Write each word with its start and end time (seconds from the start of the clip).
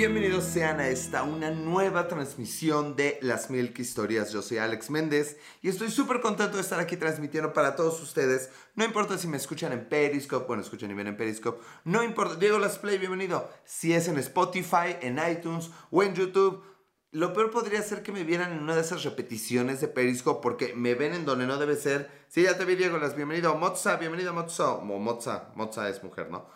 Bienvenidos 0.00 0.44
sean 0.44 0.80
a 0.80 0.88
esta 0.88 1.24
una 1.24 1.50
nueva 1.50 2.08
transmisión 2.08 2.96
de 2.96 3.18
Las 3.20 3.50
Milk 3.50 3.78
Historias. 3.80 4.32
Yo 4.32 4.40
soy 4.40 4.56
Alex 4.56 4.88
Méndez 4.88 5.36
y 5.60 5.68
estoy 5.68 5.90
súper 5.90 6.22
contento 6.22 6.56
de 6.56 6.62
estar 6.62 6.80
aquí 6.80 6.96
transmitiendo 6.96 7.52
para 7.52 7.76
todos 7.76 8.00
ustedes. 8.00 8.48
No 8.74 8.86
importa 8.86 9.18
si 9.18 9.28
me 9.28 9.36
escuchan 9.36 9.72
en 9.72 9.86
Periscope, 9.90 10.46
bueno, 10.46 10.62
escuchan 10.62 10.90
y 10.90 10.94
ven 10.94 11.08
en 11.08 11.18
Periscope, 11.18 11.62
no 11.84 12.02
importa. 12.02 12.36
Diego 12.36 12.58
Las 12.58 12.78
Play, 12.78 12.96
bienvenido. 12.96 13.50
Si 13.66 13.92
es 13.92 14.08
en 14.08 14.16
Spotify, 14.16 14.96
en 15.02 15.20
iTunes 15.30 15.70
o 15.90 16.02
en 16.02 16.14
YouTube. 16.14 16.64
Lo 17.12 17.34
peor 17.34 17.50
podría 17.50 17.82
ser 17.82 18.02
que 18.02 18.10
me 18.10 18.24
vieran 18.24 18.52
en 18.52 18.60
una 18.60 18.76
de 18.76 18.80
esas 18.80 19.04
repeticiones 19.04 19.82
de 19.82 19.88
Periscope 19.88 20.40
porque 20.42 20.72
me 20.74 20.94
ven 20.94 21.12
en 21.12 21.26
donde 21.26 21.46
no 21.46 21.58
debe 21.58 21.76
ser. 21.76 22.10
Sí, 22.28 22.44
ya 22.44 22.56
te 22.56 22.64
vi, 22.64 22.74
Diego, 22.74 22.96
las 22.96 23.16
bienvenido. 23.16 23.54
Mozza, 23.54 23.96
bienvenido, 23.96 24.32
Mozza. 24.32 24.70
O 24.70 24.80
Mozza, 24.80 25.50
Mozza 25.56 25.90
es 25.90 26.02
mujer, 26.02 26.30
¿no? 26.30 26.46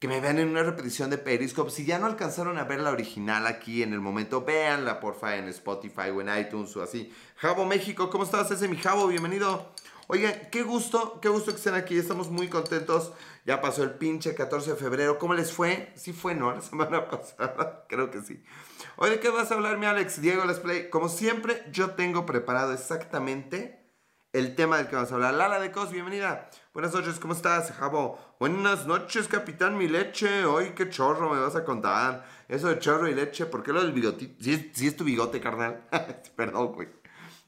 Que 0.00 0.08
me 0.08 0.18
vean 0.18 0.38
en 0.38 0.48
una 0.48 0.62
repetición 0.62 1.10
de 1.10 1.18
Periscope. 1.18 1.70
Si 1.70 1.84
ya 1.84 1.98
no 1.98 2.06
alcanzaron 2.06 2.56
a 2.56 2.64
ver 2.64 2.80
la 2.80 2.90
original 2.90 3.46
aquí 3.46 3.82
en 3.82 3.92
el 3.92 4.00
momento, 4.00 4.42
véanla, 4.46 4.98
porfa, 4.98 5.36
en 5.36 5.46
Spotify 5.48 6.08
o 6.08 6.22
en 6.22 6.40
iTunes 6.40 6.74
o 6.78 6.82
así. 6.82 7.12
Jabo 7.36 7.66
México, 7.66 8.08
¿cómo 8.08 8.24
estás? 8.24 8.50
Ese 8.50 8.66
mi 8.66 8.78
Jabo, 8.78 9.08
bienvenido. 9.08 9.74
Oigan, 10.06 10.48
qué 10.50 10.62
gusto, 10.62 11.20
qué 11.20 11.28
gusto 11.28 11.50
que 11.50 11.58
estén 11.58 11.74
aquí. 11.74 11.98
Estamos 11.98 12.30
muy 12.30 12.48
contentos. 12.48 13.12
Ya 13.44 13.60
pasó 13.60 13.82
el 13.82 13.90
pinche 13.90 14.34
14 14.34 14.70
de 14.70 14.76
febrero. 14.78 15.18
¿Cómo 15.18 15.34
les 15.34 15.52
fue? 15.52 15.92
Sí 15.96 16.14
fue, 16.14 16.34
¿no? 16.34 16.50
La 16.54 16.62
semana 16.62 17.06
pasada. 17.06 17.84
Creo 17.86 18.10
que 18.10 18.22
sí. 18.22 18.42
Oye, 18.96 19.10
¿de 19.10 19.20
qué 19.20 19.28
vas 19.28 19.50
a 19.50 19.54
hablar, 19.54 19.76
mi 19.76 19.84
Alex? 19.84 20.22
Diego 20.22 20.46
Let's 20.46 20.60
Play. 20.60 20.88
Como 20.88 21.10
siempre, 21.10 21.62
yo 21.72 21.90
tengo 21.90 22.24
preparado 22.24 22.72
exactamente 22.72 23.79
el 24.32 24.54
tema 24.54 24.76
del 24.76 24.86
que 24.86 24.94
vamos 24.94 25.10
a 25.10 25.14
hablar. 25.14 25.34
Lala 25.34 25.58
de 25.58 25.72
Cos, 25.72 25.90
bienvenida. 25.90 26.50
Buenas 26.72 26.94
noches, 26.94 27.18
¿cómo 27.18 27.34
estás, 27.34 27.72
Jabo? 27.72 28.18
Buenas 28.38 28.86
noches, 28.86 29.26
capitán, 29.26 29.76
mi 29.76 29.88
leche. 29.88 30.44
Hoy, 30.44 30.70
qué 30.76 30.88
chorro 30.88 31.34
me 31.34 31.40
vas 31.40 31.56
a 31.56 31.64
contar. 31.64 32.24
Eso 32.48 32.68
de 32.68 32.78
chorro 32.78 33.08
y 33.08 33.14
leche, 33.14 33.46
¿por 33.46 33.64
qué 33.64 33.72
lo 33.72 33.82
del 33.82 33.92
bigotito? 33.92 34.42
Si 34.42 34.52
es, 34.52 34.80
es 34.80 34.96
tu 34.96 35.02
bigote, 35.02 35.40
carnal. 35.40 35.84
Perdón, 36.36 36.72
güey. 36.72 36.88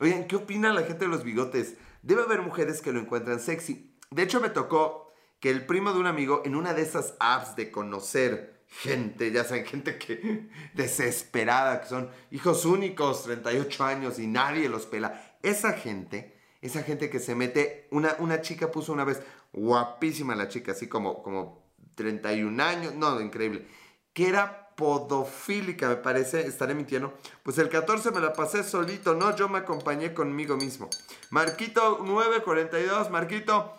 Oigan, 0.01 0.27
¿qué 0.27 0.35
opina 0.35 0.73
la 0.73 0.83
gente 0.83 1.05
de 1.05 1.11
los 1.11 1.23
bigotes? 1.23 1.77
Debe 2.03 2.23
haber 2.23 2.43
mujeres 2.43 2.83
que 2.83 2.93
lo 2.93 2.99
encuentran 2.99 3.39
sexy. 3.39 3.97
De 4.11 4.23
hecho, 4.23 4.41
me 4.41 4.51
tocó 4.51 5.13
que 5.39 5.51
el 5.51 5.65
primo 5.67 5.93
de 5.93 6.01
un 6.01 6.07
amigo 6.07 6.43
en 6.45 6.57
una 6.57 6.75
de 6.75 6.83
esas 6.83 7.15
apps 7.21 7.55
de 7.55 7.71
conocer 7.71 8.65
gente, 8.67 9.31
ya 9.31 9.45
saben, 9.45 9.67
gente 9.67 9.99
que 9.99 10.49
desesperada, 10.75 11.81
que 11.81 11.89
son 11.89 12.11
hijos 12.33 12.65
únicos, 12.65 13.23
38 13.23 13.85
años 13.85 14.19
y 14.19 14.27
nadie 14.27 14.69
los 14.69 14.87
pela. 14.87 15.37
Esa 15.43 15.75
gente, 15.75 16.42
esa 16.63 16.83
gente 16.85 17.11
que 17.11 17.19
se 17.19 17.35
mete, 17.35 17.89
una, 17.91 18.17
una 18.21 18.41
chica 18.41 18.71
puso 18.71 18.93
una 18.93 19.05
vez, 19.05 19.21
guapísima 19.53 20.37
la 20.37 20.49
chica, 20.49 20.73
así 20.73 20.89
como, 20.89 21.23
como 21.23 21.67
31 21.97 22.63
años, 22.63 22.95
no, 22.95 23.21
increíble, 23.21 23.67
que 24.15 24.29
era 24.29 24.63
podofílica, 24.77 25.89
me 25.89 25.97
parece, 25.97 26.47
estaré 26.47 26.75
mintiendo. 26.75 27.13
Pues 27.43 27.59
el 27.59 27.69
14 27.69 28.13
me 28.13 28.21
la 28.21 28.33
pasé 28.33 28.63
solito, 28.63 29.15
no, 29.15 29.35
yo 29.37 29.49
me 29.49 29.59
acompañé 29.59 30.15
conmigo 30.15 30.57
mismo. 30.57 30.89
Marquito 31.31 31.99
942, 32.03 33.11
Marquito. 33.11 33.75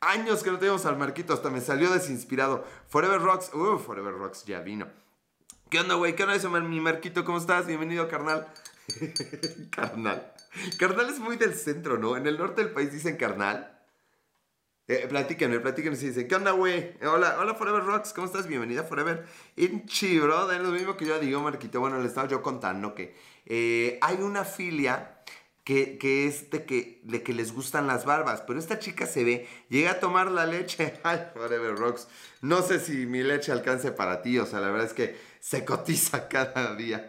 Años 0.00 0.42
que 0.42 0.50
no 0.50 0.58
teníamos 0.58 0.86
al 0.86 0.96
Marquito, 0.98 1.34
hasta 1.34 1.50
me 1.50 1.60
salió 1.60 1.90
desinspirado. 1.90 2.64
Forever 2.88 3.20
Rocks, 3.20 3.54
uh, 3.54 3.78
Forever 3.78 4.14
Rocks 4.14 4.44
ya 4.44 4.60
vino. 4.60 4.88
¿Qué 5.68 5.78
onda, 5.78 5.94
güey? 5.94 6.16
¿Qué 6.16 6.24
onda 6.24 6.34
eso, 6.34 6.50
mi 6.50 6.80
Marquito? 6.80 7.24
¿Cómo 7.24 7.38
estás? 7.38 7.66
Bienvenido, 7.66 8.08
carnal. 8.08 8.48
carnal. 9.70 10.32
Carnal 10.78 11.08
es 11.08 11.18
muy 11.18 11.36
del 11.36 11.54
centro, 11.54 11.98
¿no? 11.98 12.16
En 12.16 12.26
el 12.26 12.38
norte 12.38 12.62
del 12.62 12.72
país 12.72 12.92
dicen 12.92 13.16
carnal. 13.16 13.76
Eh, 14.88 15.06
platíquenme, 15.08 15.60
platíquenme 15.60 15.96
si 15.96 16.08
dicen, 16.08 16.26
¿qué 16.26 16.34
onda, 16.34 16.50
güey? 16.50 16.96
Hola, 17.02 17.36
hola 17.38 17.54
Forever 17.54 17.84
Rocks, 17.84 18.12
¿cómo 18.12 18.26
estás? 18.26 18.48
Bienvenida 18.48 18.82
Forever. 18.82 19.24
Inchi, 19.54 20.18
bro, 20.18 20.50
es 20.50 20.60
lo 20.60 20.70
mismo 20.70 20.96
que 20.96 21.06
yo 21.06 21.20
digo, 21.20 21.40
Marquito. 21.40 21.78
Bueno, 21.78 22.00
le 22.00 22.08
estaba 22.08 22.26
yo 22.26 22.42
contando 22.42 22.92
que 22.92 23.14
eh, 23.46 23.98
hay 24.02 24.16
una 24.16 24.44
filia 24.44 25.22
que, 25.62 25.96
que, 25.96 26.26
es 26.26 26.50
de 26.50 26.64
que, 26.64 27.00
de 27.04 27.22
que 27.22 27.32
les 27.32 27.52
gustan 27.52 27.86
las 27.86 28.04
barbas, 28.04 28.42
pero 28.42 28.58
esta 28.58 28.80
chica 28.80 29.06
se 29.06 29.22
ve, 29.22 29.48
llega 29.68 29.92
a 29.92 30.00
tomar 30.00 30.28
la 30.32 30.44
leche. 30.44 30.98
Ay, 31.04 31.20
Forever 31.34 31.76
Rocks. 31.76 32.08
No 32.40 32.62
sé 32.62 32.80
si 32.80 33.06
mi 33.06 33.22
leche 33.22 33.52
alcance 33.52 33.92
para 33.92 34.22
ti, 34.22 34.40
o 34.40 34.46
sea, 34.46 34.58
la 34.58 34.70
verdad 34.70 34.88
es 34.88 34.94
que 34.94 35.16
se 35.38 35.64
cotiza 35.64 36.26
cada 36.28 36.74
día. 36.74 37.06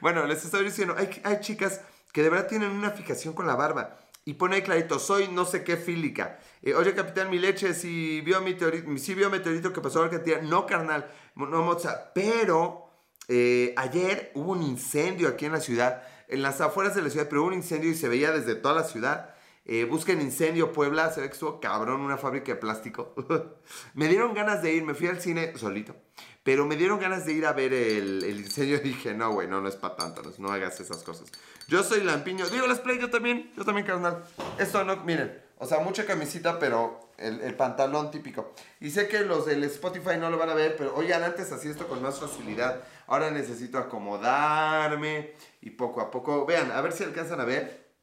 Bueno, 0.00 0.26
les 0.26 0.44
estoy 0.44 0.64
diciendo, 0.64 0.94
hay, 0.96 1.08
hay 1.24 1.40
chicas 1.40 1.80
que 2.12 2.22
de 2.22 2.30
verdad 2.30 2.46
tienen 2.46 2.70
una 2.70 2.90
fijación 2.90 3.34
con 3.34 3.46
la 3.46 3.56
barba. 3.56 3.98
Y 4.26 4.34
pone 4.34 4.56
ahí 4.56 4.62
clarito, 4.62 4.98
soy 4.98 5.28
no 5.28 5.44
sé 5.44 5.64
qué 5.64 5.76
fílica. 5.76 6.38
Eh, 6.62 6.74
oye, 6.74 6.94
capitán, 6.94 7.28
mi 7.28 7.38
leche, 7.38 7.74
si 7.74 8.22
vio, 8.22 8.40
meteorito, 8.40 8.96
si 8.96 9.14
vio 9.14 9.28
meteorito 9.28 9.72
que 9.72 9.82
pasó 9.82 10.00
a 10.00 10.06
Argentina. 10.06 10.38
No, 10.42 10.64
carnal, 10.64 11.10
no, 11.34 11.62
moza. 11.62 12.12
Pero 12.14 12.88
eh, 13.28 13.74
ayer 13.76 14.32
hubo 14.34 14.52
un 14.52 14.62
incendio 14.62 15.28
aquí 15.28 15.44
en 15.44 15.52
la 15.52 15.60
ciudad, 15.60 16.02
en 16.28 16.40
las 16.40 16.62
afueras 16.62 16.94
de 16.94 17.02
la 17.02 17.10
ciudad, 17.10 17.28
pero 17.28 17.42
hubo 17.42 17.48
un 17.48 17.54
incendio 17.54 17.90
y 17.90 17.94
se 17.94 18.08
veía 18.08 18.32
desde 18.32 18.54
toda 18.54 18.74
la 18.74 18.84
ciudad. 18.84 19.34
Eh, 19.66 19.84
busquen 19.84 20.20
incendio 20.20 20.72
Puebla, 20.72 21.10
se 21.10 21.22
ve 21.22 21.28
que 21.28 21.34
estuvo 21.34 21.58
cabrón, 21.58 22.00
una 22.00 22.16
fábrica 22.16 22.52
de 22.52 22.56
plástico. 22.58 23.14
me 23.94 24.08
dieron 24.08 24.32
ganas 24.34 24.62
de 24.62 24.74
ir, 24.74 24.84
me 24.84 24.94
fui 24.94 25.06
al 25.06 25.20
cine 25.20 25.56
solito, 25.56 25.96
pero 26.44 26.66
me 26.66 26.76
dieron 26.76 27.00
ganas 27.00 27.24
de 27.24 27.32
ir 27.32 27.46
a 27.46 27.54
ver 27.54 27.72
el, 27.72 28.22
el 28.22 28.40
incendio 28.40 28.76
y 28.76 28.80
dije, 28.80 29.14
no, 29.14 29.32
güey, 29.32 29.48
no, 29.48 29.62
no 29.62 29.68
es 29.68 29.76
para 29.76 29.96
tanto, 29.96 30.22
no, 30.38 30.52
hagas 30.52 30.78
esas 30.78 31.02
cosas. 31.02 31.32
Yo 31.68 31.82
soy 31.82 32.02
lampiño. 32.02 32.46
Digo, 32.50 32.66
les 32.66 32.80
play, 32.80 33.00
yo 33.00 33.08
también. 33.08 33.50
Yo 33.56 33.64
también, 33.64 33.86
carnal. 33.86 34.22
Esto 34.58 34.84
no, 34.84 34.96
miren. 34.98 35.42
O 35.56 35.66
sea, 35.66 35.78
mucha 35.78 36.04
camisita, 36.04 36.58
pero 36.58 37.08
el, 37.16 37.40
el, 37.40 37.54
pantalón 37.54 38.10
típico. 38.10 38.52
Y 38.78 38.90
sé 38.90 39.08
que 39.08 39.20
los 39.20 39.46
del 39.46 39.64
Spotify 39.64 40.18
no 40.18 40.28
lo 40.28 40.36
van 40.36 40.50
a 40.50 40.54
ver, 40.54 40.76
pero 40.76 40.94
oigan, 40.94 41.22
antes 41.22 41.50
hacía 41.50 41.70
esto 41.70 41.88
con 41.88 42.02
más 42.02 42.20
facilidad. 42.20 42.82
Ahora 43.06 43.30
necesito 43.30 43.78
acomodarme 43.78 45.32
y 45.62 45.70
poco 45.70 46.02
a 46.02 46.10
poco. 46.10 46.44
Vean, 46.44 46.70
a 46.72 46.80
ver 46.82 46.92
si 46.92 47.04
alcanzan 47.04 47.40
a 47.40 47.46
ver. 47.46 47.94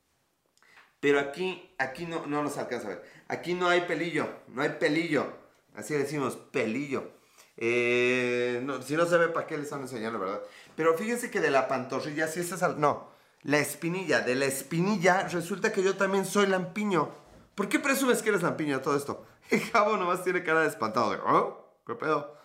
Pero 1.00 1.19
aquí, 1.19 1.75
aquí 1.78 2.08
no, 2.08 2.25
no 2.25 2.41
nos 2.41 2.58
alcanza 2.58 2.88
a 2.88 2.90
ver. 2.91 3.03
Aquí 3.28 3.53
no 3.53 3.69
hay 3.69 3.81
pelillo, 3.81 4.28
no 4.47 4.63
hay 4.63 4.69
pelillo. 4.69 5.31
Así 5.75 5.94
decimos, 5.94 6.35
pelillo. 6.35 7.21
Eh, 7.64 8.66
si 8.84 8.96
no 8.96 9.06
se 9.06 9.18
ve, 9.18 9.28
¿para 9.28 9.46
qué 9.46 9.56
les 9.56 9.66
están 9.66 9.82
enseñando, 9.82 10.18
verdad? 10.20 10.42
Pero 10.76 10.98
fíjense 10.98 11.30
que 11.30 11.40
de 11.40 11.52
la 11.52 11.68
pantorrilla, 11.68 12.28
si 12.28 12.40
esa 12.40 12.56
es... 12.56 12.78
No, 12.78 13.12
la 13.44 13.60
espinilla. 13.60 14.22
De 14.22 14.34
la 14.34 14.46
espinilla 14.46 15.28
resulta 15.28 15.72
que 15.72 15.84
yo 15.84 15.96
también 15.96 16.26
soy 16.26 16.48
lampiño. 16.48 17.12
¿Por 17.54 17.70
qué 17.70 17.80
presumes 17.80 18.24
que 18.24 18.30
eres 18.30 18.42
lampiño 18.42 18.82
todo 18.82 18.98
esto? 18.98 19.26
El 19.52 19.62
jabo 19.62 19.96
nomás 19.96 20.24
tiene 20.24 20.44
cara 20.44 20.62
de 20.62 20.70
espantado. 20.70 21.12
De, 21.12 21.18
¿Oh? 21.18 21.76
¿Qué 21.86 21.94
pedo? 21.94 22.36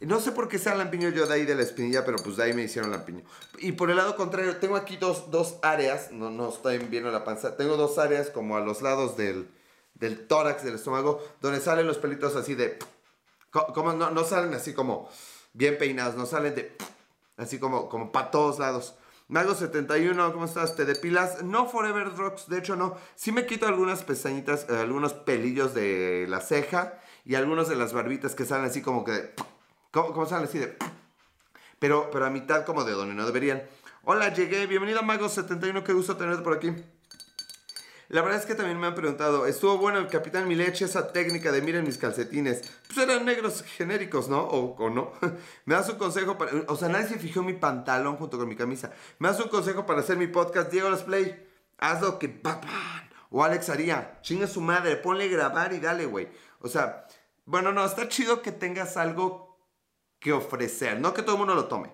No 0.00 0.18
sé 0.18 0.32
por 0.32 0.48
qué 0.48 0.58
sea 0.58 0.74
lampiño 0.74 1.10
yo 1.10 1.28
de 1.28 1.34
ahí 1.34 1.44
de 1.44 1.54
la 1.54 1.62
espinilla, 1.62 2.04
pero 2.04 2.18
pues 2.18 2.36
de 2.36 2.42
ahí 2.42 2.52
me 2.52 2.62
hicieron 2.62 2.90
lampiño. 2.90 3.22
Y 3.58 3.70
por 3.72 3.90
el 3.90 3.96
lado 3.96 4.16
contrario, 4.16 4.56
tengo 4.56 4.74
aquí 4.74 4.96
dos, 4.96 5.30
dos 5.30 5.58
áreas, 5.62 6.10
no, 6.10 6.30
no 6.30 6.48
estoy 6.48 6.78
viendo 6.78 7.12
la 7.12 7.22
panza, 7.22 7.56
tengo 7.56 7.76
dos 7.76 7.98
áreas 7.98 8.28
como 8.28 8.56
a 8.56 8.60
los 8.60 8.82
lados 8.82 9.16
del, 9.16 9.48
del 9.94 10.26
tórax, 10.26 10.64
del 10.64 10.74
estómago, 10.74 11.24
donde 11.40 11.60
salen 11.60 11.86
los 11.86 11.98
pelitos 11.98 12.34
así 12.34 12.56
de... 12.56 12.80
Como 13.52 13.92
no, 13.92 14.24
salen 14.24 14.54
así 14.54 14.72
como 14.72 15.08
bien 15.52 15.76
peinados, 15.76 16.16
no 16.16 16.24
salen 16.24 16.54
de... 16.54 16.76
Así 17.36 17.58
como, 17.58 17.88
como 17.88 18.10
para 18.10 18.30
todos 18.30 18.58
lados. 18.58 18.94
Mago71, 19.28 20.32
¿cómo 20.32 20.46
estás? 20.46 20.74
¿Te 20.74 20.84
depilas? 20.84 21.42
No 21.42 21.68
Forever 21.68 22.16
Rocks, 22.16 22.48
de 22.48 22.58
hecho 22.58 22.76
no. 22.76 22.96
Sí 23.14 23.30
me 23.30 23.46
quito 23.46 23.66
algunas 23.66 24.04
pestañitas, 24.04 24.66
eh, 24.70 24.76
algunos 24.78 25.12
pelillos 25.12 25.74
de 25.74 26.26
la 26.28 26.40
ceja 26.40 26.98
y 27.24 27.34
algunos 27.34 27.68
de 27.68 27.76
las 27.76 27.92
barbitas 27.92 28.34
que 28.34 28.46
salen 28.46 28.66
así 28.66 28.80
como 28.80 29.04
que... 29.04 29.34
¿Cómo, 29.90 30.26
salen 30.26 30.48
así 30.48 30.58
de...? 30.58 30.76
Pero, 31.78 32.10
pero 32.10 32.24
a 32.24 32.30
mitad 32.30 32.64
como 32.64 32.84
de 32.84 32.92
donde 32.92 33.14
no 33.14 33.26
deberían. 33.26 33.62
Hola, 34.04 34.32
llegué. 34.32 34.66
Bienvenido 34.66 35.00
a 35.00 35.02
Mago71, 35.02 35.82
qué 35.82 35.92
gusto 35.92 36.16
tenerte 36.16 36.42
por 36.42 36.54
aquí. 36.54 36.72
La 38.12 38.20
verdad 38.20 38.40
es 38.40 38.44
que 38.44 38.54
también 38.54 38.78
me 38.78 38.88
han 38.88 38.94
preguntado, 38.94 39.46
estuvo 39.46 39.78
bueno 39.78 39.98
el 39.98 40.06
Capitán 40.06 40.46
Mileche, 40.46 40.84
esa 40.84 41.14
técnica 41.14 41.50
de 41.50 41.62
miren 41.62 41.82
mis 41.82 41.96
calcetines. 41.96 42.60
Pues 42.86 42.98
eran 42.98 43.24
negros 43.24 43.62
genéricos, 43.62 44.28
¿no? 44.28 44.42
O, 44.42 44.90
no. 44.90 45.12
me 45.64 45.74
das 45.74 45.88
un 45.88 45.96
consejo 45.96 46.36
para... 46.36 46.52
O 46.68 46.76
sea, 46.76 46.90
nadie 46.90 47.06
se 47.06 47.18
fijó 47.18 47.42
mi 47.42 47.54
pantalón 47.54 48.16
junto 48.16 48.36
con 48.36 48.50
mi 48.50 48.54
camisa. 48.54 48.92
Me 49.18 49.28
das 49.28 49.40
un 49.40 49.48
consejo 49.48 49.86
para 49.86 50.00
hacer 50.00 50.18
mi 50.18 50.26
podcast, 50.26 50.70
Diego 50.70 50.90
Las 50.90 51.04
Play. 51.04 51.48
Haz 51.78 52.02
lo 52.02 52.18
que... 52.18 52.42
O 53.30 53.42
Alex 53.42 53.70
haría. 53.70 54.18
Chinga 54.20 54.46
su 54.46 54.60
madre, 54.60 54.96
ponle 54.96 55.28
grabar 55.28 55.72
y 55.72 55.80
dale, 55.80 56.04
güey. 56.04 56.28
O 56.60 56.68
sea, 56.68 57.06
bueno, 57.46 57.72
no, 57.72 57.82
está 57.82 58.08
chido 58.08 58.42
que 58.42 58.52
tengas 58.52 58.98
algo 58.98 59.58
que 60.18 60.34
ofrecer. 60.34 61.00
No 61.00 61.14
que 61.14 61.22
todo 61.22 61.36
el 61.36 61.38
mundo 61.38 61.54
lo 61.54 61.64
tome. 61.64 61.90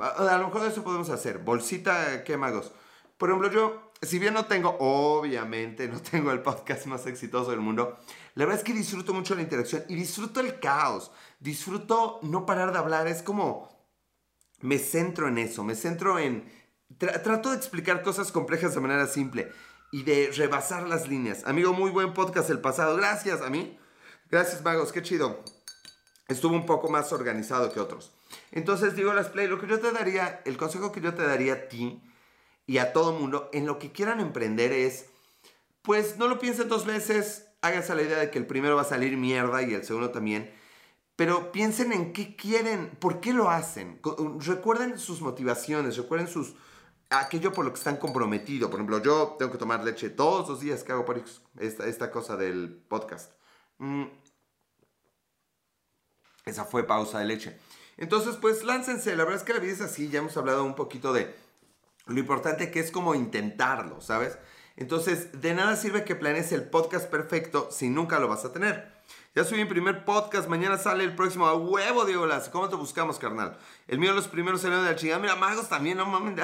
A 0.00 0.38
lo 0.38 0.46
mejor 0.46 0.66
eso 0.66 0.82
podemos 0.82 1.10
hacer. 1.10 1.40
Bolsita, 1.40 2.24
¿qué 2.24 2.38
magos? 2.38 2.72
Por 3.18 3.28
ejemplo, 3.28 3.50
yo 3.50 3.87
si 4.02 4.18
bien 4.18 4.34
no 4.34 4.46
tengo, 4.46 4.76
obviamente, 4.78 5.88
no 5.88 6.00
tengo 6.00 6.30
el 6.30 6.40
podcast 6.40 6.86
más 6.86 7.06
exitoso 7.06 7.50
del 7.50 7.60
mundo, 7.60 7.98
la 8.34 8.44
verdad 8.44 8.60
es 8.60 8.64
que 8.64 8.72
disfruto 8.72 9.12
mucho 9.12 9.34
la 9.34 9.42
interacción 9.42 9.84
y 9.88 9.94
disfruto 9.94 10.40
el 10.40 10.60
caos. 10.60 11.10
Disfruto 11.40 12.20
no 12.22 12.46
parar 12.46 12.72
de 12.72 12.78
hablar. 12.78 13.08
Es 13.08 13.22
como, 13.22 13.68
me 14.60 14.78
centro 14.78 15.28
en 15.28 15.38
eso, 15.38 15.64
me 15.64 15.74
centro 15.74 16.18
en, 16.18 16.50
trato 16.98 17.50
de 17.50 17.56
explicar 17.56 18.02
cosas 18.02 18.30
complejas 18.30 18.74
de 18.74 18.80
manera 18.80 19.06
simple 19.06 19.50
y 19.90 20.04
de 20.04 20.30
rebasar 20.34 20.88
las 20.88 21.08
líneas. 21.08 21.44
Amigo, 21.46 21.72
muy 21.72 21.90
buen 21.90 22.14
podcast 22.14 22.50
el 22.50 22.60
pasado. 22.60 22.96
Gracias 22.96 23.40
a 23.40 23.50
mí. 23.50 23.78
Gracias, 24.30 24.62
magos, 24.62 24.92
qué 24.92 25.02
chido. 25.02 25.42
estuvo 26.28 26.54
un 26.54 26.66
poco 26.66 26.88
más 26.88 27.12
organizado 27.12 27.72
que 27.72 27.80
otros. 27.80 28.12
Entonces 28.52 28.94
digo 28.94 29.14
las 29.14 29.28
play, 29.28 29.48
lo 29.48 29.58
que 29.58 29.66
yo 29.66 29.80
te 29.80 29.90
daría, 29.90 30.42
el 30.44 30.56
consejo 30.56 30.92
que 30.92 31.00
yo 31.00 31.14
te 31.14 31.22
daría 31.22 31.54
a 31.54 31.68
ti 31.68 32.02
y 32.68 32.78
a 32.78 32.92
todo 32.92 33.12
mundo 33.14 33.48
en 33.52 33.66
lo 33.66 33.78
que 33.78 33.90
quieran 33.90 34.20
emprender 34.20 34.72
es, 34.72 35.06
pues 35.82 36.18
no 36.18 36.28
lo 36.28 36.38
piensen 36.38 36.68
dos 36.68 36.84
veces, 36.84 37.48
háganse 37.62 37.94
la 37.94 38.02
idea 38.02 38.18
de 38.18 38.30
que 38.30 38.38
el 38.38 38.46
primero 38.46 38.76
va 38.76 38.82
a 38.82 38.84
salir 38.84 39.16
mierda 39.16 39.62
y 39.62 39.72
el 39.72 39.84
segundo 39.84 40.10
también, 40.10 40.52
pero 41.16 41.50
piensen 41.50 41.92
en 41.92 42.12
qué 42.12 42.36
quieren, 42.36 42.90
por 43.00 43.20
qué 43.20 43.32
lo 43.32 43.50
hacen, 43.50 43.98
recuerden 44.40 44.98
sus 44.98 45.22
motivaciones, 45.22 45.96
recuerden 45.96 46.28
sus 46.28 46.54
aquello 47.08 47.54
por 47.54 47.64
lo 47.64 47.72
que 47.72 47.78
están 47.78 47.96
comprometidos. 47.96 48.70
Por 48.70 48.80
ejemplo, 48.80 49.02
yo 49.02 49.36
tengo 49.38 49.50
que 49.50 49.56
tomar 49.56 49.82
leche 49.82 50.10
todos 50.10 50.46
los 50.46 50.60
días 50.60 50.84
que 50.84 50.92
hago 50.92 51.06
esta, 51.58 51.86
esta 51.86 52.10
cosa 52.10 52.36
del 52.36 52.84
podcast. 52.86 53.32
Mm. 53.78 54.04
Esa 56.44 56.66
fue 56.66 56.86
pausa 56.86 57.18
de 57.20 57.24
leche. 57.24 57.58
Entonces, 57.96 58.36
pues 58.36 58.62
láncense. 58.62 59.16
La 59.16 59.24
verdad 59.24 59.40
es 59.40 59.44
que 59.44 59.54
la 59.54 59.60
vida 59.60 59.72
es 59.72 59.80
así. 59.80 60.10
Ya 60.10 60.18
hemos 60.18 60.36
hablado 60.36 60.64
un 60.64 60.74
poquito 60.74 61.14
de 61.14 61.34
lo 62.08 62.18
importante 62.18 62.70
que 62.70 62.80
es 62.80 62.90
como 62.90 63.14
intentarlo, 63.14 64.00
¿sabes? 64.00 64.38
Entonces, 64.76 65.40
de 65.40 65.54
nada 65.54 65.76
sirve 65.76 66.04
que 66.04 66.14
planees 66.14 66.52
el 66.52 66.64
podcast 66.64 67.10
perfecto 67.10 67.68
si 67.70 67.90
nunca 67.90 68.18
lo 68.18 68.28
vas 68.28 68.44
a 68.44 68.52
tener. 68.52 68.96
Ya 69.34 69.44
subí 69.44 69.58
mi 69.58 69.64
primer 69.66 70.04
podcast, 70.04 70.48
mañana 70.48 70.78
sale 70.78 71.04
el 71.04 71.14
próximo. 71.14 71.46
A 71.46 71.54
huevo, 71.54 72.04
Diego 72.04 72.26
Las. 72.26 72.48
¿Cómo 72.48 72.68
te 72.68 72.76
buscamos, 72.76 73.18
carnal? 73.18 73.58
El 73.86 73.98
mío, 73.98 74.12
los 74.12 74.26
primeros 74.26 74.60
salieron 74.60 74.84
de 74.84 74.92
la 74.92 74.96
chingada. 74.96 75.20
Mira, 75.20 75.36
magos 75.36 75.68
también, 75.68 75.98
no 75.98 76.06
mames, 76.06 76.34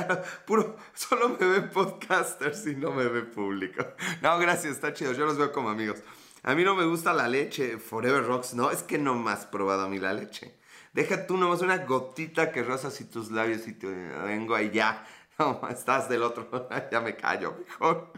puro. 0.46 0.76
Solo 0.94 1.31
me 1.31 1.46
ven 1.46 1.70
podcasters 1.70 2.66
y 2.66 2.76
no 2.76 2.93
me 2.93 3.06
ve 3.06 3.22
público. 3.22 3.84
No, 4.22 4.38
gracias, 4.38 4.75
está 4.75 4.93
chido. 4.93 5.12
Yo 5.12 5.26
los 5.26 5.38
veo 5.38 5.50
como 5.50 5.70
amigos. 5.70 6.02
A 6.43 6.55
mí 6.55 6.62
no 6.62 6.75
me 6.75 6.84
gusta 6.84 7.14
la 7.14 7.26
leche, 7.26 7.78
Forever 7.78 8.22
Rocks, 8.22 8.52
no, 8.52 8.70
es 8.70 8.82
que 8.82 8.99
no 8.99 9.14
me 9.14 9.31
has 9.31 9.46
probado 9.46 9.84
a 9.84 9.88
mí 9.88 9.99
la 9.99 10.12
leche. 10.12 10.55
Deja 10.93 11.26
tú 11.26 11.38
nomás 11.38 11.62
una 11.62 11.78
gotita 11.78 12.52
que 12.52 12.62
rozas 12.62 13.00
y 13.00 13.06
tus 13.06 13.31
labios 13.31 13.66
y 13.66 13.72
te 13.72 13.87
vengo 13.87 14.56
ya. 14.61 15.06
No, 15.38 15.60
estás 15.69 16.08
del 16.08 16.22
otro. 16.22 16.69
ya 16.92 17.00
me 17.00 17.16
callo, 17.16 17.56
mejor. 17.66 18.12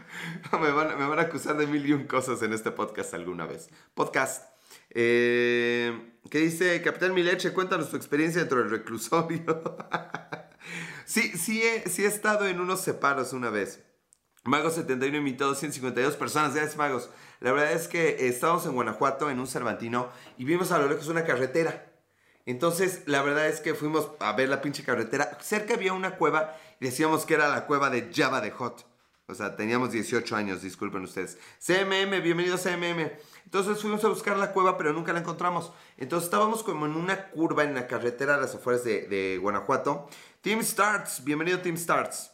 me, 0.61 0.71
van, 0.71 1.19
a 1.19 1.21
acusar 1.21 1.57
de 1.57 1.67
mil 1.67 1.85
y 1.85 1.93
un 1.93 2.05
cosas 2.05 2.41
en 2.43 2.53
este 2.53 2.71
podcast 2.71 3.13
alguna 3.13 3.45
vez. 3.45 3.69
Podcast. 3.93 4.43
Eh, 4.89 6.19
¿Qué 6.29 6.39
dice 6.39 6.81
Capitán 6.81 7.13
Mileche? 7.13 7.53
Cuéntanos 7.53 7.89
tu 7.89 7.97
experiencia 7.97 8.41
dentro 8.41 8.59
del 8.59 8.69
reclusorio. 8.69 9.63
sí, 11.05 11.21
sí 11.37 11.61
he, 11.61 11.89
sí 11.89 12.03
he 12.03 12.07
estado 12.07 12.47
en 12.47 12.59
unos 12.59 12.81
separos 12.81 13.33
una 13.33 13.49
vez. 13.49 13.83
Magos 14.43 14.75
71 14.75 15.17
invitó 15.17 15.47
252 15.47 16.15
personas. 16.15 16.53
Gracias, 16.53 16.77
Magos. 16.77 17.09
La 17.39 17.51
verdad 17.51 17.73
es 17.73 17.87
que 17.87 18.27
estábamos 18.27 18.65
en 18.65 18.73
Guanajuato, 18.73 19.29
en 19.29 19.39
un 19.39 19.47
Cervantino, 19.47 20.09
y 20.37 20.45
vimos 20.45 20.71
a 20.71 20.79
lo 20.79 20.87
lejos 20.87 21.07
una 21.07 21.25
carretera. 21.25 21.91
Entonces, 22.47 23.03
la 23.07 23.21
verdad 23.21 23.47
es 23.47 23.59
que 23.59 23.73
fuimos 23.73 24.09
a 24.21 24.31
ver 24.31 24.47
la 24.47 24.61
pinche 24.61 24.81
carretera. 24.83 25.37
Cerca 25.41 25.73
había 25.73 25.91
una 25.91 26.15
cueva 26.15 26.55
decíamos 26.79 27.25
que 27.25 27.33
era 27.33 27.49
la 27.49 27.65
cueva 27.65 27.89
de 27.89 28.11
Java 28.13 28.41
de 28.41 28.51
Hot. 28.51 28.85
O 29.29 29.35
sea, 29.35 29.57
teníamos 29.57 29.91
18 29.91 30.37
años, 30.37 30.61
disculpen 30.61 31.03
ustedes. 31.03 31.37
CMM, 31.59 32.21
bienvenido 32.23 32.57
CMM. 32.57 33.11
Entonces 33.43 33.81
fuimos 33.81 34.01
a 34.05 34.07
buscar 34.07 34.37
la 34.37 34.53
cueva, 34.53 34.77
pero 34.77 34.93
nunca 34.93 35.11
la 35.11 35.19
encontramos. 35.19 35.73
Entonces 35.97 36.27
estábamos 36.27 36.63
como 36.63 36.85
en 36.85 36.95
una 36.95 37.29
curva 37.29 37.65
en 37.65 37.75
la 37.75 37.87
carretera 37.87 38.35
a 38.35 38.37
las 38.37 38.55
afueras 38.55 38.85
de, 38.85 39.37
Guanajuato. 39.41 40.07
Team 40.39 40.63
Starts, 40.63 41.25
bienvenido 41.25 41.59
Team 41.59 41.75
Starts. 41.75 42.31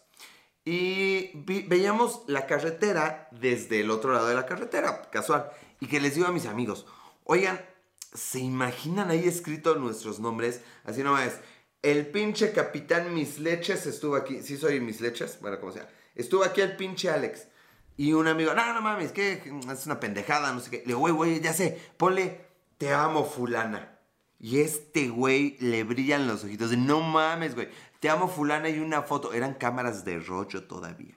Y 0.66 1.32
veíamos 1.68 2.22
la 2.28 2.46
carretera 2.46 3.28
desde 3.32 3.80
el 3.80 3.90
otro 3.90 4.14
lado 4.14 4.28
de 4.28 4.36
la 4.36 4.46
carretera, 4.46 5.02
casual. 5.10 5.50
Y 5.80 5.88
que 5.88 6.00
les 6.00 6.14
digo 6.14 6.28
a 6.28 6.32
mis 6.32 6.46
amigos, 6.46 6.86
oigan, 7.24 7.60
¿se 8.14 8.38
imaginan 8.38 9.10
ahí 9.10 9.28
escrito 9.28 9.74
nuestros 9.76 10.20
nombres? 10.20 10.62
Así 10.84 11.02
nomás, 11.02 11.40
el 11.84 12.08
pinche 12.08 12.54
capitán 12.54 13.14
Mis 13.14 13.40
Leches 13.40 13.86
estuvo 13.86 14.16
aquí. 14.16 14.42
¿Sí 14.42 14.58
soy 14.58 14.80
Mis 14.80 15.02
Leches? 15.02 15.38
Bueno, 15.42 15.60
como 15.60 15.74
sea. 15.74 15.88
Estuvo 16.16 16.44
aquí 16.44 16.62
el 16.62 16.76
pinche 16.76 17.10
Alex. 17.10 17.48
Y 17.98 18.14
un 18.14 18.28
amigo, 18.28 18.54
no, 18.56 18.74
no 18.74 18.82
mames, 18.82 19.12
que 19.12 19.34
es 19.72 19.86
una 19.86 20.00
pendejada, 20.00 20.52
no 20.52 20.62
sé 20.62 20.72
qué. 20.72 20.78
Le 20.78 20.86
digo, 20.86 21.00
güey, 21.00 21.14
güey, 21.14 21.42
ya 21.42 21.54
sé, 21.54 21.80
ponle, 21.98 22.42
te 22.80 22.92
amo, 22.92 23.24
fulana. 23.24 24.00
Y 24.40 24.62
este 24.62 25.10
güey 25.10 25.58
le 25.60 25.84
brillan 25.84 26.28
los 26.28 26.44
ojitos 26.44 26.72
de, 26.72 26.78
no 26.78 27.02
mames, 27.02 27.54
güey, 27.54 27.70
te 28.00 28.10
amo, 28.10 28.28
fulana, 28.28 28.70
y 28.70 28.80
una 28.80 29.04
foto. 29.04 29.34
Eran 29.34 29.54
cámaras 29.54 30.06
de 30.06 30.20
rollo 30.20 30.64
todavía. 30.64 31.16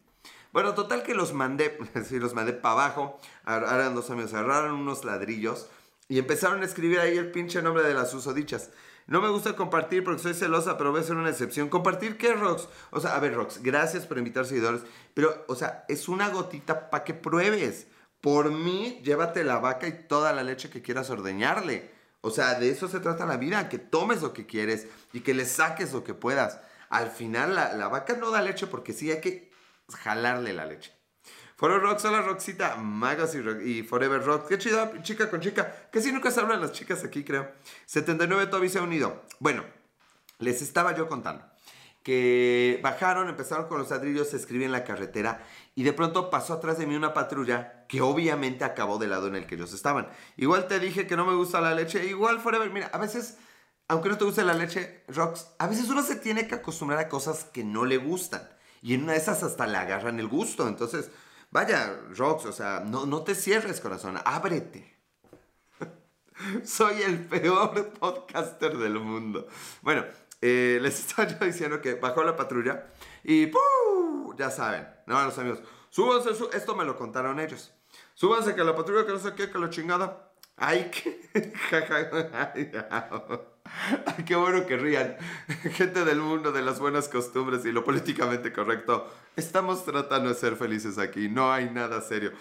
Bueno, 0.52 0.74
total 0.74 1.02
que 1.02 1.14
los 1.14 1.32
mandé, 1.32 1.78
sí, 2.08 2.18
los 2.18 2.34
mandé 2.34 2.52
para 2.52 2.72
abajo. 2.72 3.20
Eran 3.46 3.94
dos 3.94 4.10
amigos, 4.10 4.34
agarraron 4.34 4.74
unos 4.74 5.04
ladrillos 5.04 5.68
y 6.08 6.18
empezaron 6.18 6.62
a 6.62 6.66
escribir 6.66 6.98
ahí 7.00 7.16
el 7.16 7.30
pinche 7.30 7.62
nombre 7.62 7.84
de 7.84 7.94
las 7.94 8.12
usodichas. 8.12 8.70
No 9.06 9.20
me 9.20 9.28
gusta 9.28 9.54
compartir 9.54 10.02
porque 10.02 10.22
soy 10.22 10.34
celosa, 10.34 10.76
pero 10.76 10.90
voy 10.90 11.00
a 11.00 11.04
ser 11.04 11.16
una 11.16 11.30
excepción. 11.30 11.68
¿Compartir 11.68 12.16
qué, 12.18 12.32
Rox? 12.32 12.68
O 12.90 12.98
sea, 13.00 13.14
a 13.14 13.20
ver, 13.20 13.34
Rox, 13.34 13.62
gracias 13.62 14.04
por 14.04 14.18
invitar 14.18 14.46
seguidores, 14.46 14.82
pero, 15.14 15.44
o 15.46 15.54
sea, 15.54 15.84
es 15.88 16.08
una 16.08 16.28
gotita 16.28 16.90
para 16.90 17.04
que 17.04 17.14
pruebes. 17.14 17.86
Por 18.20 18.50
mí, 18.50 19.00
llévate 19.04 19.44
la 19.44 19.58
vaca 19.58 19.86
y 19.86 20.06
toda 20.08 20.32
la 20.32 20.42
leche 20.42 20.70
que 20.70 20.82
quieras 20.82 21.10
ordeñarle. 21.10 21.90
O 22.20 22.30
sea, 22.30 22.58
de 22.58 22.70
eso 22.70 22.88
se 22.88 22.98
trata 22.98 23.26
la 23.26 23.36
vida, 23.36 23.68
que 23.68 23.78
tomes 23.78 24.22
lo 24.22 24.32
que 24.32 24.46
quieres 24.46 24.88
y 25.12 25.20
que 25.20 25.34
le 25.34 25.46
saques 25.46 25.92
lo 25.92 26.02
que 26.02 26.14
puedas. 26.14 26.58
Al 26.88 27.10
final, 27.10 27.54
la, 27.54 27.74
la 27.74 27.86
vaca 27.86 28.16
no 28.16 28.32
da 28.32 28.42
leche 28.42 28.66
porque 28.66 28.92
sí 28.92 29.12
hay 29.12 29.20
que 29.20 29.52
jalarle 30.02 30.52
la 30.52 30.66
leche. 30.66 30.95
Forever 31.56 31.82
Rock, 31.82 32.04
hola 32.04 32.20
Roxita, 32.20 32.76
Magas 32.76 33.34
y, 33.34 33.82
Forever 33.82 34.22
Rock. 34.22 34.48
Qué 34.48 34.58
chida, 34.58 35.02
chica 35.02 35.30
con 35.30 35.40
chica. 35.40 35.88
Que 35.90 36.02
si 36.02 36.12
nunca 36.12 36.30
se 36.30 36.40
hablan 36.40 36.60
las 36.60 36.72
chicas 36.72 37.02
aquí, 37.02 37.24
creo. 37.24 37.50
79 37.86 38.46
Toby 38.48 38.68
se 38.68 38.78
ha 38.78 38.82
unido. 38.82 39.22
Bueno, 39.38 39.64
les 40.38 40.60
estaba 40.60 40.94
yo 40.94 41.08
contando 41.08 41.44
que 42.06 42.78
bajaron, 42.84 43.28
empezaron 43.28 43.66
con 43.66 43.78
los 43.78 43.90
ladrillos, 43.90 44.30
se 44.30 44.36
escribían 44.36 44.68
en 44.68 44.72
la 44.72 44.84
carretera 44.84 45.44
y 45.74 45.82
de 45.82 45.92
pronto 45.92 46.30
pasó 46.30 46.52
atrás 46.52 46.78
de 46.78 46.86
mí 46.86 46.94
una 46.94 47.12
patrulla 47.12 47.84
que 47.88 48.00
obviamente 48.00 48.64
acabó 48.64 48.98
del 48.98 49.10
lado 49.10 49.26
en 49.26 49.34
el 49.34 49.44
que 49.46 49.56
ellos 49.56 49.72
estaban. 49.72 50.08
Igual 50.36 50.68
te 50.68 50.78
dije 50.78 51.08
que 51.08 51.16
no 51.16 51.26
me 51.26 51.34
gusta 51.34 51.60
la 51.60 51.74
leche, 51.74 52.06
igual 52.06 52.38
Forever, 52.38 52.70
mira, 52.70 52.90
a 52.92 52.98
veces, 52.98 53.38
aunque 53.88 54.08
no 54.08 54.18
te 54.18 54.24
guste 54.24 54.44
la 54.44 54.54
leche, 54.54 55.02
Rox, 55.08 55.48
a 55.58 55.66
veces 55.66 55.88
uno 55.88 56.00
se 56.04 56.14
tiene 56.14 56.46
que 56.46 56.54
acostumbrar 56.54 57.00
a 57.00 57.08
cosas 57.08 57.42
que 57.42 57.64
no 57.64 57.84
le 57.84 57.96
gustan. 57.96 58.48
Y 58.82 58.94
en 58.94 59.02
una 59.02 59.14
de 59.14 59.18
esas 59.18 59.42
hasta 59.42 59.66
le 59.66 59.76
agarran 59.76 60.20
el 60.20 60.28
gusto. 60.28 60.68
Entonces, 60.68 61.10
Vaya, 61.50 62.00
Rox, 62.16 62.46
o 62.46 62.52
sea, 62.52 62.80
no, 62.80 63.06
no 63.06 63.22
te 63.22 63.34
cierres, 63.34 63.80
corazón, 63.80 64.18
ábrete. 64.24 64.96
Soy 66.64 67.02
el 67.02 67.24
peor 67.24 67.90
podcaster 67.90 68.76
del 68.76 68.98
mundo. 68.98 69.46
Bueno, 69.82 70.04
eh, 70.42 70.78
les 70.82 71.00
estaba 71.06 71.28
yo 71.28 71.44
diciendo 71.44 71.80
que 71.80 71.94
bajó 71.94 72.22
la 72.24 72.36
patrulla 72.36 72.86
y 73.24 73.50
ya 74.36 74.50
saben, 74.50 74.86
no, 75.06 75.22
los 75.24 75.38
amigos, 75.38 75.60
súbanse, 75.90 76.30
esto 76.54 76.74
me 76.76 76.84
lo 76.84 76.96
contaron 76.96 77.40
ellos. 77.40 77.72
Súbanse 78.14 78.54
que 78.54 78.64
la 78.64 78.76
patrulla 78.76 79.06
que 79.06 79.12
no 79.12 79.18
sé 79.18 79.34
qué, 79.34 79.50
que 79.50 79.58
la 79.58 79.70
chingada. 79.70 80.32
Ay, 80.56 80.90
que... 80.90 81.30
Qué 84.26 84.36
bueno 84.36 84.66
que 84.66 84.76
rían. 84.76 85.16
Gente 85.72 86.04
del 86.04 86.20
mundo 86.20 86.52
de 86.52 86.62
las 86.62 86.78
buenas 86.78 87.08
costumbres 87.08 87.64
y 87.64 87.72
lo 87.72 87.84
políticamente 87.84 88.52
correcto. 88.52 89.10
Estamos 89.36 89.84
tratando 89.84 90.28
de 90.28 90.34
ser 90.34 90.56
felices 90.56 90.98
aquí. 90.98 91.28
No 91.28 91.52
hay 91.52 91.70
nada 91.70 92.00
serio. 92.00 92.32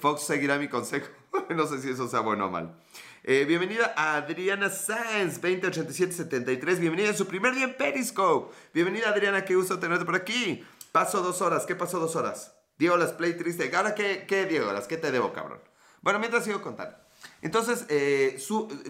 Fox 0.00 0.22
seguirá 0.22 0.58
mi 0.58 0.68
consejo. 0.68 1.08
no 1.50 1.66
sé 1.66 1.80
si 1.80 1.90
eso 1.90 2.08
sea 2.08 2.20
bueno 2.20 2.46
o 2.46 2.50
mal. 2.50 2.74
Eh, 3.22 3.44
bienvenida 3.46 3.92
a 3.96 4.16
Adriana 4.16 4.70
Sáenz, 4.70 5.40
208773. 5.40 6.80
Bienvenida 6.80 7.08
en 7.08 7.16
su 7.16 7.26
primer 7.26 7.54
día 7.54 7.64
en 7.64 7.76
Periscope. 7.76 8.54
Bienvenida 8.72 9.10
Adriana, 9.10 9.44
qué 9.44 9.54
gusto 9.54 9.78
tenerte 9.78 10.06
por 10.06 10.14
aquí. 10.14 10.64
Paso 10.92 11.20
dos 11.20 11.42
horas. 11.42 11.66
¿Qué 11.66 11.76
pasó 11.76 11.98
dos 11.98 12.16
horas? 12.16 12.54
Diego 12.78 12.96
las 12.96 13.12
play 13.12 13.34
triste. 13.34 13.70
¿Ahora 13.76 13.94
qué, 13.94 14.24
qué 14.26 14.46
Diego 14.46 14.72
las? 14.72 14.86
¿Qué 14.86 14.96
te 14.96 15.12
debo, 15.12 15.32
cabrón? 15.32 15.60
Bueno, 16.00 16.18
mientras 16.18 16.44
sigo 16.44 16.62
contando. 16.62 16.96
Entonces, 17.42 17.86
eh, 17.88 18.38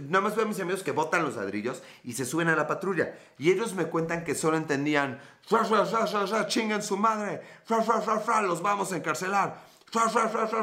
nada 0.08 0.20
más 0.22 0.34
veo 0.34 0.44
a 0.44 0.48
mis 0.48 0.60
amigos 0.60 0.82
que 0.82 0.92
botan 0.92 1.22
los 1.22 1.36
ladrillos 1.36 1.82
y 2.02 2.14
se 2.14 2.24
suben 2.24 2.48
a 2.48 2.56
la 2.56 2.66
patrulla. 2.66 3.14
Y 3.38 3.50
ellos 3.50 3.74
me 3.74 3.86
cuentan 3.86 4.24
que 4.24 4.34
solo 4.34 4.56
entendían, 4.56 5.20
fra, 5.46 5.64
fra, 5.64 5.86
fra, 5.86 6.46
chingan 6.46 6.82
su 6.82 6.96
madre, 6.96 7.42
los 7.68 8.62
vamos 8.62 8.92
a 8.92 8.96
encarcelar, 8.96 9.62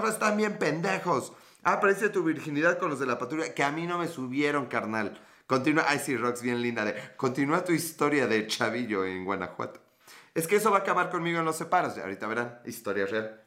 están 0.08 0.38
bien 0.38 0.58
pendejos. 0.58 1.34
Aparece 1.64 2.10
tu 2.10 2.24
virginidad 2.24 2.78
con 2.78 2.90
los 2.90 3.00
de 3.00 3.06
la 3.06 3.18
patrulla, 3.18 3.54
que 3.54 3.64
a 3.64 3.72
mí 3.72 3.88
no 3.88 3.98
me 3.98 4.08
subieron, 4.08 4.68
carnal. 4.68 5.20
Continúa, 5.48 5.86
ay 5.88 6.00
sí, 6.00 6.16
Rox, 6.18 6.42
bien 6.42 6.62
linda, 6.62 6.84
de, 6.84 6.94
continúa 7.16 7.64
tu 7.64 7.72
historia 7.72 8.28
de 8.28 8.48
chavillo 8.48 9.06
en 9.06 9.24
Guanajuato. 9.24 9.82
Es 10.34 10.46
que 10.46 10.58
eso 10.58 10.72
va 10.72 10.78
a 10.78 10.82
acabar 10.82 11.10
conmigo 11.10 11.40
en 11.40 11.46
los 11.46 11.56
separos, 11.56 11.98
ahorita 11.98 12.28
verán, 12.28 12.60
historia 12.66 13.06
real. 13.06 13.42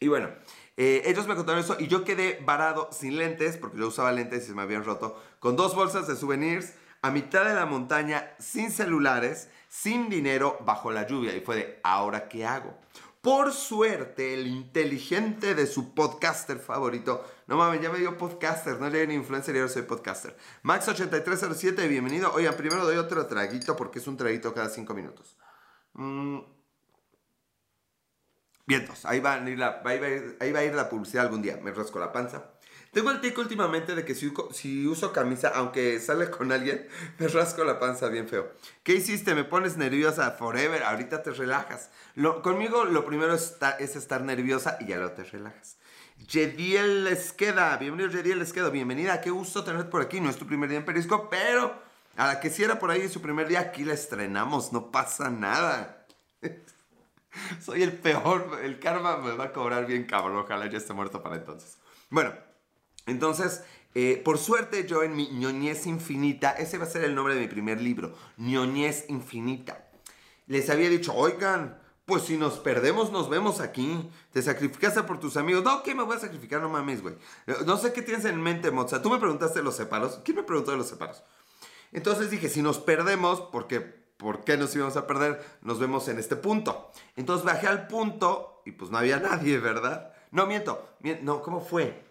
Y 0.00 0.08
bueno, 0.08 0.30
eh, 0.76 1.02
ellos 1.06 1.26
me 1.26 1.36
contaron 1.36 1.60
eso 1.60 1.76
y 1.78 1.86
yo 1.86 2.04
quedé 2.04 2.42
varado 2.44 2.88
sin 2.92 3.16
lentes, 3.16 3.56
porque 3.56 3.78
yo 3.78 3.88
usaba 3.88 4.12
lentes 4.12 4.44
y 4.44 4.46
se 4.48 4.54
me 4.54 4.62
habían 4.62 4.84
roto, 4.84 5.20
con 5.38 5.56
dos 5.56 5.74
bolsas 5.74 6.06
de 6.08 6.16
souvenirs, 6.16 6.74
a 7.02 7.10
mitad 7.10 7.44
de 7.44 7.54
la 7.54 7.66
montaña, 7.66 8.34
sin 8.38 8.70
celulares, 8.70 9.50
sin 9.68 10.08
dinero, 10.08 10.58
bajo 10.64 10.90
la 10.90 11.06
lluvia. 11.06 11.36
Y 11.36 11.40
fue 11.40 11.56
de, 11.56 11.80
¿ahora 11.82 12.28
qué 12.28 12.46
hago? 12.46 12.78
Por 13.20 13.52
suerte, 13.52 14.34
el 14.34 14.46
inteligente 14.46 15.54
de 15.54 15.66
su 15.66 15.94
podcaster 15.94 16.58
favorito 16.58 17.24
No 17.46 17.56
mames, 17.56 17.80
ya 17.80 17.90
me 17.90 17.98
dio 17.98 18.18
podcaster. 18.18 18.78
No 18.78 18.90
llegué 18.90 19.06
ni 19.06 19.14
influencer 19.14 19.54
y 19.54 19.60
ahora 19.60 19.72
soy 19.72 19.82
podcaster. 19.82 20.36
Max8307, 20.62 21.88
bienvenido. 21.88 22.30
Oigan, 22.34 22.54
primero 22.54 22.84
doy 22.84 22.96
otro 22.96 23.26
traguito 23.26 23.76
porque 23.76 23.98
es 23.98 24.06
un 24.06 24.18
traguito 24.18 24.52
cada 24.52 24.68
cinco 24.68 24.92
minutos. 24.92 25.38
Mm. 25.94 26.53
Vientos, 28.66 29.04
ahí 29.04 29.20
va, 29.20 29.34
ahí, 29.34 29.56
va 29.56 30.06
a 30.06 30.08
ir, 30.08 30.36
ahí 30.40 30.52
va 30.52 30.60
a 30.60 30.64
ir 30.64 30.74
la 30.74 30.88
publicidad 30.88 31.26
algún 31.26 31.42
día. 31.42 31.58
Me 31.62 31.70
rasco 31.72 31.98
la 31.98 32.12
panza. 32.12 32.50
Tengo 32.92 33.10
el 33.10 33.20
tic 33.20 33.36
últimamente 33.36 33.94
de 33.94 34.04
que 34.04 34.14
si, 34.14 34.32
si, 34.52 34.86
uso 34.86 35.12
camisa, 35.12 35.50
aunque 35.54 35.98
sale 35.98 36.30
con 36.30 36.52
alguien, 36.52 36.86
me 37.18 37.28
rasco 37.28 37.64
la 37.64 37.78
panza 37.78 38.08
bien 38.08 38.28
feo. 38.28 38.52
¿Qué 38.82 38.94
hiciste? 38.94 39.34
Me 39.34 39.44
pones 39.44 39.76
nerviosa 39.76 40.30
forever. 40.30 40.82
Ahorita 40.84 41.22
te 41.22 41.32
relajas. 41.32 41.90
Lo, 42.14 42.40
conmigo 42.40 42.84
lo 42.84 43.04
primero 43.04 43.34
está, 43.34 43.72
es 43.72 43.96
estar 43.96 44.22
nerviosa 44.22 44.78
y 44.80 44.86
ya 44.86 44.98
lo 44.98 45.12
te 45.12 45.24
relajas. 45.24 45.76
Yediel 46.16 47.08
Esqueda, 47.08 47.76
bienvenido 47.76 48.16
Yediel 48.16 48.40
Esqueda, 48.40 48.70
bienvenida, 48.70 49.20
qué 49.20 49.30
gusto 49.30 49.64
tenerte 49.64 49.90
por 49.90 50.00
aquí, 50.00 50.20
no 50.20 50.30
es 50.30 50.36
tu 50.36 50.46
primer 50.46 50.68
día 50.68 50.78
en 50.78 50.84
Perisco, 50.84 51.28
pero 51.28 51.74
a 52.16 52.28
la 52.28 52.40
que 52.40 52.50
si 52.50 52.62
era 52.62 52.78
por 52.78 52.92
ahí 52.92 53.08
su 53.08 53.20
primer 53.20 53.48
día, 53.48 53.60
aquí 53.60 53.84
la 53.84 53.94
estrenamos, 53.94 54.72
no 54.72 54.92
pasa 54.92 55.28
nada. 55.28 56.06
Soy 57.64 57.82
el 57.82 57.92
peor, 57.94 58.60
el 58.62 58.78
karma 58.78 59.16
me 59.16 59.32
va 59.32 59.44
a 59.44 59.52
cobrar 59.54 59.86
bien 59.86 60.04
cabrón, 60.04 60.36
ojalá 60.36 60.68
ya 60.68 60.76
esté 60.76 60.92
muerto 60.92 61.22
para 61.22 61.36
entonces. 61.36 61.78
Bueno, 62.10 62.34
entonces, 63.06 63.64
eh, 63.94 64.20
por 64.22 64.36
suerte 64.36 64.86
yo 64.86 65.02
en 65.02 65.16
mi 65.16 65.28
ñoñez 65.28 65.86
infinita, 65.86 66.50
ese 66.50 66.76
va 66.76 66.84
a 66.84 66.88
ser 66.90 67.04
el 67.04 67.14
nombre 67.14 67.34
de 67.34 67.40
mi 67.40 67.48
primer 67.48 67.80
libro, 67.80 68.14
ñoñez 68.36 69.06
infinita. 69.08 69.88
Les 70.46 70.68
había 70.68 70.90
dicho, 70.90 71.14
oigan, 71.14 71.78
pues 72.04 72.24
si 72.24 72.36
nos 72.36 72.58
perdemos, 72.58 73.10
nos 73.10 73.30
vemos 73.30 73.60
aquí. 73.60 74.10
Te 74.30 74.42
sacrificaste 74.42 75.02
por 75.04 75.18
tus 75.18 75.38
amigos. 75.38 75.64
No, 75.64 75.82
¿qué 75.82 75.94
me 75.94 76.02
voy 76.02 76.18
a 76.18 76.20
sacrificar? 76.20 76.60
No 76.60 76.68
mames, 76.68 77.00
güey. 77.00 77.14
No 77.64 77.78
sé 77.78 77.94
qué 77.94 78.02
tienes 78.02 78.26
en 78.26 78.42
mente, 78.42 78.70
Moza. 78.70 79.00
Tú 79.00 79.08
me 79.08 79.18
preguntaste 79.18 79.60
de 79.60 79.64
los 79.64 79.74
separos. 79.74 80.20
¿Quién 80.22 80.36
me 80.36 80.42
preguntó 80.42 80.72
de 80.72 80.76
los 80.76 80.88
separos? 80.88 81.22
Entonces 81.92 82.30
dije, 82.30 82.50
si 82.50 82.60
nos 82.60 82.78
perdemos, 82.78 83.40
porque, 83.40 84.03
¿por 84.16 84.44
qué 84.44 84.56
nos 84.56 84.74
íbamos 84.74 84.96
a 84.96 85.06
perder? 85.06 85.44
Nos 85.62 85.78
vemos 85.78 86.08
en 86.08 86.18
este 86.18 86.36
punto. 86.36 86.90
Entonces 87.16 87.44
bajé 87.44 87.66
al 87.66 87.86
punto 87.86 88.62
y 88.64 88.72
pues 88.72 88.90
no 88.90 88.98
había 88.98 89.18
nadie, 89.20 89.58
¿verdad? 89.58 90.12
No, 90.30 90.46
miento. 90.46 90.96
no, 91.22 91.42
¿cómo 91.42 91.60
fue? 91.60 92.04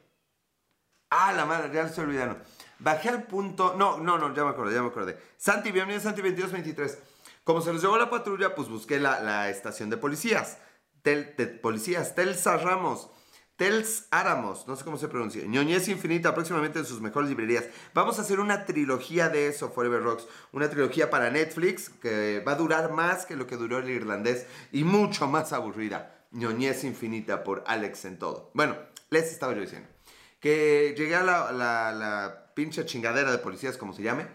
Ah, 1.10 1.33
la 1.33 1.45
madre, 1.45 1.72
ya 1.74 1.83
estoy 1.83 2.05
olvidando. 2.05 2.38
Bajé 2.79 3.10
al 3.10 3.24
punto. 3.24 3.75
No, 3.77 3.98
no, 3.98 4.17
no, 4.17 4.33
ya 4.33 4.43
me 4.43 4.50
acordé, 4.50 4.74
ya 4.74 4.81
me 4.81 4.88
acordé. 4.88 5.17
Santi, 5.38 5.72
bienvenido 5.72 6.01
Santi 6.01 6.22
2223. 6.22 6.98
Como 7.43 7.62
se 7.62 7.74
nos 7.74 7.81
llevó 7.81 7.98
la 7.98 8.10
patrulla, 8.10 8.55
pues 8.55 8.69
busqué 8.69 9.00
la, 9.00 9.50
estación 9.50 9.89
de 9.89 9.98
policías. 9.98 10.57
Tel, 11.01 11.36
policías, 11.62 12.15
Telsa 12.15 12.57
Ramos. 12.57 13.10
Tels 13.55 14.07
Áramos, 14.10 14.67
no 14.67 14.75
sé 14.75 14.83
cómo 14.83 14.98
se 14.98 15.07
pronuncia. 15.07 15.45
Ñoñez 15.45 15.88
Infinita, 15.88 16.33
próximamente 16.33 16.79
en 16.79 16.86
sus 16.86 17.01
mejores 17.01 17.29
librerías. 17.29 17.65
Vamos 17.93 18.17
a 18.17 18.24
hacer 18.24 18.39
una 18.39 18.65
trilogía 18.65 19.29
de 19.29 19.48
eso, 19.48 19.69
Forever 19.69 20.01
Rocks. 20.01 20.27
Una 20.51 20.69
trilogía 20.69 21.10
para 21.10 21.29
Netflix 21.29 21.89
que 21.89 22.43
va 22.45 22.53
a 22.53 22.57
durar 22.57 22.91
más 22.91 23.25
que 23.25 23.36
lo 23.36 23.45
que 23.45 23.57
duró 23.57 23.77
el 23.77 23.89
irlandés 23.89 24.48
y 24.72 24.83
mucho 24.83 25.27
más 25.27 25.53
aburrida. 25.53 26.25
Ñoñez 26.31 26.83
Infinita 26.83 27.43
por 27.43 27.63
Alex 27.67 28.05
en 28.05 28.17
todo. 28.17 28.50
Bueno, 28.55 28.75
les 29.12 29.31
estaba 29.31 29.53
yo 29.53 29.62
diciendo 29.62 29.88
que 30.43 30.93
llegué 30.98 31.15
a 31.15 31.24
la, 31.24 31.51
la, 31.53 32.51
pinche 32.53 32.86
chingadera 32.86 33.31
de 33.31 33.38
policías, 33.38 33.77
como 33.77 33.93
se 33.93 34.03
llame, 34.03 34.27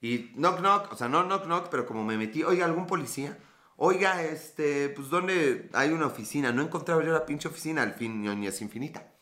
y 0.00 0.30
knock 0.36 0.60
knock, 0.60 0.92
o 0.92 0.96
sea, 0.96 1.08
no 1.08 1.24
knock 1.24 1.46
knock, 1.46 1.68
pero 1.70 1.84
como 1.86 2.04
me 2.04 2.16
metí, 2.16 2.44
oiga, 2.44 2.64
algún 2.64 2.86
policía, 2.86 3.36
oiga, 3.76 4.22
este, 4.22 4.88
pues 4.90 5.08
¿dónde 5.08 5.68
hay 5.72 5.90
una 5.90 6.06
oficina? 6.06 6.52
No 6.52 6.62
encontraba 6.62 7.04
yo 7.04 7.12
la 7.12 7.26
pinche 7.26 7.48
oficina, 7.48 7.82
al 7.82 7.94
fin 7.94 8.26
es 8.44 8.60
infinita. 8.60 9.12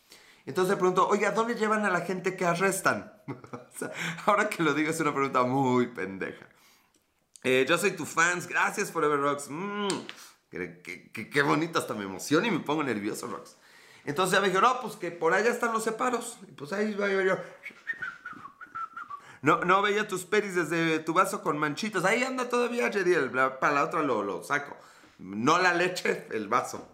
Entonces 0.46 0.70
le 0.70 0.76
pregunto, 0.76 1.08
oiga, 1.08 1.30
¿dónde 1.30 1.54
llevan 1.54 1.84
a 1.84 1.90
la 1.90 2.02
gente 2.02 2.36
que 2.36 2.44
arrestan? 2.44 3.12
ahora 4.26 4.48
que 4.48 4.62
lo 4.62 4.74
digo 4.74 4.90
es 4.90 5.00
una 5.00 5.14
pregunta 5.14 5.42
muy 5.44 5.88
pendeja. 5.88 6.46
Eh, 7.42 7.64
yo 7.68 7.78
soy 7.78 7.92
tu 7.92 8.06
fans, 8.06 8.46
gracias 8.46 8.90
Forever 8.90 9.20
Rocks. 9.20 9.48
Mm, 9.48 9.88
qué, 10.50 11.42
bonito, 11.42 11.78
hasta 11.78 11.94
me 11.94 12.04
emociona 12.04 12.46
y 12.46 12.50
me 12.50 12.60
pongo 12.60 12.82
nervioso, 12.82 13.26
Rocks. 13.26 13.56
Entonces 14.04 14.34
ya 14.34 14.40
me 14.40 14.48
dijo, 14.48 14.60
no, 14.60 14.80
pues 14.80 14.96
que 14.96 15.10
por 15.10 15.32
allá 15.32 15.50
están 15.50 15.72
los 15.72 15.82
separos. 15.82 16.38
Y 16.46 16.52
pues 16.52 16.72
ahí 16.72 16.94
va 16.94 17.08
yo. 17.10 17.36
No, 19.44 19.62
no 19.62 19.82
veía 19.82 20.08
tus 20.08 20.24
peris 20.24 20.54
desde 20.54 21.00
tu 21.00 21.12
vaso 21.12 21.42
con 21.42 21.58
manchitas. 21.58 22.06
Ahí 22.06 22.24
anda 22.24 22.48
todavía, 22.48 22.90
Jediel. 22.90 23.30
Para 23.30 23.74
la 23.74 23.84
otra 23.84 24.02
lo, 24.02 24.22
lo 24.22 24.42
saco. 24.42 24.74
No 25.18 25.58
la 25.58 25.74
leche, 25.74 26.26
el 26.30 26.48
vaso. 26.48 26.88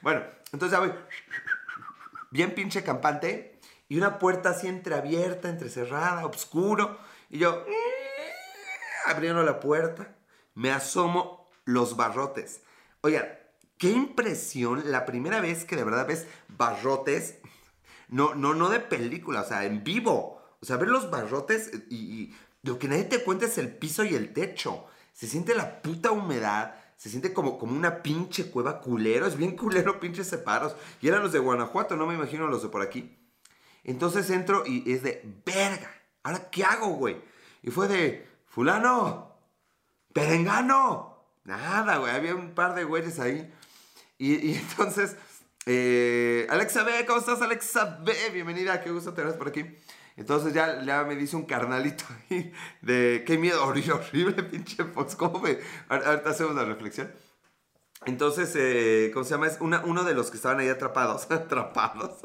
Bueno, 0.00 0.24
entonces 0.52 0.76
ya 0.76 0.80
voy. 0.80 0.92
Bien 2.32 2.52
pinche 2.52 2.82
campante. 2.82 3.60
Y 3.88 3.96
una 3.96 4.18
puerta 4.18 4.50
así 4.50 4.66
entreabierta, 4.66 5.48
entrecerrada, 5.48 6.26
oscuro. 6.26 6.98
Y 7.30 7.38
yo, 7.38 7.64
mm", 7.64 9.10
abriendo 9.12 9.44
la 9.44 9.60
puerta, 9.60 10.16
me 10.54 10.72
asomo 10.72 11.48
los 11.64 11.94
barrotes. 11.94 12.62
Oigan, 13.02 13.38
qué 13.78 13.92
impresión 13.92 14.90
la 14.90 15.04
primera 15.04 15.40
vez 15.40 15.64
que 15.64 15.76
de 15.76 15.84
verdad 15.84 16.08
ves 16.08 16.26
barrotes, 16.48 17.38
no, 18.08 18.34
no, 18.34 18.52
no 18.52 18.68
de 18.68 18.80
película, 18.80 19.42
o 19.42 19.46
sea, 19.46 19.64
en 19.64 19.84
vivo. 19.84 20.41
O 20.62 20.66
sea, 20.66 20.76
ver 20.76 20.88
los 20.88 21.10
barrotes 21.10 21.70
y, 21.90 22.32
lo 22.62 22.78
que 22.78 22.86
nadie 22.86 23.02
te 23.02 23.24
cuenta 23.24 23.46
es 23.46 23.58
el 23.58 23.76
piso 23.76 24.04
y 24.04 24.14
el 24.14 24.32
techo. 24.32 24.86
Se 25.12 25.26
siente 25.26 25.56
la 25.56 25.82
puta 25.82 26.12
humedad, 26.12 26.76
se 26.96 27.10
siente 27.10 27.32
como, 27.32 27.58
como 27.58 27.76
una 27.76 28.04
pinche 28.04 28.52
cueva 28.52 28.80
culero, 28.80 29.26
es 29.26 29.36
bien 29.36 29.56
culero 29.56 29.98
pinches 29.98 30.28
separos. 30.28 30.76
Y 31.00 31.08
eran 31.08 31.22
los 31.22 31.32
de 31.32 31.40
Guanajuato, 31.40 31.96
no 31.96 32.06
me 32.06 32.14
imagino 32.14 32.46
los 32.46 32.62
de 32.62 32.68
por 32.68 32.82
aquí. 32.82 33.18
Entonces 33.82 34.30
entro 34.30 34.62
y 34.64 34.92
es 34.92 35.02
de, 35.02 35.24
verga, 35.44 35.90
¿ahora 36.22 36.48
qué 36.50 36.62
hago, 36.62 36.90
güey? 36.90 37.20
Y 37.62 37.72
fue 37.72 37.88
de, 37.88 38.28
fulano, 38.46 39.36
perengano. 40.12 41.18
Nada, 41.42 41.96
güey, 41.96 42.14
había 42.14 42.36
un 42.36 42.54
par 42.54 42.76
de 42.76 42.84
güeyes 42.84 43.18
ahí. 43.18 43.52
Y, 44.18 44.54
entonces, 44.54 45.16
eh, 45.66 46.46
Alexa 46.48 46.84
B, 46.84 47.04
¿cómo 47.06 47.18
estás, 47.18 47.42
Alexa 47.42 47.98
B? 48.04 48.14
Bienvenida, 48.32 48.80
qué 48.80 48.92
gusto 48.92 49.12
tenerte 49.12 49.38
por 49.38 49.48
aquí. 49.48 49.64
Entonces 50.22 50.54
ya, 50.54 50.80
ya 50.84 51.02
me 51.02 51.16
dice 51.16 51.34
un 51.34 51.46
carnalito 51.46 52.04
de 52.80 53.24
qué 53.26 53.38
miedo, 53.38 53.60
horrible, 53.66 54.40
pinche 54.50 54.84
Fox, 54.84 55.16
¿cómo 55.16 55.40
me...? 55.40 55.58
Ahorita 55.88 56.30
hacemos 56.30 56.54
la 56.54 56.64
reflexión. 56.64 57.10
Entonces, 58.06 58.54
eh, 58.54 59.10
¿cómo 59.12 59.24
se 59.24 59.32
llama? 59.32 59.48
Es 59.48 59.58
uno 59.60 60.04
de 60.04 60.14
los 60.14 60.30
que 60.30 60.36
estaban 60.36 60.60
ahí 60.60 60.68
atrapados. 60.68 61.24
atrapados. 61.30 62.18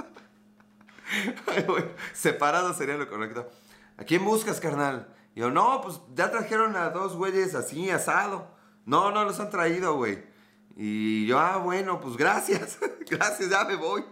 separados 2.13 2.77
sería 2.77 2.98
lo 2.98 3.10
correcto. 3.10 3.50
¿A 3.98 4.04
quién 4.04 4.24
buscas, 4.24 4.60
carnal? 4.60 5.12
Y 5.34 5.39
yo, 5.39 5.50
no, 5.50 5.82
pues 5.82 6.00
ya 6.13 6.30
trajeron 6.30 6.75
a 6.75 6.92
dos 6.92 7.16
güeyes 7.16 7.56
así, 7.56 7.89
asado. 7.89 8.56
No, 8.86 9.10
no 9.10 9.25
los 9.25 9.39
han 9.39 9.50
traído, 9.50 9.96
güey. 9.96 10.24
Y 10.75 11.25
yo, 11.25 11.39
ah, 11.39 11.58
bueno, 11.58 12.00
pues 12.00 12.16
gracias, 12.16 12.77
gracias, 13.10 13.50
ya 13.50 13.66
me 13.66 13.75
voy. 13.75 14.06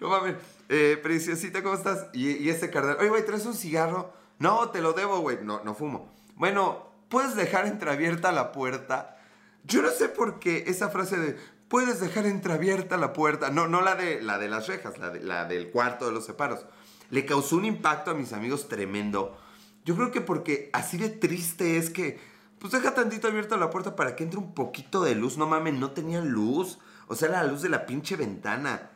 no 0.00 0.08
mames, 0.08 0.34
eh, 0.68 0.98
preciosita, 1.02 1.62
¿cómo 1.62 1.74
estás? 1.74 2.06
Y, 2.12 2.30
y 2.32 2.50
este 2.50 2.70
carnal, 2.70 2.96
oye, 3.00 3.08
güey, 3.08 3.24
¿traes 3.24 3.46
un 3.46 3.54
cigarro? 3.54 4.12
No, 4.38 4.70
te 4.70 4.80
lo 4.80 4.92
debo, 4.92 5.20
güey, 5.20 5.38
no, 5.42 5.62
no 5.64 5.74
fumo. 5.74 6.12
Bueno, 6.34 6.90
¿puedes 7.08 7.36
dejar 7.36 7.66
entreabierta 7.66 8.32
la 8.32 8.52
puerta? 8.52 9.16
Yo 9.64 9.82
no 9.82 9.90
sé 9.90 10.08
por 10.08 10.38
qué 10.38 10.64
esa 10.66 10.90
frase 10.90 11.16
de, 11.16 11.36
puedes 11.68 12.00
dejar 12.00 12.26
entreabierta 12.26 12.96
la 12.96 13.12
puerta, 13.12 13.50
no, 13.50 13.66
no 13.66 13.80
la 13.80 13.94
de, 13.94 14.20
la 14.20 14.38
de 14.38 14.48
las 14.48 14.68
rejas, 14.68 14.98
la, 14.98 15.14
la 15.14 15.44
del 15.44 15.70
cuarto 15.70 16.06
de 16.06 16.12
los 16.12 16.26
separos, 16.26 16.66
le 17.10 17.24
causó 17.24 17.56
un 17.56 17.64
impacto 17.64 18.10
a 18.10 18.14
mis 18.14 18.32
amigos 18.32 18.68
tremendo. 18.68 19.38
Yo 19.84 19.94
creo 19.94 20.10
que 20.10 20.20
porque 20.20 20.70
así 20.72 20.98
de 20.98 21.08
triste 21.08 21.76
es 21.76 21.90
que 21.90 22.18
pues 22.58 22.72
deja 22.72 22.94
tantito 22.94 23.28
abierta 23.28 23.56
la 23.56 23.70
puerta 23.70 23.96
para 23.96 24.16
que 24.16 24.24
entre 24.24 24.38
un 24.38 24.54
poquito 24.54 25.04
de 25.04 25.14
luz. 25.14 25.36
No 25.36 25.46
mames, 25.46 25.74
no 25.74 25.92
tenían 25.92 26.30
luz. 26.30 26.78
O 27.06 27.14
sea, 27.14 27.28
la 27.28 27.44
luz 27.44 27.62
de 27.62 27.68
la 27.68 27.86
pinche 27.86 28.16
ventana. 28.16 28.90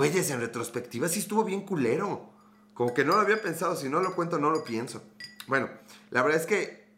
Güeyes, 0.00 0.30
en 0.30 0.40
retrospectiva 0.40 1.08
sí 1.08 1.18
estuvo 1.18 1.44
bien 1.44 1.60
culero. 1.60 2.30
Como 2.72 2.94
que 2.94 3.04
no 3.04 3.16
lo 3.16 3.20
había 3.20 3.42
pensado. 3.42 3.76
Si 3.76 3.90
no 3.90 4.00
lo 4.00 4.14
cuento, 4.14 4.38
no 4.38 4.48
lo 4.48 4.64
pienso. 4.64 5.02
Bueno, 5.46 5.68
la 6.08 6.22
verdad 6.22 6.40
es 6.40 6.46
que, 6.46 6.88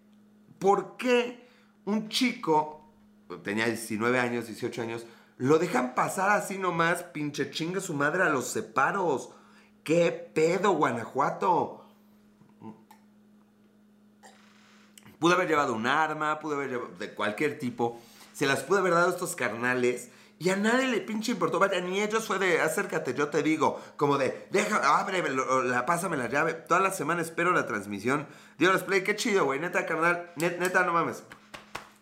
¿por 0.61 0.97
qué 0.97 1.49
un 1.85 2.09
chico, 2.09 2.95
tenía 3.43 3.67
19 3.67 4.21
años, 4.21 4.47
18 4.47 4.83
años, 4.83 5.05
lo 5.37 5.59
dejan 5.59 5.97
pasar 5.97 6.31
así 6.31 6.59
nomás, 6.59 7.03
pinche 7.03 7.51
chinga 7.51 7.81
su 7.81 7.93
madre 7.93 8.23
a 8.23 8.29
los 8.29 8.47
separos? 8.47 9.31
¿Qué 9.83 10.13
pedo, 10.13 10.71
Guanajuato? 10.71 11.85
Pudo 15.19 15.35
haber 15.35 15.49
llevado 15.49 15.75
un 15.75 15.89
arma, 15.89 16.39
pudo 16.39 16.55
haber 16.55 16.71
llevado 16.71 16.93
de 17.01 17.13
cualquier 17.15 17.59
tipo. 17.59 18.01
Se 18.33 18.47
las 18.47 18.63
pudo 18.63 18.79
haber 18.79 18.93
dado 18.93 19.11
estos 19.11 19.35
carnales. 19.35 20.09
Y 20.39 20.51
a 20.51 20.57
nadie 20.57 20.89
le 20.89 21.01
pinche 21.01 21.33
importó. 21.33 21.59
Vaya, 21.59 21.81
ni 21.81 22.01
ellos 22.01 22.27
fue 22.27 22.39
de 22.39 22.61
acércate, 22.61 23.15
yo 23.15 23.29
te 23.29 23.43
digo. 23.43 23.81
Como 23.97 24.19
de, 24.19 24.49
deja, 24.51 24.99
abre, 24.99 25.23
la, 25.65 25.87
pásame 25.87 26.17
la 26.17 26.29
llave. 26.29 26.55
Toda 26.55 26.81
la 26.81 26.91
semana 26.91 27.23
espero 27.23 27.53
la 27.53 27.67
transmisión. 27.67 28.27
Dios 28.59 28.83
play, 28.83 29.05
qué 29.05 29.15
chido, 29.15 29.45
güey. 29.45 29.61
Neta, 29.61 29.87
carnal. 29.87 30.33
neta, 30.37 30.85
no 30.85 30.93
mames. 30.93 31.23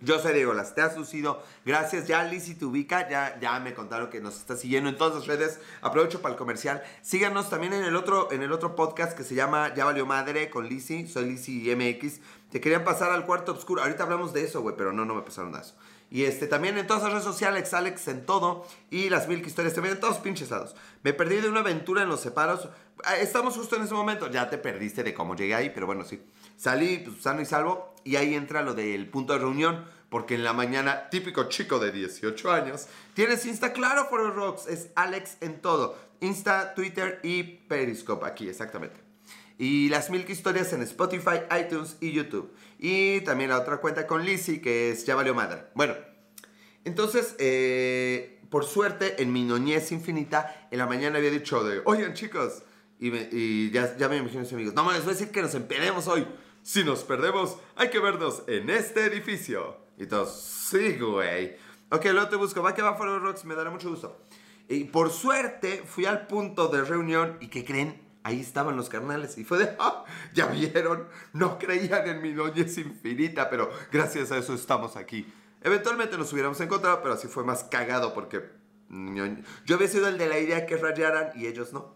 Yo 0.02 0.18
soy 0.18 0.32
Diego 0.32 0.54
Las, 0.54 0.74
te 0.74 0.80
has 0.80 0.96
lucido. 0.96 1.42
Gracias, 1.66 2.06
ya 2.06 2.24
Lizzy 2.24 2.54
te 2.54 2.64
ubica, 2.64 3.06
ya, 3.10 3.38
ya 3.38 3.60
me 3.60 3.74
contaron 3.74 4.08
que 4.08 4.18
nos 4.20 4.36
está 4.36 4.56
siguiendo 4.56 4.88
en 4.88 4.96
todas 4.96 5.14
las 5.14 5.26
redes. 5.26 5.60
Aprovecho 5.82 6.22
para 6.22 6.32
el 6.32 6.38
comercial. 6.38 6.82
Síganos 7.02 7.50
también 7.50 7.74
en 7.74 7.84
el 7.84 7.94
otro, 7.94 8.32
en 8.32 8.42
el 8.42 8.50
otro 8.50 8.74
podcast 8.74 9.14
que 9.14 9.24
se 9.24 9.34
llama 9.34 9.74
Ya 9.74 9.84
Valió 9.84 10.06
Madre 10.06 10.48
con 10.48 10.66
Lizzy. 10.66 11.06
Soy 11.06 11.26
Lizzy 11.26 11.74
MX. 11.74 12.20
Te 12.50 12.62
querían 12.62 12.82
pasar 12.82 13.12
al 13.12 13.26
cuarto 13.26 13.52
oscuro. 13.52 13.82
Ahorita 13.82 14.04
hablamos 14.04 14.32
de 14.32 14.42
eso, 14.42 14.62
güey, 14.62 14.74
pero 14.74 14.90
no, 14.94 15.04
no 15.04 15.14
me 15.14 15.20
pasaron 15.20 15.54
a 15.54 15.60
eso. 15.60 15.74
Y 16.10 16.24
este, 16.24 16.48
también 16.48 16.76
en 16.76 16.86
todas 16.88 17.04
las 17.04 17.12
redes 17.12 17.24
sociales, 17.24 17.72
Alex 17.72 18.08
en 18.08 18.26
todo. 18.26 18.66
Y 18.90 19.08
las 19.10 19.28
Milk 19.28 19.46
Historias 19.46 19.74
también 19.74 19.94
en 19.94 20.00
todos 20.00 20.18
pinches 20.18 20.50
lados. 20.50 20.74
Me 21.04 21.12
perdí 21.12 21.36
de 21.36 21.48
una 21.48 21.60
aventura 21.60 22.02
en 22.02 22.08
los 22.08 22.20
separos. 22.20 22.68
Ah, 23.04 23.16
Estamos 23.16 23.54
justo 23.56 23.76
en 23.76 23.82
ese 23.82 23.94
momento. 23.94 24.28
Ya 24.28 24.50
te 24.50 24.58
perdiste 24.58 25.04
de 25.04 25.14
cómo 25.14 25.36
llegué 25.36 25.54
ahí, 25.54 25.70
pero 25.70 25.86
bueno, 25.86 26.04
sí. 26.04 26.20
Salí 26.56 26.98
pues, 26.98 27.22
sano 27.22 27.40
y 27.40 27.46
salvo. 27.46 27.94
Y 28.02 28.16
ahí 28.16 28.34
entra 28.34 28.62
lo 28.62 28.74
del 28.74 29.08
punto 29.08 29.34
de 29.34 29.38
reunión. 29.38 29.84
Porque 30.08 30.34
en 30.34 30.42
la 30.42 30.52
mañana, 30.52 31.08
típico 31.08 31.44
chico 31.48 31.78
de 31.78 31.92
18 31.92 32.50
años, 32.50 32.88
tienes 33.14 33.46
Insta, 33.46 33.72
claro, 33.72 34.06
for 34.06 34.34
Rocks. 34.34 34.66
Es 34.66 34.88
Alex 34.96 35.36
en 35.40 35.60
todo. 35.60 35.96
Insta, 36.20 36.74
Twitter 36.74 37.20
y 37.22 37.44
Periscope. 37.44 38.26
Aquí, 38.26 38.48
exactamente. 38.48 38.96
Y 39.58 39.88
las 39.90 40.10
Milk 40.10 40.28
Historias 40.28 40.72
en 40.72 40.82
Spotify, 40.82 41.42
iTunes 41.60 41.96
y 42.00 42.10
YouTube. 42.12 42.50
Y 42.82 43.20
también 43.20 43.50
la 43.50 43.58
otra 43.60 43.76
cuenta 43.76 44.06
con 44.06 44.24
Lizzy, 44.24 44.60
que 44.62 44.90
es 44.90 45.04
Ya 45.04 45.14
Valió 45.14 45.34
Madre. 45.34 45.64
Bueno, 45.74 45.94
entonces, 46.84 47.34
eh, 47.38 48.40
por 48.48 48.64
suerte, 48.64 49.22
en 49.22 49.32
mi 49.34 49.44
noñez 49.44 49.92
infinita, 49.92 50.66
en 50.70 50.78
la 50.78 50.86
mañana 50.86 51.18
había 51.18 51.30
dicho 51.30 51.62
de, 51.62 51.82
oigan 51.84 52.14
chicos, 52.14 52.62
y, 52.98 53.10
me- 53.10 53.28
ya, 53.70 53.96
ya 53.98 54.08
me 54.08 54.16
imagino 54.16 54.40
a 54.40 54.42
mis 54.44 54.52
amigos, 54.54 54.72
no 54.74 54.82
mames, 54.84 55.04
voy 55.04 55.10
a 55.12 55.14
decir 55.14 55.30
que 55.30 55.42
nos 55.42 55.54
empedemos 55.54 56.08
hoy. 56.08 56.26
Si 56.62 56.82
nos 56.82 57.04
perdemos, 57.04 57.58
hay 57.76 57.90
que 57.90 57.98
vernos 57.98 58.44
en 58.46 58.70
este 58.70 59.04
edificio. 59.04 59.76
Y 59.98 60.06
todos, 60.06 60.40
sí, 60.70 60.96
güey. 60.98 61.56
Ok, 61.90 62.04
luego 62.06 62.28
te 62.30 62.36
busco, 62.36 62.62
va 62.62 62.74
que 62.74 62.80
va 62.82 62.94
for 62.96 63.20
Rocks, 63.20 63.44
me 63.44 63.54
dará 63.54 63.70
mucho 63.70 63.90
gusto. 63.90 64.18
Y 64.68 64.84
por 64.84 65.10
suerte, 65.10 65.82
fui 65.86 66.06
al 66.06 66.26
punto 66.26 66.68
de 66.68 66.82
reunión 66.82 67.36
y 67.40 67.48
¿qué 67.48 67.62
creen? 67.64 68.00
Ahí 68.22 68.40
estaban 68.40 68.76
los 68.76 68.88
carnales 68.88 69.38
y 69.38 69.44
fue 69.44 69.58
de, 69.58 69.76
"Ah, 69.78 70.04
ya 70.34 70.46
vieron, 70.46 71.08
no 71.32 71.58
creían 71.58 72.06
en 72.08 72.20
mi 72.20 72.32
noñez 72.32 72.76
infinita, 72.78 73.48
pero 73.48 73.70
gracias 73.90 74.30
a 74.30 74.36
eso 74.38 74.54
estamos 74.54 74.96
aquí. 74.96 75.32
Eventualmente 75.62 76.18
nos 76.18 76.32
hubiéramos 76.32 76.60
encontrado, 76.60 77.00
pero 77.02 77.14
así 77.14 77.28
fue 77.28 77.44
más 77.44 77.64
cagado 77.64 78.12
porque 78.14 78.50
yo 79.66 79.76
había 79.76 79.88
sido 79.88 80.08
el 80.08 80.18
de 80.18 80.26
la 80.28 80.38
idea 80.38 80.66
que 80.66 80.76
rayaran 80.76 81.30
y 81.34 81.46
ellos 81.46 81.72
no. 81.72 81.94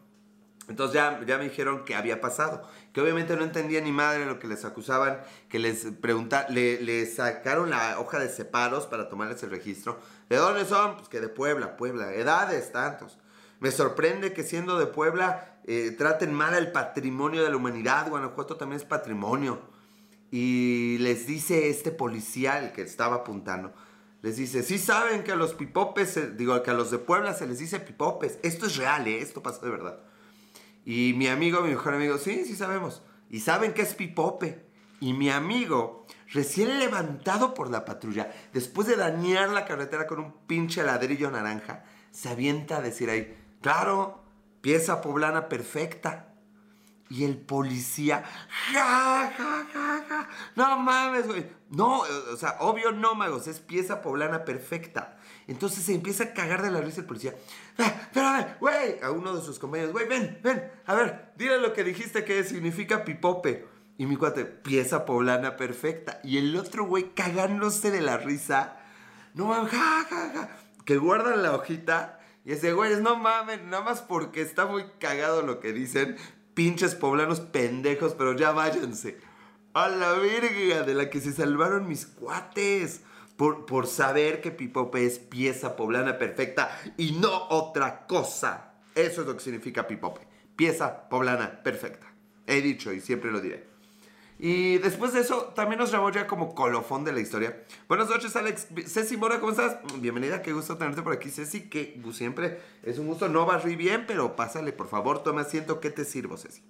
Entonces 0.69 0.95
ya, 0.95 1.21
ya 1.27 1.37
me 1.37 1.45
dijeron 1.45 1.85
que 1.85 1.95
había 1.95 2.21
pasado, 2.23 2.67
que 2.95 3.01
obviamente 3.03 3.37
no 3.37 3.43
entendía 3.45 3.83
ni 3.83 3.93
madre 3.93 4.25
lo 4.25 4.39
que 4.39 4.47
les 4.47 4.65
acusaban, 4.65 5.21
que 5.51 5.59
les 5.59 5.85
preguntaron, 6.01 6.55
le, 6.55 6.81
le 6.81 7.05
sacaron 7.05 7.69
la 7.69 8.01
hoja 8.01 8.19
de 8.19 8.31
separos 8.31 8.87
para 8.87 9.11
tomarles 9.11 9.43
el 9.43 9.51
registro. 9.51 9.99
¿De 10.31 10.37
dónde 10.37 10.65
son? 10.65 10.97
Pues 10.97 11.09
que 11.09 11.21
de 11.21 11.29
Puebla, 11.29 11.77
Puebla, 11.77 12.15
edades 12.15 12.73
tantos. 12.73 13.19
Me 13.61 13.71
sorprende 13.71 14.33
que 14.33 14.43
siendo 14.43 14.79
de 14.79 14.87
Puebla 14.87 15.61
eh, 15.67 15.95
traten 15.97 16.33
mal 16.33 16.55
al 16.55 16.73
patrimonio 16.73 17.43
de 17.43 17.51
la 17.51 17.57
humanidad, 17.57 18.09
Guanajuato 18.09 18.57
también 18.57 18.81
es 18.81 18.87
patrimonio. 18.87 19.61
Y 20.31 20.99
les 20.99 21.27
dice 21.27 21.69
este 21.69 21.91
policía, 21.91 22.59
el 22.59 22.73
que 22.73 22.83
estaba 22.83 23.17
apuntando, 23.17 23.73
les 24.21 24.37
dice, 24.37 24.63
sí 24.63 24.79
saben 24.79 25.23
que 25.23 25.33
a 25.33 25.37
los 25.37 25.55
pipopes, 25.55 26.37
digo, 26.37 26.63
que 26.63 26.71
a 26.71 26.75
los 26.75 26.91
de 26.91 26.99
Puebla 26.99 27.35
se 27.35 27.47
les 27.47 27.59
dice 27.59 27.79
pipopes. 27.79 28.39
Esto 28.43 28.67
es 28.67 28.77
real, 28.77 29.07
¿eh? 29.07 29.19
esto 29.21 29.43
pasó 29.43 29.65
de 29.65 29.71
verdad. 29.71 30.01
Y 30.85 31.15
mi 31.15 31.29
amigo, 31.29 31.61
mi 31.61 31.71
mejor 31.71 31.95
amigo, 31.95 32.19
sí, 32.19 32.45
sí 32.45 32.57
sabemos. 32.57 33.03
Y 33.31 33.41
saben 33.41 33.75
que 33.75 33.83
es 33.83 33.95
pipope. 33.95 34.65
Y 35.01 35.13
mi 35.13 35.29
amigo, 35.29 36.07
recién 36.33 36.79
levantado 36.79 37.53
por 37.53 37.71
la 37.71 37.85
patrulla, 37.85 38.33
después 38.53 38.87
de 38.87 38.97
dañar 38.97 39.51
la 39.51 39.67
carretera 39.67 40.07
con 40.07 40.21
un 40.21 40.33
pinche 40.47 40.83
ladrillo 40.83 41.31
naranja, 41.31 41.85
se 42.11 42.29
avienta 42.31 42.79
a 42.79 42.81
decir 42.81 43.11
ahí, 43.11 43.37
claro, 43.65 44.23
pieza 44.61 45.01
poblana 45.01 45.49
perfecta. 45.49 46.29
Y 47.09 47.25
el 47.25 47.39
policía, 47.39 48.25
ja, 48.73 49.33
ja, 49.37 49.67
ja, 49.73 50.05
ja. 50.09 50.29
No 50.55 50.79
mames, 50.79 51.27
güey. 51.27 51.47
No, 51.71 52.01
o 52.01 52.37
sea, 52.37 52.57
obvio 52.61 52.93
no, 52.93 53.15
magos, 53.15 53.47
es 53.47 53.61
pieza 53.61 54.03
poblana 54.03 54.45
perfecta. 54.45 55.17
Entonces 55.47 55.85
se 55.85 55.95
empieza 55.95 56.25
a 56.25 56.33
cagar 56.35 56.61
de 56.63 56.71
la 56.71 56.81
risa 56.83 57.01
el 57.01 57.07
policía. 57.07 57.35
"Ah, 57.79 57.93
espérame, 58.03 58.57
güey, 58.61 59.01
a 59.03 59.11
uno 59.11 59.35
de 59.35 59.43
sus 59.43 59.59
compañeros, 59.59 59.93
güey, 59.93 60.07
ven, 60.09 60.41
ven, 60.43 60.71
a 60.87 60.95
ver, 60.95 61.33
dile 61.37 61.59
lo 61.59 61.73
que 61.73 61.85
dijiste 61.85 62.25
que 62.25 62.45
significa 62.45 63.05
pipope. 63.05 63.67
Y 63.97 64.05
mi 64.07 64.17
cuate, 64.17 64.45
pieza 64.45 65.07
poblana 65.07 65.57
perfecta. 65.57 66.21
Y 66.23 66.37
el 66.37 66.55
otro 66.57 66.85
güey 66.85 67.15
cagándose 67.15 67.91
de 67.91 68.03
la 68.03 68.19
risa. 68.19 68.77
No 69.35 69.47
mames, 69.47 69.73
ja, 69.73 70.07
ja, 70.11 70.31
ja. 70.35 70.49
Que 70.85 70.99
guardan 70.99 71.43
la 71.43 71.55
hojita. 71.55 72.21
Y 72.45 72.53
ese 72.53 72.73
güey, 72.73 73.01
no 73.01 73.17
mames, 73.17 73.63
nada 73.63 73.83
más 73.83 74.03
porque 74.03 74.43
está 74.43 74.67
muy 74.67 74.85
cagado 74.99 75.43
lo 75.43 75.61
que 75.61 75.73
dicen. 75.73 76.17
Pinches 76.53 76.95
poblanos 76.95 77.41
pendejos, 77.41 78.15
pero 78.15 78.35
ya 78.35 78.53
váyanse. 78.53 79.19
A 79.73 79.89
la 79.89 80.13
verga 80.13 80.83
de 80.83 80.95
la 80.95 81.11
que 81.11 81.21
se 81.21 81.33
salvaron 81.33 81.89
mis 81.89 82.07
cuates. 82.07 83.01
Por, 83.37 83.67
por 83.67 83.89
saber 83.89 84.41
que 84.41 84.53
Pipope 84.53 85.05
es 85.05 85.19
pieza 85.19 85.75
poblana 85.75 86.19
perfecta 86.19 86.71
y 86.97 87.13
no 87.13 87.49
otra 87.49 88.07
cosa. 88.07 88.75
Eso 88.95 89.23
es 89.23 89.27
lo 89.27 89.35
que 89.35 89.43
significa 89.43 89.89
Pipope. 89.89 90.21
Pieza 90.55 91.09
poblana 91.09 91.63
perfecta. 91.65 92.07
He 92.47 92.61
dicho 92.61 92.93
y 92.93 93.01
siempre 93.01 93.33
lo 93.33 93.41
diré. 93.41 93.74
Y 94.39 94.79
después 94.79 95.13
de 95.13 95.21
eso, 95.21 95.53
también 95.55 95.79
nos 95.79 95.93
llamó 95.93 96.11
ya 96.11 96.27
como 96.27 96.55
colofón 96.55 97.05
de 97.05 97.13
la 97.13 97.21
historia. 97.21 97.63
Buenas 97.89 98.09
noches, 98.09 98.35
Alex. 98.35 98.67
Ceci 98.87 99.17
Mora, 99.17 99.39
¿cómo 99.39 99.53
estás? 99.53 99.79
Bienvenida, 100.01 100.43
qué 100.43 100.53
gusto 100.53 100.77
tenerte 100.77 101.03
por 101.03 101.13
aquí, 101.13 101.31
Ceci. 101.31 101.69
Que 101.69 102.01
siempre 102.13 102.61
es 102.83 102.99
un 102.99 103.07
gusto. 103.07 103.29
No 103.29 103.47
barrí 103.47 103.77
bien, 103.77 104.05
pero 104.07 104.35
pásale, 104.35 104.73
por 104.73 104.89
favor, 104.89 105.23
toma 105.23 105.43
asiento. 105.43 105.79
¿Qué 105.79 105.91
te 105.91 106.05
sirvo, 106.05 106.37
Ceci? 106.37 106.63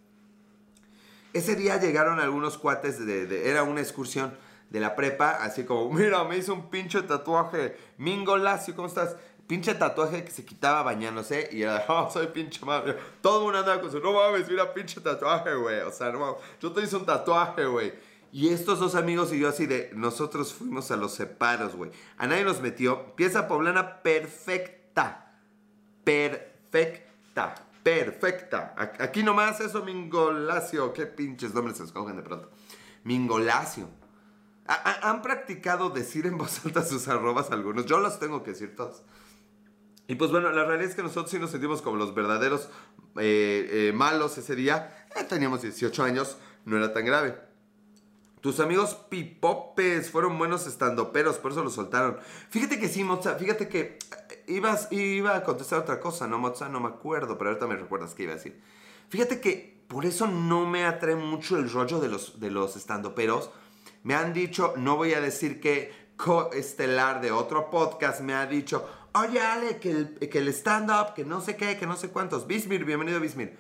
Ese 1.33 1.57
día 1.57 1.81
llegaron 1.81 2.20
algunos 2.20 2.59
cuates 2.59 3.05
de, 3.05 3.50
era 3.50 3.64
una 3.64 3.81
excursión 3.81 4.37
de 4.70 4.81
la 4.81 4.94
prepa, 4.94 5.31
así 5.31 5.64
como, 5.64 5.92
mira, 5.92 6.22
me 6.24 6.37
hizo 6.37 6.55
un 6.55 6.70
pinche 6.70 7.03
tatuaje, 7.03 7.77
Mingo 7.98 8.37
Lacio, 8.37 8.77
¿cómo 8.77 8.88
estás? 8.88 9.16
Pinche 9.46 9.74
tatuaje 9.74 10.24
que 10.24 10.30
se 10.30 10.44
quitaba 10.44 10.83
bañándose 10.83 11.50
y 11.52 11.62
era, 11.62 11.85
oh, 11.88 12.11
soy 12.11 12.28
pinche 12.28 12.64
madre. 12.64 12.96
Todo 13.20 13.38
el 13.38 13.44
mundo 13.44 13.59
andaba 13.59 13.80
con 13.80 13.90
su, 13.90 14.00
no 14.00 14.12
mames, 14.12 14.48
mira, 14.48 14.72
pinche 14.72 15.00
tatuaje, 15.00 15.54
güey. 15.54 15.80
O 15.80 15.92
sea, 15.92 16.11
no 16.11 16.18
mames, 16.20 16.37
yo 16.61 16.72
te 16.72 16.83
hice 16.83 16.96
un 16.96 17.07
tatuaje, 17.07 17.66
güey. 17.66 17.92
Y 18.33 18.48
estos 18.48 18.80
dos 18.80 18.94
amigos 18.94 19.33
y 19.33 19.38
yo 19.38 19.48
así 19.48 19.66
de, 19.66 19.90
nosotros 19.94 20.52
fuimos 20.52 20.90
a 20.90 20.96
los 20.96 21.14
separos, 21.14 21.76
güey. 21.76 21.92
A 22.18 22.26
nadie 22.26 22.44
nos 22.44 22.61
metió. 22.61 23.14
Pieza 23.14 23.46
poblana 23.46 24.02
perfecta 24.02 25.24
perfecta. 26.04 27.54
Perfecta. 27.83 28.74
Aquí 28.98 29.22
nomás 29.22 29.61
eso, 29.61 29.83
Mingolacio. 29.85 30.92
Qué 30.92 31.07
pinches 31.07 31.54
nombres 31.54 31.78
se 31.78 31.85
escogen 31.85 32.16
de 32.16 32.22
pronto. 32.22 32.50
Mingolacio. 33.02 33.88
Ha- 34.66 34.72
ha- 34.74 35.11
¿Han 35.11 35.22
practicado 35.22 35.90
decir 35.90 36.27
en 36.27 36.38
voz 36.38 36.64
alta 36.64 36.83
sus 36.85 37.07
arrobas 37.09 37.50
algunos? 37.50 37.87
Yo 37.87 38.00
los 38.00 38.18
tengo 38.18 38.42
que 38.42 38.53
decir 38.53 38.74
todos. 38.77 39.03
Y 40.07 40.16
pues 40.16 40.31
bueno, 40.31 40.50
la 40.50 40.64
realidad 40.64 40.90
es 40.90 40.96
que 40.96 41.03
nosotros 41.03 41.31
sí 41.31 41.38
nos 41.38 41.50
sentimos 41.50 41.81
como 41.83 41.96
los 41.96 42.14
verdaderos 42.14 42.68
eh, 43.16 43.68
eh, 43.70 43.92
malos 43.94 44.37
ese 44.38 44.55
día. 44.55 45.07
Eh, 45.16 45.24
teníamos 45.24 45.62
18 45.62 46.03
años, 46.03 46.37
no 46.64 46.77
era 46.77 46.92
tan 46.92 47.05
grave. 47.05 47.38
Tus 48.40 48.61
amigos 48.61 48.94
pipopes 49.09 50.11
fueron 50.11 50.37
buenos 50.37 50.66
estandoperos, 50.66 51.38
por 51.38 51.53
eso 51.53 51.64
los 51.64 51.74
soltaron. 51.74 52.18
Fíjate 52.50 52.79
que 52.79 52.88
sí, 52.88 53.03
Moza, 53.03 53.37
fíjate 53.37 53.68
que 53.68 53.98
eh, 54.31 54.44
ibas, 54.48 54.88
iba 54.92 55.35
a 55.37 55.42
contestar 55.42 55.79
otra 55.79 55.98
cosa, 56.00 56.27
¿no, 56.27 56.38
Moza? 56.38 56.68
No 56.68 56.81
me 56.81 56.88
acuerdo, 56.88 57.38
pero 57.38 57.50
ahorita 57.50 57.66
me 57.66 57.77
recuerdas 57.77 58.14
que 58.14 58.24
iba 58.24 58.33
a 58.33 58.37
decir. 58.37 58.61
Fíjate 59.09 59.40
que 59.40 59.83
por 59.88 60.05
eso 60.05 60.27
no 60.27 60.66
me 60.66 60.85
atrae 60.85 61.16
mucho 61.16 61.57
el 61.57 61.70
rollo 61.70 62.00
de 62.00 62.09
los, 62.09 62.38
de 62.40 62.50
los 62.50 62.77
estandoperos. 62.77 63.50
Me 64.05 64.14
han 64.14 64.35
dicho, 64.35 64.75
no 64.77 64.97
voy 64.97 65.14
a 65.14 65.21
decir 65.23 65.61
que 65.61 65.90
coestelar 66.17 67.23
de 67.23 67.33
otro 67.33 67.71
podcast 67.71 68.21
me 68.21 68.35
ha 68.35 68.45
dicho, 68.45 68.87
oye 69.14 69.40
Ale, 69.40 69.79
que 69.79 69.90
el, 69.90 70.19
que 70.19 70.38
el 70.38 70.49
stand-up, 70.49 71.14
que 71.14 71.25
no 71.25 71.40
sé 71.40 71.57
qué, 71.57 71.79
que 71.79 71.87
no 71.87 71.97
sé 71.97 72.11
cuántos. 72.11 72.47
Bismir, 72.47 72.85
bienvenido 72.85 73.19
Bismir. 73.19 73.57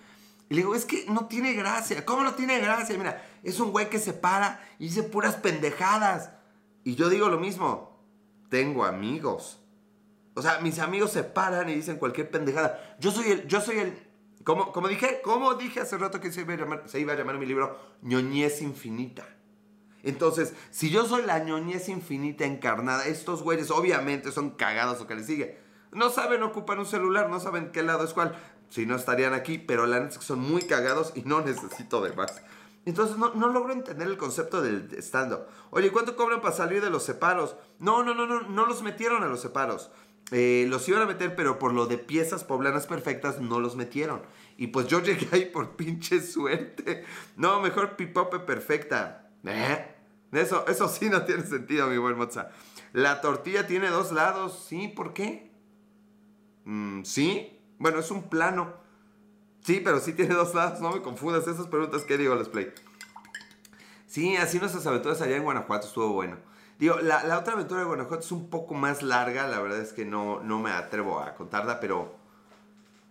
Y 0.50 0.54
le 0.54 0.60
digo, 0.60 0.74
es 0.74 0.84
que 0.84 1.06
no 1.08 1.28
tiene 1.28 1.54
gracia. 1.54 2.04
¿Cómo 2.04 2.22
no 2.22 2.34
tiene 2.34 2.60
gracia? 2.60 2.94
Mira, 2.98 3.24
es 3.42 3.58
un 3.58 3.72
güey 3.72 3.88
que 3.88 3.98
se 3.98 4.12
para 4.12 4.60
y 4.78 4.84
dice 4.84 5.02
puras 5.02 5.36
pendejadas. 5.36 6.30
Y 6.84 6.94
yo 6.94 7.08
digo 7.08 7.30
lo 7.30 7.40
mismo. 7.40 7.98
Tengo 8.50 8.84
amigos. 8.84 9.60
O 10.34 10.42
sea, 10.42 10.58
mis 10.60 10.78
amigos 10.78 11.10
se 11.10 11.24
paran 11.24 11.70
y 11.70 11.74
dicen 11.74 11.96
cualquier 11.96 12.30
pendejada. 12.30 12.98
Yo 13.00 13.10
soy 13.10 13.30
el, 13.30 13.48
yo 13.48 13.62
soy 13.62 13.78
el, 13.78 13.98
como, 14.44 14.72
como 14.72 14.88
dije, 14.88 15.22
como 15.24 15.54
dije 15.54 15.80
hace 15.80 15.96
rato 15.96 16.20
que 16.20 16.30
se 16.30 16.42
iba, 16.42 16.52
a 16.52 16.56
llamar, 16.58 16.82
se 16.84 17.00
iba 17.00 17.14
a 17.14 17.16
llamar 17.16 17.38
mi 17.38 17.46
libro, 17.46 17.78
ñoñez 18.02 18.60
infinita. 18.60 19.26
Entonces, 20.04 20.54
si 20.70 20.90
yo 20.90 21.06
soy 21.06 21.22
la 21.22 21.38
ñoñez 21.38 21.88
infinita 21.88 22.44
encarnada, 22.44 23.06
estos 23.06 23.42
güeyes 23.42 23.70
obviamente 23.70 24.30
son 24.30 24.50
cagados 24.50 25.00
o 25.00 25.06
que 25.06 25.14
les 25.14 25.26
sigue. 25.26 25.58
No 25.92 26.10
saben 26.10 26.42
ocupar 26.42 26.78
un 26.78 26.86
celular, 26.86 27.30
no 27.30 27.40
saben 27.40 27.72
qué 27.72 27.82
lado 27.82 28.04
es 28.04 28.12
cuál. 28.12 28.36
Si 28.68 28.86
no 28.86 28.96
estarían 28.96 29.32
aquí, 29.32 29.58
pero 29.58 29.86
la 29.86 30.00
neta 30.00 30.12
es 30.12 30.18
que 30.18 30.24
son 30.24 30.40
muy 30.40 30.62
cagados 30.62 31.12
y 31.14 31.22
no 31.22 31.40
necesito 31.40 32.02
de 32.02 32.12
más. 32.12 32.42
Entonces 32.86 33.16
no, 33.16 33.30
logro 33.48 33.72
entender 33.72 34.06
el 34.08 34.18
concepto 34.18 34.60
del 34.60 34.90
stand-up. 34.98 35.46
Oye, 35.70 35.90
¿cuánto 35.90 36.16
cobran 36.16 36.42
para 36.42 36.54
salir 36.54 36.82
de 36.82 36.90
los 36.90 37.02
separos? 37.02 37.56
No, 37.78 38.02
no, 38.02 38.14
no, 38.14 38.26
no, 38.26 38.42
no 38.42 38.66
los 38.66 38.82
metieron 38.82 39.22
a 39.22 39.26
los 39.26 39.40
separos. 39.40 39.90
Eh, 40.32 40.66
los 40.68 40.86
iban 40.88 41.02
a 41.02 41.06
meter, 41.06 41.34
pero 41.34 41.58
por 41.58 41.72
lo 41.72 41.86
de 41.86 41.96
piezas 41.96 42.44
poblanas 42.44 42.86
perfectas 42.86 43.40
no 43.40 43.60
los 43.60 43.76
metieron. 43.76 44.22
Y 44.58 44.66
pues 44.68 44.86
yo 44.88 45.00
llegué 45.02 45.28
ahí 45.32 45.44
por 45.46 45.76
pinche 45.76 46.20
suerte. 46.20 47.04
No, 47.36 47.60
mejor 47.60 47.96
pipope 47.96 48.40
perfecta. 48.40 49.30
¿Eh? 49.44 49.93
Eso, 50.36 50.66
eso 50.66 50.88
sí 50.88 51.08
no 51.08 51.24
tiene 51.24 51.44
sentido, 51.44 51.86
mi 51.88 51.98
buen 51.98 52.16
moza. 52.16 52.50
La 52.92 53.20
tortilla 53.20 53.66
tiene 53.66 53.88
dos 53.88 54.12
lados. 54.12 54.66
¿Sí? 54.68 54.88
¿Por 54.88 55.12
qué? 55.12 55.50
Mm, 56.64 57.02
¿Sí? 57.02 57.58
Bueno, 57.78 57.98
es 57.98 58.10
un 58.10 58.28
plano. 58.28 58.74
Sí, 59.60 59.80
pero 59.84 59.98
sí 59.98 60.12
tiene 60.12 60.34
dos 60.34 60.54
lados. 60.54 60.80
No 60.80 60.92
me 60.92 61.02
confundas. 61.02 61.46
Esas 61.46 61.66
preguntas 61.66 62.02
que 62.02 62.16
digo, 62.16 62.34
les 62.34 62.48
play. 62.48 62.72
Sí, 64.06 64.36
así 64.36 64.58
nuestras 64.60 64.86
aventuras 64.86 65.20
allá 65.22 65.36
en 65.36 65.42
Guanajuato 65.42 65.88
estuvo 65.88 66.12
bueno. 66.12 66.36
Digo, 66.78 66.98
la, 67.00 67.24
la, 67.24 67.38
otra 67.38 67.54
aventura 67.54 67.80
de 67.80 67.86
Guanajuato 67.86 68.24
es 68.24 68.30
un 68.30 68.48
poco 68.48 68.74
más 68.74 69.02
larga. 69.02 69.48
La 69.48 69.60
verdad 69.60 69.80
es 69.80 69.92
que 69.92 70.04
no, 70.04 70.40
no 70.40 70.60
me 70.60 70.70
atrevo 70.70 71.20
a 71.20 71.34
contarla, 71.34 71.80
pero... 71.80 72.14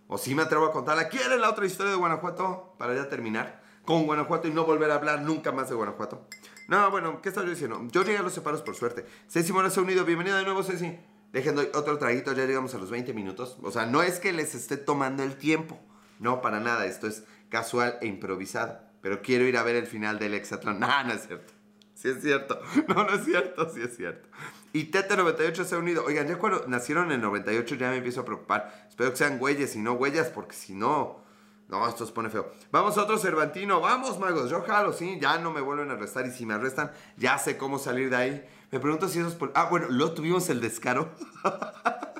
O 0.06 0.18
sí 0.18 0.34
me 0.34 0.42
atrevo 0.42 0.66
a 0.66 0.72
contarla. 0.72 1.08
¿Quieren 1.08 1.40
la 1.40 1.50
otra 1.50 1.66
historia 1.66 1.92
de 1.92 1.98
Guanajuato? 1.98 2.74
Para 2.78 2.94
ya 2.94 3.08
terminar. 3.08 3.62
Con 3.84 4.06
Guanajuato 4.06 4.48
y 4.48 4.50
no 4.50 4.64
volver 4.64 4.90
a 4.90 4.94
hablar 4.94 5.20
nunca 5.20 5.52
más 5.52 5.68
de 5.68 5.74
Guanajuato. 5.74 6.26
No, 6.66 6.90
bueno, 6.90 7.20
¿qué 7.20 7.28
estaba 7.28 7.46
yo 7.46 7.52
diciendo? 7.52 7.86
Yo 7.90 8.04
llegué 8.04 8.18
a 8.18 8.22
los 8.22 8.32
separos 8.32 8.62
por 8.62 8.74
suerte. 8.74 9.04
Ceci 9.28 9.52
Moraza 9.52 9.82
Unido, 9.82 10.04
bienvenida 10.04 10.38
de 10.38 10.44
nuevo, 10.44 10.62
Ceci. 10.62 10.98
Dejen 11.30 11.58
otro 11.58 11.98
traguito, 11.98 12.32
ya 12.32 12.46
llegamos 12.46 12.74
a 12.74 12.78
los 12.78 12.90
20 12.90 13.12
minutos. 13.12 13.58
O 13.62 13.70
sea, 13.70 13.84
no 13.84 14.02
es 14.02 14.18
que 14.18 14.32
les 14.32 14.54
esté 14.54 14.76
tomando 14.76 15.22
el 15.22 15.36
tiempo. 15.36 15.78
No, 16.20 16.40
para 16.40 16.60
nada. 16.60 16.86
Esto 16.86 17.06
es 17.06 17.24
casual 17.50 17.98
e 18.00 18.06
improvisado. 18.06 18.78
Pero 19.02 19.20
quiero 19.20 19.44
ir 19.44 19.58
a 19.58 19.62
ver 19.62 19.76
el 19.76 19.86
final 19.86 20.18
del 20.18 20.34
Hexatlón. 20.34 20.78
No, 20.80 21.04
no 21.04 21.12
es 21.12 21.26
cierto. 21.26 21.52
Sí 21.94 22.08
es 22.08 22.22
cierto. 22.22 22.58
No, 22.88 23.04
no 23.04 23.10
es 23.10 23.24
cierto. 23.24 23.68
Sí 23.68 23.82
es 23.82 23.96
cierto. 23.96 24.28
Y 24.72 24.90
Tete98 24.90 25.64
se 25.64 25.74
ha 25.74 25.78
unido. 25.78 26.04
Oigan, 26.06 26.28
ya 26.28 26.38
cuando 26.38 26.66
nacieron 26.66 27.06
en 27.06 27.12
el 27.12 27.20
98 27.20 27.74
ya 27.74 27.90
me 27.90 27.96
empiezo 27.96 28.22
a 28.22 28.24
preocupar. 28.24 28.86
Espero 28.88 29.10
que 29.10 29.16
sean 29.16 29.38
güeyes 29.38 29.76
y 29.76 29.80
no 29.80 29.92
huellas, 29.94 30.28
porque 30.28 30.54
si 30.54 30.74
no... 30.74 31.23
No, 31.68 31.88
esto 31.88 32.04
se 32.06 32.12
pone 32.12 32.30
feo. 32.30 32.52
Vamos 32.70 32.98
a 32.98 33.02
otro 33.02 33.18
Cervantino. 33.18 33.80
Vamos, 33.80 34.18
magos. 34.18 34.50
Yo 34.50 34.62
jalo, 34.62 34.92
sí. 34.92 35.18
Ya 35.20 35.38
no 35.38 35.50
me 35.50 35.60
vuelven 35.60 35.90
a 35.90 35.94
arrestar. 35.94 36.26
Y 36.26 36.30
si 36.30 36.46
me 36.46 36.54
arrestan, 36.54 36.92
ya 37.16 37.38
sé 37.38 37.56
cómo 37.56 37.78
salir 37.78 38.10
de 38.10 38.16
ahí. 38.16 38.48
Me 38.70 38.80
pregunto 38.80 39.08
si 39.08 39.18
eso 39.18 39.28
es 39.28 39.34
por... 39.34 39.52
Ah, 39.54 39.68
bueno, 39.70 39.86
luego 39.88 40.12
tuvimos 40.14 40.48
el 40.50 40.60
descaro. 40.60 41.10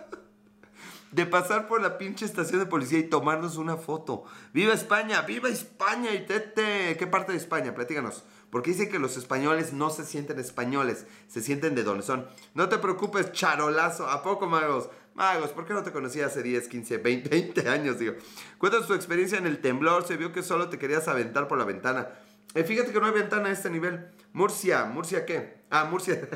de 1.14 1.26
pasar 1.26 1.68
por 1.68 1.80
la 1.80 1.96
pinche 1.96 2.24
estación 2.24 2.59
de 2.59 2.66
policía 2.66 2.98
y 2.98 3.04
tomarnos 3.04 3.57
una 3.57 3.76
foto. 3.76 4.24
¡Viva 4.52 4.74
España! 4.74 5.22
¡Viva 5.22 5.48
España! 5.48 6.12
Y 6.12 6.26
tete, 6.26 6.96
¿qué 6.98 7.07
parte 7.07 7.33
de 7.33 7.38
España? 7.38 7.72
Platícanos. 7.72 8.24
Porque 8.50 8.70
dicen 8.70 8.90
que 8.90 8.98
los 8.98 9.16
españoles 9.16 9.72
no 9.72 9.90
se 9.90 10.04
sienten 10.04 10.40
españoles, 10.40 11.07
se 11.28 11.40
sienten 11.40 11.74
de 11.74 11.85
donde 11.85 12.02
son. 12.02 12.26
No 12.54 12.68
te 12.68 12.78
preocupes, 12.78 13.33
charolazo. 13.33 14.09
¿A 14.09 14.22
poco, 14.22 14.46
magos? 14.46 14.90
Magos, 15.14 15.50
¿por 15.50 15.64
qué 15.64 15.72
no 15.72 15.83
te 15.85 15.92
conocí 15.92 16.20
hace 16.20 16.42
10, 16.42 16.68
15, 16.68 16.98
20, 16.98 17.29
20 17.29 17.68
años? 17.68 17.98
Digo, 18.00 18.14
cuéntanos 18.59 18.88
tu 18.88 18.94
experiencia 18.94 19.38
en 19.38 19.46
el 19.46 19.59
temblor. 19.61 20.05
Se 20.05 20.16
vio 20.16 20.33
que 20.33 20.42
solo 20.42 20.68
te 20.68 20.79
querías 20.79 21.07
aventar 21.07 21.46
por 21.46 21.57
la 21.57 21.64
ventana. 21.64 22.09
Eh, 22.55 22.64
fíjate 22.64 22.92
que 22.92 23.00
no 23.00 23.07
hay 23.07 23.12
ventana 23.12 23.48
a 23.48 23.53
este 23.53 23.70
nivel. 23.70 24.09
Murcia, 24.33 24.85
¿Murcia 24.87 25.24
qué? 25.24 25.62
Ah, 25.70 25.85
Murcia. 25.85 26.29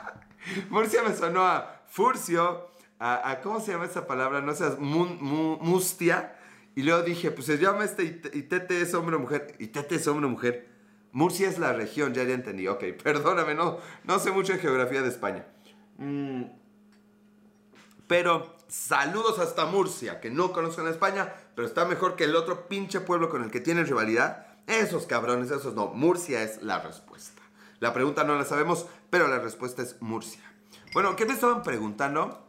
Murcia 0.70 1.02
me 1.02 1.14
sonó 1.14 1.42
a 1.42 1.82
Furcio, 1.88 2.70
a, 2.98 3.40
¿cómo 3.42 3.60
se 3.60 3.72
llama 3.72 3.84
esa 3.84 4.06
palabra? 4.06 4.40
No 4.40 4.54
seas, 4.54 4.78
mustia. 4.78 6.36
Y 6.74 6.82
luego 6.82 7.02
dije, 7.02 7.30
pues 7.30 7.46
se 7.46 7.58
llama 7.58 7.84
este 7.84 8.04
y 8.04 8.42
Tete 8.42 8.80
es 8.80 8.94
hombre 8.94 9.16
o 9.16 9.18
mujer. 9.18 9.54
Y 9.58 9.68
Tete 9.68 9.96
es 9.96 10.06
hombre 10.08 10.26
o 10.26 10.30
mujer. 10.30 10.68
Murcia 11.12 11.48
es 11.48 11.58
la 11.58 11.74
región, 11.74 12.14
ya 12.14 12.24
ya 12.24 12.34
entendí. 12.34 12.68
Ok, 12.68 12.84
perdóname, 13.02 13.54
no, 13.54 13.78
no 14.04 14.18
sé 14.18 14.30
mucho 14.30 14.54
de 14.54 14.60
geografía 14.60 15.02
de 15.02 15.08
España. 15.08 15.46
Mm. 15.98 16.63
Pero 18.14 18.54
saludos 18.68 19.40
hasta 19.40 19.66
Murcia, 19.66 20.20
que 20.20 20.30
no 20.30 20.52
conozcan 20.52 20.86
España, 20.86 21.34
pero 21.56 21.66
está 21.66 21.84
mejor 21.84 22.14
que 22.14 22.22
el 22.22 22.36
otro 22.36 22.68
pinche 22.68 23.00
pueblo 23.00 23.28
con 23.28 23.42
el 23.42 23.50
que 23.50 23.58
tienen 23.58 23.88
rivalidad. 23.88 24.46
Esos 24.68 25.06
cabrones, 25.06 25.50
esos 25.50 25.74
no. 25.74 25.88
Murcia 25.88 26.40
es 26.44 26.62
la 26.62 26.78
respuesta. 26.78 27.42
La 27.80 27.92
pregunta 27.92 28.22
no 28.22 28.36
la 28.36 28.44
sabemos, 28.44 28.86
pero 29.10 29.26
la 29.26 29.40
respuesta 29.40 29.82
es 29.82 30.00
Murcia. 30.00 30.40
Bueno, 30.92 31.16
¿qué 31.16 31.26
me 31.26 31.32
estaban 31.32 31.64
preguntando? 31.64 32.46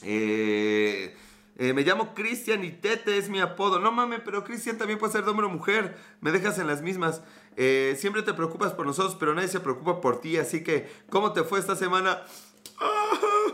Eh, 0.00 1.14
eh, 1.58 1.74
me 1.74 1.82
llamo 1.82 2.14
Cristian 2.14 2.64
y 2.64 2.70
Tete 2.70 3.18
es 3.18 3.28
mi 3.28 3.40
apodo. 3.40 3.78
No 3.78 3.92
mames, 3.92 4.22
pero 4.24 4.44
Cristian 4.44 4.78
también 4.78 4.98
puede 4.98 5.12
ser 5.12 5.28
hombre 5.28 5.44
o 5.44 5.50
mujer. 5.50 5.94
Me 6.22 6.32
dejas 6.32 6.58
en 6.58 6.68
las 6.68 6.80
mismas. 6.80 7.20
Eh, 7.56 7.98
siempre 7.98 8.22
te 8.22 8.32
preocupas 8.32 8.72
por 8.72 8.86
nosotros, 8.86 9.14
pero 9.20 9.34
nadie 9.34 9.48
se 9.48 9.60
preocupa 9.60 10.00
por 10.00 10.22
ti. 10.22 10.38
Así 10.38 10.64
que, 10.64 10.90
¿cómo 11.10 11.34
te 11.34 11.44
fue 11.44 11.58
esta 11.58 11.76
semana? 11.76 12.22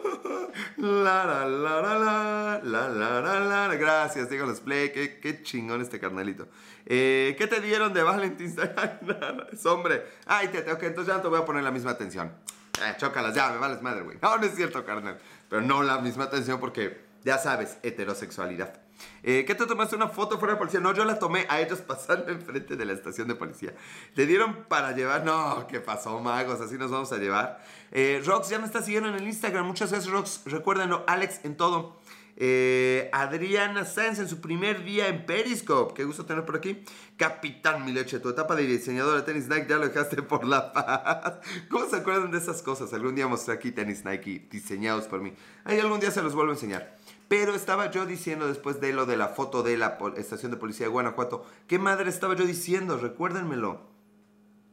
La, 0.77 1.25
la, 1.25 1.47
la, 1.47 1.81
la, 1.81 2.61
la, 2.63 2.89
la, 2.89 3.21
la, 3.21 3.69
la, 3.69 3.75
Gracias, 3.77 4.29
digo 4.29 4.47
los 4.47 4.61
play. 4.61 4.93
Qué, 4.93 5.19
qué 5.21 5.43
chingón 5.43 5.81
este 5.81 5.99
carnalito. 5.99 6.49
Eh, 6.87 7.35
¿Qué 7.39 7.47
te 7.47 7.61
dieron 7.61 7.93
de 7.93 8.03
Valentine's 8.03 8.57
es 9.53 9.67
hombre. 9.67 10.05
Ay, 10.27 10.49
tete, 10.49 10.73
ok, 10.73 10.83
entonces 10.83 11.13
ya 11.13 11.17
no 11.17 11.23
te 11.23 11.29
voy 11.29 11.41
a 11.41 11.45
poner 11.45 11.63
la 11.63 11.71
misma 11.71 11.93
atención. 11.93 12.33
Eh, 12.81 12.95
chócalas, 12.99 13.35
ya, 13.35 13.51
me 13.51 13.59
vales 13.59 13.81
madre, 13.83 14.03
güey. 14.03 14.19
No, 14.21 14.37
no 14.37 14.45
es 14.45 14.55
cierto, 14.55 14.85
carnal. 14.85 15.19
Pero 15.49 15.63
no 15.63 15.83
la 15.83 16.01
misma 16.01 16.25
atención 16.25 16.59
porque, 16.59 17.01
ya 17.25 17.39
sabes, 17.39 17.79
heterosexualidad. 17.83 18.81
Eh, 19.23 19.45
¿Qué 19.47 19.55
te 19.55 19.67
tomaste 19.67 19.97
una 19.97 20.09
foto 20.09 20.39
fuera 20.39 20.55
de 20.55 20.59
policía? 20.59 20.81
No, 20.81 20.95
yo 20.95 21.05
la 21.05 21.19
tomé 21.19 21.47
a 21.49 21.61
ellos 21.61 21.81
pasando 21.87 22.31
enfrente 22.31 22.77
de 22.77 22.85
la 22.85 22.93
estación 22.93 23.29
de 23.29 23.35
policía. 23.35 23.75
Le 24.15 24.27
dieron 24.27 24.65
para 24.69 24.93
llevar. 24.93 25.25
No, 25.25 25.67
¿qué 25.69 25.81
pasó, 25.81 26.19
magos? 26.21 26.61
Así 26.61 26.77
nos 26.77 26.91
vamos 26.91 27.13
a 27.13 27.19
llevar. 27.19 27.65
Eh, 27.91 28.23
Rox 28.25 28.49
ya 28.49 28.59
me 28.59 28.67
está 28.67 28.83
siguiendo 28.83 29.09
en 29.09 29.17
el 29.17 29.27
Instagram. 29.27 29.67
Muchas 29.67 29.91
gracias, 29.91 30.13
Rox. 30.13 30.43
Recuérdenlo, 30.47 31.05
Alex 31.07 31.41
en 31.45 31.57
todo. 31.57 32.01
Eh, 32.37 33.11
Adriana 33.13 33.85
Sáenz 33.85 34.19
en 34.19 34.29
su 34.29 34.41
primer 34.41 34.85
día 34.85 35.09
en 35.09 35.27
Periscope. 35.27 35.95
Qué 35.95 36.05
gusto 36.05 36.25
tener 36.25 36.45
por 36.45 36.57
aquí. 36.57 36.83
Capitán 37.17 37.85
Mileche, 37.85 38.21
tu 38.21 38.31
etapa 38.31 38.57
de 38.57 38.67
diseñador 38.67 39.17
de 39.17 39.23
tenis 39.23 39.49
Nike 39.49 39.67
ya 39.69 39.77
lo 39.77 39.87
dejaste 39.87 40.23
por 40.23 40.45
la 40.45 40.73
paz. 40.73 41.35
¿Cómo 41.71 41.89
se 41.89 41.97
acuerdan 41.97 42.31
de 42.31 42.39
esas 42.39 42.63
cosas? 42.63 42.93
Algún 42.95 43.15
día 43.15 43.29
mostré 43.29 43.55
aquí 43.55 43.71
tenis 43.71 44.05
Nike 44.05 44.49
diseñados 44.51 45.05
por 45.05 45.21
mí. 45.21 45.35
Ahí 45.65 45.79
algún 45.79 46.01
día 46.01 46.11
se 46.11 46.23
los 46.23 46.35
vuelvo 46.35 46.53
a 46.53 46.55
enseñar. 46.55 46.97
Pero 47.33 47.55
estaba 47.55 47.91
yo 47.91 48.05
diciendo 48.05 48.47
después 48.47 48.79
de 48.79 48.93
lo 48.93 49.07
de 49.07 49.17
la 49.17 49.29
foto 49.29 49.63
de 49.63 49.79
la 49.79 49.97
estación 50.19 50.53
de 50.53 50.59
policía 50.59 50.85
de 50.85 50.93
Guanajuato, 50.93 51.47
¿qué 51.67 51.79
madre 51.79 52.11
estaba 52.11 52.37
yo 52.37 52.45
diciendo? 52.45 52.99
Recuérdenmelo. 52.99 53.81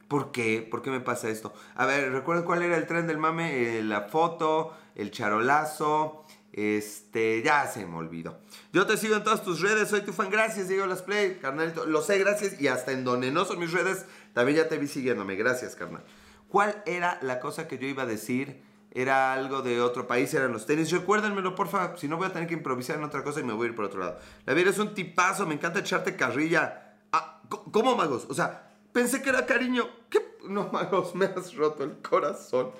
¿Por 0.08 0.30
qué? 0.30 0.68
¿Por 0.70 0.82
qué 0.82 0.90
me 0.90 1.00
pasa 1.00 1.30
esto? 1.30 1.54
A 1.74 1.86
ver, 1.86 2.12
¿recuerden 2.12 2.44
cuál 2.44 2.60
era 2.60 2.76
el 2.76 2.86
tren 2.86 3.06
del 3.06 3.16
mame? 3.16 3.78
Eh, 3.78 3.82
la 3.82 4.02
foto, 4.02 4.76
el 4.94 5.10
charolazo, 5.10 6.26
este, 6.52 7.40
ya 7.42 7.66
se 7.66 7.86
me 7.86 7.96
olvidó. 7.96 8.38
Yo 8.74 8.86
te 8.86 8.98
sigo 8.98 9.16
en 9.16 9.24
todas 9.24 9.42
tus 9.42 9.62
redes, 9.62 9.88
soy 9.88 10.02
tu 10.02 10.12
fan, 10.12 10.28
gracias 10.28 10.68
Diego 10.68 10.84
Las 10.84 11.00
Play, 11.00 11.38
carnalito. 11.40 11.86
Lo 11.86 12.02
sé, 12.02 12.18
gracias. 12.18 12.60
Y 12.60 12.68
hasta 12.68 12.92
en 12.92 13.04
donde 13.04 13.30
no 13.30 13.46
son 13.46 13.58
mis 13.58 13.72
redes, 13.72 14.04
también 14.34 14.58
ya 14.58 14.68
te 14.68 14.76
vi 14.76 14.86
siguiéndome, 14.86 15.34
gracias, 15.34 15.76
carnal. 15.76 16.04
¿Cuál 16.50 16.82
era 16.84 17.18
la 17.22 17.40
cosa 17.40 17.66
que 17.66 17.78
yo 17.78 17.86
iba 17.86 18.02
a 18.02 18.06
decir? 18.06 18.68
Era 18.92 19.32
algo 19.32 19.62
de 19.62 19.80
otro 19.80 20.06
país, 20.06 20.32
eran 20.34 20.52
los 20.52 20.66
tenis. 20.66 20.90
Recuérdenmelo, 20.90 21.54
porfa, 21.54 21.96
si 21.96 22.08
no 22.08 22.16
voy 22.16 22.26
a 22.26 22.32
tener 22.32 22.48
que 22.48 22.54
improvisar 22.54 22.96
en 22.96 23.04
otra 23.04 23.22
cosa 23.22 23.40
y 23.40 23.44
me 23.44 23.52
voy 23.52 23.66
a 23.66 23.70
ir 23.70 23.76
por 23.76 23.84
otro 23.84 24.00
lado. 24.00 24.18
La 24.46 24.54
vida 24.54 24.70
es 24.70 24.78
un 24.78 24.94
tipazo, 24.94 25.46
me 25.46 25.54
encanta 25.54 25.78
echarte 25.78 26.16
carrilla. 26.16 26.96
Ah, 27.12 27.42
¿Cómo, 27.48 27.96
magos? 27.96 28.26
O 28.28 28.34
sea, 28.34 28.72
pensé 28.92 29.22
que 29.22 29.30
era 29.30 29.46
cariño. 29.46 29.88
¿Qué? 30.08 30.38
No, 30.48 30.68
magos, 30.72 31.14
me 31.14 31.26
has 31.26 31.54
roto 31.54 31.84
el 31.84 31.98
corazón. 32.02 32.70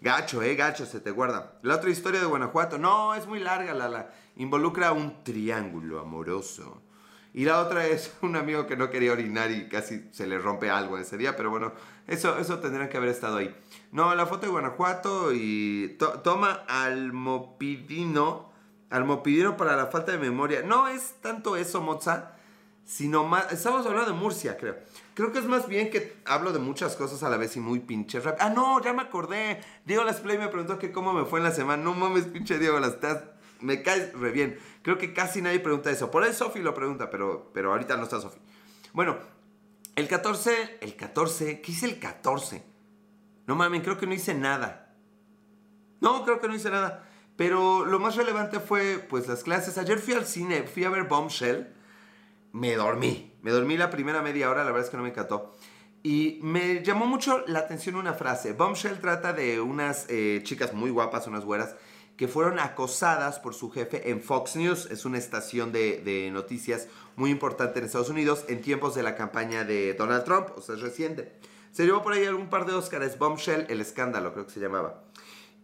Gacho, 0.00 0.42
eh, 0.42 0.54
gacho, 0.56 0.84
se 0.84 1.00
te 1.00 1.10
guarda. 1.10 1.58
La 1.62 1.76
otra 1.76 1.90
historia 1.90 2.20
de 2.20 2.26
Guanajuato, 2.26 2.78
no, 2.78 3.14
es 3.14 3.26
muy 3.26 3.38
larga, 3.38 3.72
la, 3.72 3.88
la. 3.88 4.10
Involucra 4.36 4.92
un 4.92 5.22
triángulo 5.22 6.00
amoroso. 6.00 6.82
Y 7.34 7.44
la 7.44 7.60
otra 7.60 7.86
es 7.86 8.12
un 8.22 8.36
amigo 8.36 8.66
que 8.66 8.76
no 8.76 8.90
quería 8.90 9.12
orinar 9.12 9.50
y 9.50 9.68
casi 9.68 10.08
se 10.12 10.26
le 10.26 10.38
rompe 10.38 10.70
algo 10.70 10.98
ese 10.98 11.16
día, 11.16 11.36
pero 11.36 11.50
bueno, 11.50 11.72
eso, 12.06 12.38
eso 12.38 12.58
tendrían 12.58 12.88
que 12.88 12.96
haber 12.96 13.10
estado 13.10 13.38
ahí. 13.38 13.54
No, 13.90 14.14
la 14.14 14.26
foto 14.26 14.46
de 14.46 14.52
Guanajuato 14.52 15.32
y 15.32 15.96
toma 16.22 16.64
almopidino, 16.68 18.50
almopidino 18.90 19.56
para 19.56 19.76
la 19.76 19.86
falta 19.86 20.12
de 20.12 20.18
memoria. 20.18 20.62
No 20.62 20.88
es 20.88 21.14
tanto 21.20 21.56
eso, 21.56 21.80
Moza, 21.80 22.32
sino 22.84 23.24
más, 23.24 23.52
estamos 23.52 23.86
hablando 23.86 24.10
de 24.10 24.16
Murcia, 24.16 24.56
creo. 24.56 24.76
Creo 25.14 25.30
que 25.30 25.40
es 25.40 25.44
más 25.44 25.68
bien 25.68 25.90
que 25.90 26.16
hablo 26.24 26.52
de 26.52 26.58
muchas 26.58 26.96
cosas 26.96 27.22
a 27.22 27.28
la 27.28 27.36
vez 27.36 27.54
y 27.56 27.60
muy 27.60 27.80
pinche 27.80 28.18
rap. 28.20 28.38
Ah, 28.40 28.48
no, 28.48 28.82
ya 28.82 28.94
me 28.94 29.02
acordé. 29.02 29.60
Diego 29.84 30.04
Las 30.04 30.20
Play 30.20 30.38
me 30.38 30.48
preguntó 30.48 30.78
que 30.78 30.90
cómo 30.90 31.12
me 31.12 31.26
fue 31.26 31.38
en 31.38 31.44
la 31.44 31.52
semana. 31.52 31.82
No 31.82 31.92
mames, 31.92 32.24
pinche 32.24 32.58
Diego 32.58 32.80
Las 32.80 32.98
me 33.62 33.82
caes 33.82 34.12
re 34.12 34.30
bien. 34.30 34.58
Creo 34.82 34.98
que 34.98 35.12
casi 35.12 35.40
nadie 35.40 35.60
pregunta 35.60 35.90
eso. 35.90 36.10
Por 36.10 36.22
ahí 36.22 36.32
Sofi 36.32 36.60
lo 36.60 36.74
pregunta, 36.74 37.10
pero, 37.10 37.50
pero 37.54 37.72
ahorita 37.72 37.96
no 37.96 38.02
está 38.02 38.20
Sofi. 38.20 38.38
Bueno, 38.92 39.16
el 39.96 40.08
14, 40.08 40.78
el 40.80 40.96
14, 40.96 41.60
¿qué 41.60 41.72
hice 41.72 41.86
el 41.86 41.98
14? 41.98 42.64
No 43.46 43.56
mames, 43.56 43.82
creo 43.82 43.98
que 43.98 44.06
no 44.06 44.14
hice 44.14 44.34
nada. 44.34 44.94
No, 46.00 46.24
creo 46.24 46.40
que 46.40 46.48
no 46.48 46.54
hice 46.54 46.70
nada. 46.70 47.08
Pero 47.36 47.84
lo 47.84 47.98
más 47.98 48.16
relevante 48.16 48.60
fue, 48.60 48.98
pues, 49.08 49.28
las 49.28 49.42
clases. 49.42 49.78
Ayer 49.78 49.98
fui 49.98 50.14
al 50.14 50.26
cine, 50.26 50.64
fui 50.64 50.84
a 50.84 50.90
ver 50.90 51.04
Bombshell. 51.04 51.68
me 52.52 52.74
dormí. 52.76 53.32
Me 53.42 53.50
dormí 53.50 53.76
la 53.76 53.90
primera 53.90 54.22
media 54.22 54.50
hora, 54.50 54.64
la 54.64 54.70
verdad 54.70 54.84
es 54.84 54.90
que 54.90 54.96
no 54.96 55.02
me 55.02 55.10
encantó. 55.10 55.52
Y 56.02 56.40
me 56.42 56.82
llamó 56.82 57.06
mucho 57.06 57.44
la 57.46 57.60
atención 57.60 57.96
una 57.96 58.14
frase. 58.14 58.52
Bombshell 58.52 58.98
trata 59.00 59.32
de 59.32 59.60
unas 59.60 60.06
eh, 60.08 60.40
chicas 60.42 60.72
muy 60.72 60.90
guapas, 60.90 61.26
unas 61.26 61.44
güeras, 61.44 61.76
que 62.22 62.28
fueron 62.28 62.60
acosadas 62.60 63.40
por 63.40 63.52
su 63.52 63.68
jefe 63.72 64.08
en 64.08 64.22
Fox 64.22 64.54
News. 64.54 64.86
Es 64.92 65.04
una 65.04 65.18
estación 65.18 65.72
de, 65.72 66.00
de 66.04 66.30
noticias 66.30 66.86
muy 67.16 67.32
importante 67.32 67.80
en 67.80 67.86
Estados 67.86 68.10
Unidos 68.10 68.44
en 68.46 68.62
tiempos 68.62 68.94
de 68.94 69.02
la 69.02 69.16
campaña 69.16 69.64
de 69.64 69.94
Donald 69.94 70.22
Trump, 70.22 70.50
o 70.56 70.60
sea, 70.60 70.76
es 70.76 70.82
reciente. 70.82 71.32
Se 71.72 71.84
llevó 71.84 72.00
por 72.00 72.12
ahí 72.12 72.24
algún 72.24 72.48
par 72.48 72.64
de 72.64 72.74
Oscars, 72.74 73.18
Bombshell, 73.18 73.66
el 73.68 73.80
escándalo, 73.80 74.32
creo 74.34 74.46
que 74.46 74.52
se 74.52 74.60
llamaba. 74.60 75.02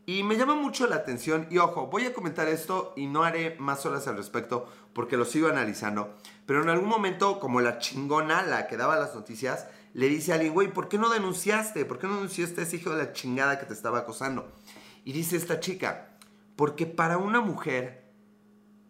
Y 0.05 0.25
me 0.25 0.37
llama 0.37 0.57
mucho 0.57 0.89
la 0.89 0.97
atención, 0.97 1.47
y 1.49 1.59
ojo, 1.59 1.87
voy 1.87 2.07
a 2.07 2.13
comentar 2.13 2.49
esto 2.49 2.93
y 2.97 3.07
no 3.07 3.23
haré 3.23 3.55
más 3.61 3.87
olas 3.87 4.09
al 4.09 4.17
respecto 4.17 4.69
porque 4.95 5.17
lo 5.17 5.27
sigo 5.27 5.47
analizando, 5.47 6.13
pero 6.45 6.61
en 6.65 6.71
algún 6.71 6.89
momento, 6.89 7.39
como 7.39 7.61
la 7.61 7.79
chingona, 7.79 8.43
la 8.43 8.67
que 8.67 8.77
daba 8.77 8.99
las 8.99 9.15
noticias, 9.15 9.69
le 9.95 10.09
dice 10.09 10.33
a 10.33 10.35
alguien, 10.35 10.55
güey, 10.55 10.73
¿por 10.73 10.89
qué 10.89 10.99
no 10.99 11.09
denunciaste? 11.09 11.85
¿Por 11.85 12.01
qué 12.01 12.09
no 12.09 12.15
denunciaste 12.15 12.63
a 12.63 12.65
ese 12.65 12.79
hijo 12.79 12.91
de 12.91 13.05
la 13.05 13.13
chingada 13.13 13.61
que 13.61 13.67
te 13.67 13.75
estaba 13.75 13.99
acosando? 14.01 14.51
Y 15.05 15.13
dice 15.13 15.37
esta 15.37 15.61
chica, 15.61 16.18
porque 16.59 16.87
para 16.87 17.19
una 17.19 17.41
mujer 17.41 18.03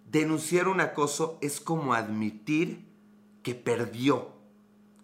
denunciar 0.06 0.68
un 0.68 0.80
acoso 0.80 1.36
es 1.42 1.60
como 1.60 1.92
admitir 1.92 2.88
que 3.42 3.54
perdió, 3.54 4.30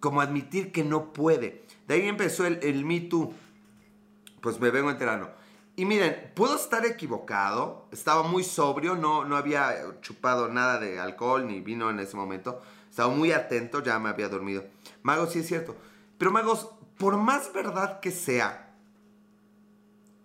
como 0.00 0.22
admitir 0.22 0.72
que 0.72 0.82
no 0.82 1.12
puede. 1.12 1.62
De 1.86 1.96
ahí 1.96 2.08
empezó 2.08 2.46
el, 2.46 2.58
el 2.62 2.86
Me 2.86 3.00
Too. 3.00 3.34
Pues 4.40 4.60
me 4.60 4.70
vengo 4.70 4.90
enterando. 4.90 5.30
Y 5.76 5.84
miren, 5.84 6.32
puedo 6.34 6.56
estar 6.56 6.86
equivocado, 6.86 7.86
estaba 7.92 8.22
muy 8.22 8.42
sobrio, 8.42 8.94
no, 8.94 9.26
no 9.26 9.36
había 9.36 10.00
chupado 10.00 10.48
nada 10.48 10.80
de 10.80 10.98
alcohol 10.98 11.46
ni 11.46 11.60
vino 11.60 11.90
en 11.90 12.00
ese 12.00 12.16
momento, 12.16 12.62
estaba 12.88 13.12
muy 13.12 13.32
atento, 13.32 13.82
ya 13.82 13.98
me 13.98 14.08
había 14.08 14.30
dormido. 14.30 14.64
Magos, 15.02 15.32
sí 15.32 15.40
es 15.40 15.48
cierto. 15.48 15.76
Pero 16.16 16.30
magos, 16.30 16.70
por 16.96 17.18
más 17.18 17.52
verdad 17.52 18.00
que 18.00 18.10
sea, 18.10 18.63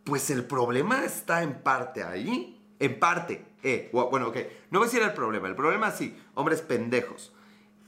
pues 0.10 0.30
el 0.30 0.46
problema 0.46 1.06
está 1.06 1.44
en 1.44 1.62
parte 1.62 2.04
ahí, 2.04 2.60
en 2.80 3.00
parte. 3.00 3.46
Eh, 3.64 3.90
bueno, 3.94 4.28
ok, 4.30 4.38
no 4.72 4.80
voy 4.80 4.88
a 4.88 4.92
decir 4.92 5.04
el 5.04 5.14
problema, 5.14 5.48
el 5.48 5.56
problema 5.56 5.92
sí, 5.92 6.18
hombres 6.36 6.62
pendejos. 6.62 7.34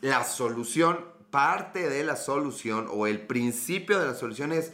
La 0.02 0.24
solución, 0.24 1.06
parte 1.30 1.90
de 1.90 2.04
la 2.04 2.16
solución 2.16 2.88
o 2.92 3.08
el 3.08 3.22
principio 3.22 4.00
de 4.00 4.08
la 4.08 4.14
solución 4.16 4.52
es, 4.52 4.74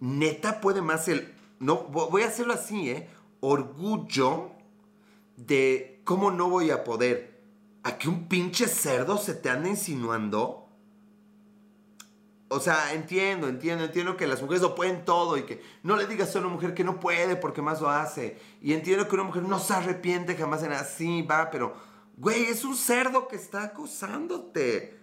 neta 0.00 0.60
puede 0.60 0.82
más 0.82 1.08
el 1.08 1.34
no, 1.64 1.84
voy 1.84 2.22
a 2.22 2.28
hacerlo 2.28 2.52
así, 2.52 2.90
¿eh? 2.90 3.08
Orgullo 3.40 4.50
de 5.36 6.02
cómo 6.04 6.30
no 6.30 6.50
voy 6.50 6.70
a 6.70 6.84
poder. 6.84 7.40
¿A 7.82 7.96
que 7.96 8.08
un 8.08 8.28
pinche 8.28 8.66
cerdo 8.66 9.16
se 9.16 9.34
te 9.34 9.50
anda 9.50 9.68
insinuando? 9.68 10.63
O 12.54 12.60
sea, 12.60 12.94
entiendo, 12.94 13.48
entiendo, 13.48 13.84
entiendo 13.84 14.16
que 14.16 14.28
las 14.28 14.40
mujeres 14.40 14.62
lo 14.62 14.76
pueden 14.76 15.04
todo 15.04 15.36
y 15.36 15.42
que 15.42 15.60
no 15.82 15.96
le 15.96 16.06
digas 16.06 16.34
a 16.34 16.38
una 16.38 16.48
mujer 16.48 16.72
que 16.72 16.84
no 16.84 17.00
puede 17.00 17.34
porque 17.34 17.62
más 17.62 17.80
lo 17.80 17.90
hace. 17.90 18.38
Y 18.62 18.72
entiendo 18.72 19.08
que 19.08 19.16
una 19.16 19.24
mujer 19.24 19.42
no 19.42 19.58
se 19.58 19.74
arrepiente 19.74 20.36
jamás 20.36 20.62
en 20.62 20.72
así, 20.72 21.22
va, 21.22 21.50
pero, 21.50 21.74
güey, 22.16 22.44
es 22.44 22.64
un 22.64 22.76
cerdo 22.76 23.26
que 23.26 23.34
está 23.34 23.64
acosándote. 23.64 25.00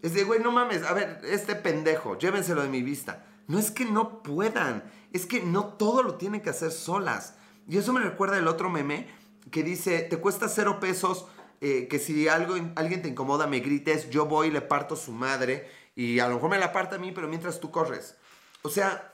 Es 0.00 0.14
de, 0.14 0.24
güey, 0.24 0.40
no 0.40 0.50
mames, 0.50 0.82
a 0.82 0.94
ver, 0.94 1.20
este 1.24 1.54
pendejo, 1.54 2.16
llévenselo 2.16 2.62
de 2.62 2.68
mi 2.68 2.82
vista. 2.82 3.26
No 3.48 3.58
es 3.58 3.70
que 3.70 3.84
no 3.84 4.22
puedan, 4.22 4.82
es 5.12 5.26
que 5.26 5.42
no 5.42 5.74
todo 5.74 6.02
lo 6.02 6.14
tienen 6.14 6.40
que 6.40 6.50
hacer 6.50 6.72
solas. 6.72 7.34
Y 7.68 7.76
eso 7.76 7.92
me 7.92 8.00
recuerda 8.00 8.38
el 8.38 8.48
otro 8.48 8.70
meme 8.70 9.08
que 9.50 9.62
dice, 9.62 10.00
te 10.00 10.16
cuesta 10.16 10.48
cero 10.48 10.80
pesos 10.80 11.26
eh, 11.64 11.86
que 11.86 12.00
si 12.00 12.26
algo, 12.26 12.56
alguien 12.74 13.02
te 13.02 13.08
incomoda 13.08 13.46
me 13.46 13.60
grites, 13.60 14.10
yo 14.10 14.26
voy 14.26 14.48
y 14.48 14.50
le 14.50 14.62
parto 14.62 14.96
su 14.96 15.12
madre 15.12 15.68
y 15.94 16.18
a 16.18 16.28
lo 16.28 16.34
mejor 16.34 16.50
me 16.50 16.58
la 16.58 16.72
parta 16.72 16.96
a 16.96 16.98
mí, 16.98 17.12
pero 17.12 17.28
mientras 17.28 17.60
tú 17.60 17.70
corres. 17.70 18.16
O 18.62 18.68
sea, 18.68 19.12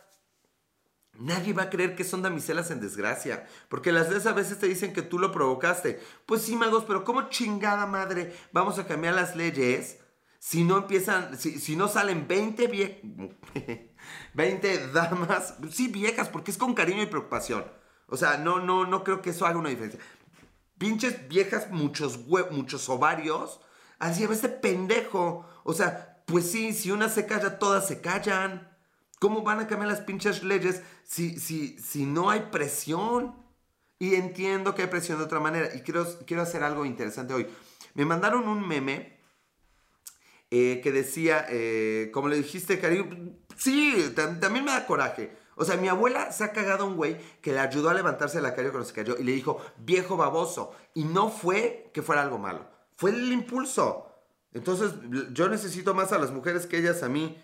Nadie 1.18 1.52
va 1.52 1.64
a 1.64 1.70
creer 1.70 1.96
que 1.96 2.04
son 2.04 2.22
damiselas 2.22 2.70
en 2.70 2.80
desgracia, 2.80 3.44
porque 3.68 3.90
las 3.90 4.08
veces 4.08 4.26
a 4.26 4.32
veces 4.32 4.58
te 4.58 4.68
dicen 4.68 4.92
que 4.92 5.02
tú 5.02 5.18
lo 5.18 5.32
provocaste. 5.32 6.00
Pues 6.26 6.42
sí, 6.42 6.54
magos, 6.54 6.84
pero 6.84 7.02
¿cómo 7.02 7.28
chingada 7.28 7.86
madre 7.86 8.36
vamos 8.52 8.78
a 8.78 8.86
cambiar 8.86 9.14
las 9.14 9.34
leyes 9.34 9.98
si 10.38 10.62
no 10.62 10.78
empiezan, 10.78 11.36
si, 11.36 11.58
si 11.58 11.74
no 11.74 11.88
salen 11.88 12.28
20 12.28 12.68
bien 12.68 13.36
20 14.34 14.92
damas, 14.92 15.56
sí 15.72 15.88
viejas, 15.88 16.28
porque 16.28 16.52
es 16.52 16.56
con 16.56 16.74
cariño 16.74 17.02
y 17.02 17.06
preocupación. 17.06 17.64
O 18.06 18.16
sea, 18.16 18.38
no, 18.38 18.60
no, 18.60 18.86
no 18.86 19.02
creo 19.02 19.20
que 19.20 19.30
eso 19.30 19.44
haga 19.44 19.58
una 19.58 19.70
diferencia. 19.70 20.00
Pinches 20.78 21.28
viejas, 21.28 21.70
muchos, 21.72 22.20
muchos 22.52 22.88
ovarios. 22.88 23.60
Así, 23.98 24.22
a 24.22 24.28
este 24.28 24.48
pendejo. 24.48 25.44
O 25.64 25.74
sea, 25.74 26.17
pues 26.28 26.50
sí, 26.50 26.72
si 26.72 26.90
una 26.90 27.08
se 27.08 27.26
calla, 27.26 27.58
todas 27.58 27.88
se 27.88 28.00
callan. 28.00 28.76
¿Cómo 29.18 29.42
van 29.42 29.58
a 29.58 29.66
cambiar 29.66 29.90
las 29.90 30.02
pinches 30.02 30.44
leyes 30.44 30.82
si, 31.02 31.40
si, 31.40 31.76
si 31.78 32.06
no 32.06 32.30
hay 32.30 32.48
presión? 32.52 33.34
Y 33.98 34.14
entiendo 34.14 34.74
que 34.74 34.82
hay 34.82 34.88
presión 34.88 35.18
de 35.18 35.24
otra 35.24 35.40
manera. 35.40 35.74
Y 35.74 35.80
quiero, 35.80 36.06
quiero 36.24 36.42
hacer 36.42 36.62
algo 36.62 36.84
interesante 36.84 37.34
hoy. 37.34 37.48
Me 37.94 38.04
mandaron 38.04 38.46
un 38.46 38.66
meme 38.66 39.18
eh, 40.50 40.80
que 40.82 40.92
decía, 40.92 41.46
eh, 41.48 42.10
como 42.12 42.28
le 42.28 42.36
dijiste, 42.36 42.78
cariño, 42.78 43.08
Sí, 43.58 44.14
también 44.14 44.64
me 44.64 44.70
da 44.70 44.86
coraje. 44.86 45.36
O 45.56 45.64
sea, 45.64 45.76
mi 45.76 45.88
abuela 45.88 46.30
se 46.30 46.44
ha 46.44 46.52
cagado 46.52 46.84
a 46.84 46.86
un 46.86 46.94
güey 46.94 47.18
que 47.40 47.52
le 47.52 47.58
ayudó 47.58 47.90
a 47.90 47.94
levantarse 47.94 48.38
de 48.38 48.42
la 48.42 48.54
calle 48.54 48.70
cuando 48.70 48.88
se 48.88 48.94
cayó 48.94 49.16
y 49.18 49.24
le 49.24 49.32
dijo, 49.32 49.60
viejo 49.78 50.16
baboso. 50.16 50.72
Y 50.94 51.02
no 51.02 51.28
fue 51.28 51.90
que 51.92 52.02
fuera 52.02 52.22
algo 52.22 52.38
malo, 52.38 52.68
fue 52.96 53.10
el 53.10 53.32
impulso. 53.32 54.07
Entonces, 54.52 54.92
yo 55.32 55.48
necesito 55.48 55.94
más 55.94 56.12
a 56.12 56.18
las 56.18 56.30
mujeres 56.30 56.66
que 56.66 56.78
ellas 56.78 57.02
a 57.02 57.08
mí. 57.08 57.42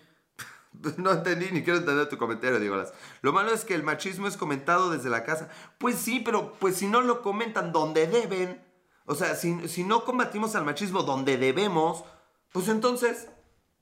no 0.97 1.11
entendí 1.11 1.47
ni 1.51 1.63
quiero 1.63 1.79
entender 1.79 2.09
tu 2.09 2.17
comentario, 2.17 2.59
Digolas. 2.59 2.93
Lo 3.21 3.33
malo 3.33 3.51
es 3.51 3.65
que 3.65 3.75
el 3.75 3.83
machismo 3.83 4.27
es 4.27 4.37
comentado 4.37 4.89
desde 4.89 5.09
la 5.09 5.23
casa. 5.23 5.49
Pues 5.77 5.95
sí, 5.95 6.19
pero 6.19 6.53
pues 6.59 6.75
si 6.75 6.87
no 6.87 7.01
lo 7.01 7.21
comentan 7.21 7.71
donde 7.71 8.07
deben, 8.07 8.63
o 9.05 9.15
sea, 9.15 9.35
si, 9.35 9.67
si 9.67 9.83
no 9.83 10.03
combatimos 10.03 10.55
al 10.55 10.65
machismo 10.65 11.03
donde 11.03 11.37
debemos, 11.37 12.03
pues 12.51 12.67
entonces, 12.69 13.27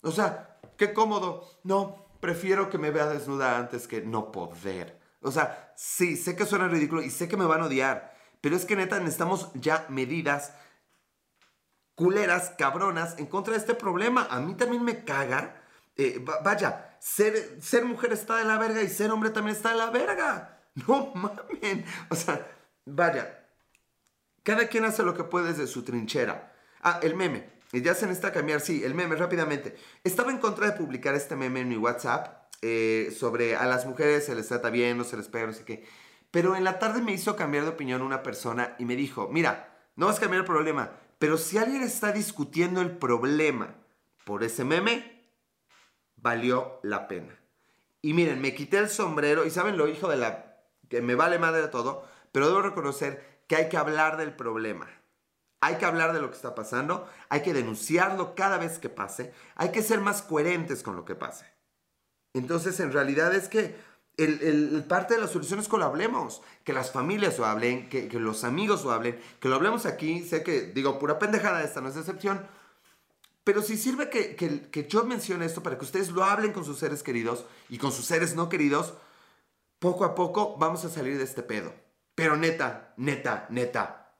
o 0.01 0.12
sea, 0.12 0.59
qué 0.77 0.93
cómodo. 0.93 1.47
No, 1.63 2.07
prefiero 2.19 2.69
que 2.69 2.77
me 2.77 2.91
vea 2.91 3.07
desnuda 3.07 3.57
antes 3.57 3.88
que 3.88 4.01
no 4.01 4.31
poder. 4.31 4.99
O 5.21 5.31
sea, 5.31 5.73
sí, 5.77 6.17
sé 6.17 6.36
que 6.36 6.45
suena 6.45 6.67
ridículo 6.67 7.01
y 7.01 7.09
sé 7.09 7.27
que 7.27 7.38
me 7.38 7.45
van 7.45 7.62
a 7.62 7.65
odiar, 7.65 8.13
pero 8.41 8.55
es 8.55 8.65
que 8.65 8.75
neta 8.75 8.99
necesitamos 8.99 9.51
ya 9.53 9.86
medidas 9.89 10.53
culeras, 11.95 12.53
cabronas, 12.58 13.17
en 13.17 13.25
contra 13.25 13.53
de 13.53 13.60
este 13.60 13.75
problema. 13.75 14.27
A 14.29 14.39
mí 14.39 14.56
también 14.56 14.84
me 14.84 15.03
caga. 15.03 15.62
Eh, 15.95 16.23
vaya, 16.43 16.97
ser, 16.99 17.86
mujer 17.86 18.13
está 18.13 18.38
de 18.38 18.45
la 18.45 18.58
verga 18.58 18.82
y 18.82 18.89
ser 18.89 19.12
hombre 19.12 19.29
también 19.29 19.56
está 19.56 19.69
de 19.69 19.77
la 19.77 19.89
verga. 19.89 20.49
No 20.88 21.12
mamen. 21.13 21.86
O 22.10 22.15
sea, 22.15 22.47
vaya, 22.86 23.47
cada 24.41 24.67
quien 24.67 24.86
hace 24.86 25.03
lo 25.03 25.13
que 25.13 25.23
puede 25.23 25.49
desde 25.49 25.67
su 25.67 25.84
trinchera. 25.84 26.51
Ah, 26.82 26.99
el 27.03 27.15
meme. 27.15 27.47
Ya 27.71 27.93
se 27.93 28.08
necesita 28.08 28.32
cambiar, 28.32 28.60
sí, 28.60 28.84
el 28.84 28.95
meme, 28.95 29.15
rápidamente. 29.15 29.75
Estaba 30.03 30.32
en 30.32 30.39
contra 30.39 30.65
de 30.65 30.71
publicar 30.71 31.13
este 31.13 31.36
meme 31.36 31.60
en 31.60 31.69
mi 31.69 31.77
WhatsApp 31.77 32.43
eh, 32.65 33.13
sobre 33.19 33.58
a 33.58 33.65
las 33.65 33.86
mujeres 33.86 34.25
se 34.25 34.36
les 34.36 34.47
trata 34.47 34.69
bien, 34.69 34.97
no 34.97 35.03
se 35.03 35.17
les 35.17 35.27
pega, 35.27 35.47
no 35.47 35.51
sé 35.51 35.65
qué. 35.65 35.86
Pero 36.32 36.56
en 36.56 36.63
la 36.63 36.79
tarde 36.79 37.01
me 37.01 37.12
hizo 37.12 37.36
cambiar 37.36 37.65
de 37.65 37.71
opinión 37.71 38.01
una 38.01 38.23
persona 38.23 38.75
y 38.79 38.86
me 38.86 38.95
dijo, 38.95 39.27
mira, 39.29 39.86
no 39.97 40.06
vas 40.06 40.17
a 40.17 40.21
cambiar 40.21 40.41
el 40.41 40.47
problema, 40.47 40.91
pero 41.23 41.38
si 41.38 41.57
alguien 41.57 41.83
está 41.83 42.12
discutiendo 42.12 42.81
el 42.81 42.97
problema 42.97 43.77
por 44.25 44.43
ese 44.43 44.65
meme, 44.65 45.25
valió 46.17 46.81
la 46.83 47.07
pena. 47.07 47.39
Y 48.01 48.13
miren, 48.13 48.41
me 48.41 48.53
quité 48.53 48.79
el 48.79 48.89
sombrero 48.89 49.45
y 49.45 49.49
saben 49.49 49.77
lo 49.77 49.88
hijo 49.88 50.09
de 50.09 50.17
la... 50.17 50.57
que 50.89 51.01
me 51.01 51.15
vale 51.15 51.39
madre 51.39 51.69
todo, 51.69 52.05
pero 52.33 52.47
debo 52.47 52.62
reconocer 52.62 53.45
que 53.47 53.55
hay 53.55 53.69
que 53.69 53.77
hablar 53.77 54.17
del 54.17 54.36
problema. 54.36 54.89
Hay 55.62 55.77
que 55.77 55.86
hablar 55.86 56.12
de 56.12 56.19
lo 56.19 56.29
que 56.29 56.36
está 56.36 56.55
pasando, 56.55 57.07
hay 57.29 57.41
que 57.41 57.53
denunciarlo 57.53 58.36
cada 58.36 58.57
vez 58.57 58.77
que 58.77 58.89
pase, 58.89 59.33
hay 59.55 59.71
que 59.71 59.81
ser 59.81 60.01
más 60.01 60.23
coherentes 60.23 60.83
con 60.83 60.97
lo 60.97 61.05
que 61.05 61.15
pase. 61.15 61.45
Entonces, 62.33 62.81
en 62.81 62.91
realidad 62.91 63.33
es 63.33 63.47
que 63.47 63.77
el, 64.17 64.86
parte 64.88 65.15
de 65.15 65.21
la 65.21 65.28
solución 65.28 65.60
es 65.60 65.67
que 65.67 65.78
lo 65.78 65.86
hablemos, 65.86 66.41
que 66.63 66.73
las 66.73 66.91
familias 66.91 67.38
lo 67.39 67.45
hablen, 67.45 67.89
que, 67.89 68.08
los 68.13 68.43
amigos 68.43 68.84
lo 68.84 68.91
hablen, 68.91 69.19
que 69.39 69.49
lo 69.49 69.56
hablemos 69.56 69.86
aquí. 69.86 70.23
Sé 70.23 70.43
que, 70.43 70.62
digo, 70.62 70.99
pura 70.99 71.19
pendejada, 71.19 71.63
esta 71.63 71.82
no 71.82 71.89
es 71.89 71.97
excepción. 71.97 72.45
Pero 73.43 73.62
si 73.62 73.78
sirve 73.78 74.10
que, 74.10 74.36
que 74.36 74.88
yo 74.88 75.04
mencione 75.04 75.45
esto 75.45 75.63
para 75.63 75.78
que 75.78 75.86
ustedes 75.86 76.10
lo 76.12 76.23
hablen 76.23 76.54
con 76.54 76.63
sus 76.63 76.80
seres 76.80 77.04
queridos 77.04 77.45
y 77.69 77.78
con 77.78 77.91
sus 77.91 78.06
seres 78.06 78.36
no 78.36 78.47
queridos, 78.47 78.93
poco 79.80 80.06
a 80.06 80.15
poco 80.15 80.56
vamos 80.58 80.86
a 80.86 80.89
salir 80.89 81.17
de 81.17 81.26
este 81.26 81.43
pedo. 81.43 81.73
Pero 82.15 82.38
neta, 82.38 82.93
neta, 82.95 83.47
neta, 83.49 84.15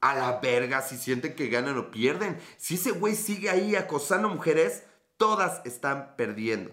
a 0.00 0.14
la 0.14 0.40
verga 0.40 0.82
si 0.82 0.96
sienten 0.96 1.34
que 1.34 1.48
ganan 1.48 1.78
o 1.78 1.90
pierden. 1.90 2.38
Si 2.56 2.74
ese 2.74 2.90
güey 2.90 3.14
sigue 3.14 3.50
ahí 3.50 3.76
acosando 3.76 4.28
mujeres, 4.28 4.82
todas 5.16 5.64
están 5.64 6.14
perdiendo. 6.16 6.72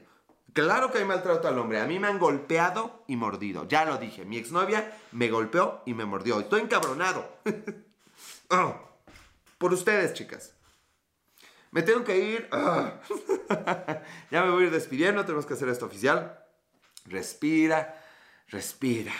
Claro 0.56 0.90
que 0.90 1.00
hay 1.00 1.04
maltrato 1.04 1.50
al 1.50 1.60
hombre. 1.60 1.82
A 1.82 1.86
mí 1.86 2.00
me 2.00 2.08
han 2.08 2.18
golpeado 2.18 3.04
y 3.08 3.18
mordido. 3.18 3.68
Ya 3.68 3.84
lo 3.84 3.98
dije. 3.98 4.24
Mi 4.24 4.38
exnovia 4.38 4.98
me 5.12 5.30
golpeó 5.30 5.82
y 5.86 5.94
me 5.94 6.06
mordió. 6.06 6.40
Estoy 6.40 6.62
encabronado. 6.62 7.30
Oh, 8.48 8.76
por 9.58 9.74
ustedes, 9.74 10.14
chicas. 10.14 10.54
Me 11.72 11.82
tengo 11.82 12.04
que 12.04 12.16
ir. 12.20 12.48
Ah. 12.52 13.02
ya 14.32 14.44
me 14.44 14.52
voy 14.52 14.64
a 14.64 14.68
ir 14.68 14.72
despidiendo, 14.72 15.26
tenemos 15.26 15.48
que 15.48 15.56
hacer 15.56 15.68
esto 15.68 15.88
oficial. 15.88 16.40
Respira, 17.06 18.00
respira. 18.50 19.12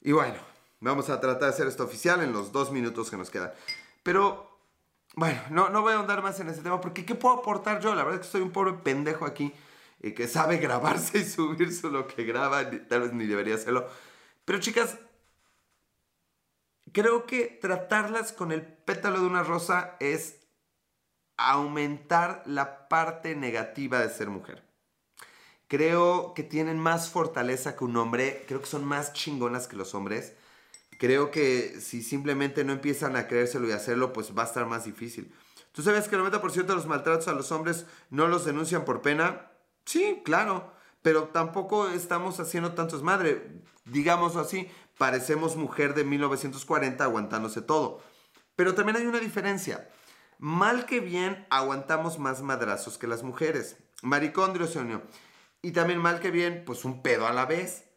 Y 0.00 0.10
bueno, 0.10 0.40
vamos 0.80 1.08
a 1.08 1.20
tratar 1.20 1.42
de 1.42 1.54
hacer 1.54 1.68
esto 1.68 1.84
oficial 1.84 2.20
en 2.20 2.32
los 2.32 2.50
dos 2.50 2.72
minutos 2.72 3.08
que 3.08 3.16
nos 3.16 3.30
quedan. 3.30 3.52
Pero, 4.02 4.58
bueno, 5.14 5.40
no, 5.50 5.68
no 5.68 5.82
voy 5.82 5.92
a 5.92 5.96
ahondar 5.96 6.20
más 6.20 6.40
en 6.40 6.48
ese 6.48 6.62
tema 6.62 6.80
porque 6.80 7.06
¿qué 7.06 7.14
puedo 7.14 7.36
aportar 7.36 7.80
yo? 7.80 7.94
La 7.94 8.02
verdad 8.02 8.20
es 8.20 8.26
que 8.26 8.32
soy 8.32 8.40
un 8.40 8.50
pobre 8.50 8.72
pendejo 8.72 9.24
aquí 9.24 9.54
y 10.02 10.12
que 10.12 10.28
sabe 10.28 10.56
grabarse 10.58 11.18
y 11.18 11.24
subirse 11.24 11.88
lo 11.88 12.06
que 12.06 12.24
graba, 12.24 12.70
tal 12.88 13.02
vez 13.02 13.12
ni 13.12 13.26
debería 13.26 13.54
hacerlo. 13.54 13.88
Pero 14.44 14.60
chicas, 14.60 14.98
creo 16.92 17.26
que 17.26 17.58
tratarlas 17.60 18.32
con 18.32 18.52
el 18.52 18.62
pétalo 18.62 19.20
de 19.20 19.26
una 19.26 19.42
rosa 19.42 19.96
es 20.00 20.36
aumentar 21.36 22.42
la 22.46 22.88
parte 22.88 23.34
negativa 23.34 24.00
de 24.00 24.10
ser 24.10 24.30
mujer. 24.30 24.64
Creo 25.68 26.32
que 26.34 26.44
tienen 26.44 26.78
más 26.78 27.10
fortaleza 27.10 27.76
que 27.76 27.84
un 27.84 27.96
hombre, 27.96 28.44
creo 28.46 28.60
que 28.60 28.66
son 28.66 28.84
más 28.84 29.12
chingonas 29.12 29.66
que 29.66 29.76
los 29.76 29.94
hombres. 29.94 30.34
Creo 30.98 31.30
que 31.30 31.80
si 31.80 32.02
simplemente 32.02 32.64
no 32.64 32.72
empiezan 32.72 33.16
a 33.16 33.26
creérselo 33.26 33.68
y 33.68 33.72
hacerlo, 33.72 34.12
pues 34.12 34.36
va 34.36 34.44
a 34.44 34.46
estar 34.46 34.66
más 34.66 34.84
difícil. 34.84 35.34
¿Tú 35.72 35.82
sabes 35.82 36.08
que 36.08 36.16
el 36.16 36.22
90% 36.22 36.64
de 36.64 36.74
los 36.74 36.86
maltratos 36.86 37.28
a 37.28 37.34
los 37.34 37.52
hombres 37.52 37.84
no 38.10 38.28
los 38.28 38.44
denuncian 38.44 38.84
por 38.84 39.02
pena? 39.02 39.50
Sí, 39.86 40.20
claro, 40.24 40.72
pero 41.00 41.28
tampoco 41.28 41.88
estamos 41.88 42.38
haciendo 42.40 42.74
tantos 42.74 43.02
madre. 43.02 43.62
Digámoslo 43.84 44.40
así, 44.40 44.68
parecemos 44.98 45.56
mujer 45.56 45.94
de 45.94 46.04
1940 46.04 47.04
aguantándose 47.04 47.62
todo. 47.62 48.02
Pero 48.56 48.74
también 48.74 48.96
hay 48.96 49.06
una 49.06 49.20
diferencia. 49.20 49.88
Mal 50.38 50.84
que 50.86 51.00
bien 51.00 51.46
aguantamos 51.48 52.18
más 52.18 52.42
madrazos 52.42 52.98
que 52.98 53.06
las 53.06 53.22
mujeres. 53.22 53.76
Maricondrio 54.02 54.66
se 54.66 54.80
unió. 54.80 55.02
Y 55.62 55.70
también 55.70 56.00
mal 56.00 56.20
que 56.20 56.30
bien, 56.30 56.64
pues 56.66 56.84
un 56.84 57.02
pedo 57.02 57.26
a 57.26 57.32
la 57.32 57.46
vez. 57.46 57.88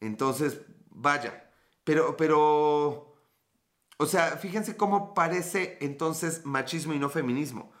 Entonces, 0.00 0.60
vaya. 0.90 1.50
Pero, 1.84 2.16
pero, 2.16 3.16
o 3.96 4.06
sea, 4.06 4.36
fíjense 4.36 4.76
cómo 4.76 5.14
parece 5.14 5.78
entonces 5.80 6.44
machismo 6.44 6.92
y 6.92 6.98
no 6.98 7.08
feminismo. 7.08 7.72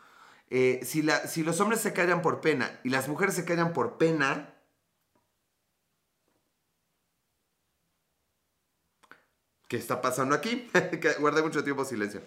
Eh, 0.54 0.80
si, 0.84 1.02
si 1.28 1.42
los 1.42 1.58
hombres 1.60 1.80
se 1.80 1.94
callan 1.94 2.20
por 2.20 2.42
pena 2.42 2.78
y 2.84 2.90
las 2.90 3.08
mujeres 3.08 3.34
se 3.34 3.46
callan 3.46 3.72
por 3.72 3.96
pena, 3.96 4.52
¿qué 9.66 9.78
está 9.78 10.02
pasando 10.02 10.34
aquí? 10.34 10.70
Guardé 11.20 11.42
mucho 11.42 11.64
tiempo 11.64 11.86
silencio. 11.86 12.20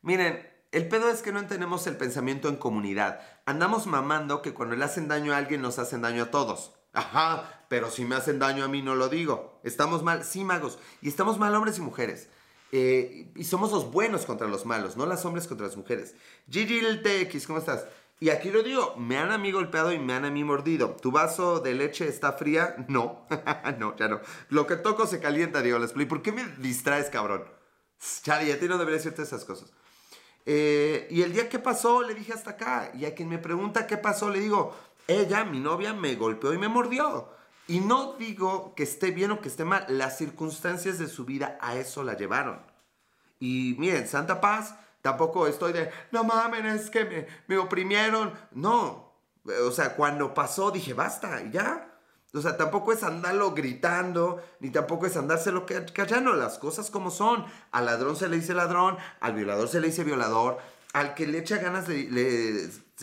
Miren, 0.00 0.48
el 0.72 0.88
pedo 0.88 1.10
es 1.10 1.20
que 1.20 1.32
no 1.32 1.40
entendemos 1.40 1.86
el 1.86 1.98
pensamiento 1.98 2.48
en 2.48 2.56
comunidad. 2.56 3.20
Andamos 3.44 3.86
mamando 3.86 4.40
que 4.40 4.54
cuando 4.54 4.74
le 4.74 4.86
hacen 4.86 5.06
daño 5.06 5.34
a 5.34 5.36
alguien 5.36 5.60
nos 5.60 5.78
hacen 5.78 6.00
daño 6.00 6.22
a 6.22 6.30
todos. 6.30 6.72
Ajá, 6.94 7.66
pero 7.68 7.90
si 7.90 8.06
me 8.06 8.16
hacen 8.16 8.38
daño 8.38 8.64
a 8.64 8.68
mí 8.68 8.80
no 8.80 8.94
lo 8.94 9.10
digo. 9.10 9.60
Estamos 9.64 10.02
mal, 10.02 10.24
sí, 10.24 10.44
magos. 10.44 10.78
Y 11.02 11.08
estamos 11.08 11.38
mal 11.38 11.54
hombres 11.54 11.76
y 11.76 11.82
mujeres. 11.82 12.30
Eh, 12.72 13.32
y 13.34 13.44
somos 13.44 13.72
los 13.72 13.90
buenos 13.90 14.26
contra 14.26 14.46
los 14.46 14.64
malos, 14.64 14.96
no 14.96 15.06
las 15.06 15.24
hombres 15.24 15.46
contra 15.46 15.66
las 15.66 15.76
mujeres. 15.76 16.14
Gigi 16.48 16.80
TX, 16.80 17.46
¿cómo 17.46 17.58
estás? 17.58 17.84
Y 18.20 18.28
aquí 18.28 18.50
lo 18.50 18.62
digo, 18.62 18.94
me 18.96 19.16
han 19.16 19.32
a 19.32 19.38
mí 19.38 19.50
golpeado 19.50 19.92
y 19.92 19.98
me 19.98 20.12
han 20.12 20.26
a 20.26 20.30
mí 20.30 20.44
mordido. 20.44 20.90
¿Tu 21.00 21.10
vaso 21.10 21.60
de 21.60 21.74
leche 21.74 22.06
está 22.06 22.34
fría? 22.34 22.76
No, 22.88 23.26
no, 23.78 23.96
ya 23.96 24.08
no. 24.08 24.20
Lo 24.50 24.66
que 24.66 24.76
toco 24.76 25.06
se 25.06 25.20
calienta, 25.20 25.62
digo, 25.62 25.78
les 25.78 25.92
¿Por 25.92 26.22
qué 26.22 26.30
me 26.30 26.46
distraes, 26.58 27.08
cabrón? 27.08 27.44
Charlie, 28.22 28.52
a 28.52 28.60
ti 28.60 28.68
no 28.68 28.76
debería 28.76 28.98
decirte 28.98 29.22
esas 29.22 29.44
cosas. 29.44 29.72
Eh, 30.44 31.08
y 31.10 31.22
el 31.22 31.32
día 31.32 31.48
que 31.48 31.58
pasó, 31.58 32.02
le 32.02 32.14
dije 32.14 32.34
hasta 32.34 32.50
acá. 32.50 32.92
Y 32.94 33.06
a 33.06 33.14
quien 33.14 33.28
me 33.28 33.38
pregunta 33.38 33.86
qué 33.86 33.96
pasó, 33.96 34.28
le 34.28 34.40
digo, 34.40 34.76
ella, 35.08 35.44
mi 35.44 35.58
novia, 35.58 35.94
me 35.94 36.14
golpeó 36.14 36.52
y 36.52 36.58
me 36.58 36.68
mordió. 36.68 37.39
Y 37.70 37.78
no 37.78 38.14
digo 38.14 38.74
que 38.74 38.82
esté 38.82 39.12
bien 39.12 39.30
o 39.30 39.40
que 39.40 39.46
esté 39.46 39.64
mal, 39.64 39.84
las 39.86 40.18
circunstancias 40.18 40.98
de 40.98 41.06
su 41.06 41.24
vida 41.24 41.56
a 41.60 41.76
eso 41.76 42.02
la 42.02 42.16
llevaron. 42.16 42.60
Y 43.38 43.76
miren, 43.78 44.08
Santa 44.08 44.40
Paz, 44.40 44.74
tampoco 45.02 45.46
estoy 45.46 45.72
de, 45.72 45.88
no 46.10 46.24
mames, 46.24 46.82
es 46.82 46.90
que 46.90 47.04
me, 47.04 47.28
me 47.46 47.58
oprimieron. 47.58 48.32
No, 48.50 49.12
o 49.64 49.70
sea, 49.70 49.94
cuando 49.94 50.34
pasó 50.34 50.72
dije, 50.72 50.94
basta, 50.94 51.48
ya. 51.52 51.96
O 52.34 52.40
sea, 52.40 52.56
tampoco 52.56 52.92
es 52.92 53.04
andarlo 53.04 53.52
gritando, 53.52 54.42
ni 54.58 54.70
tampoco 54.70 55.06
es 55.06 55.16
andárselo 55.16 55.64
callando, 55.94 56.32
las 56.32 56.58
cosas 56.58 56.90
como 56.90 57.12
son. 57.12 57.44
Al 57.70 57.86
ladrón 57.86 58.16
se 58.16 58.28
le 58.28 58.34
dice 58.34 58.52
ladrón, 58.52 58.96
al 59.20 59.34
violador 59.34 59.68
se 59.68 59.78
le 59.78 59.86
dice 59.86 60.02
violador, 60.02 60.58
al 60.92 61.14
que 61.14 61.24
le 61.24 61.38
echa 61.38 61.58
ganas 61.58 61.84
se 61.84 62.08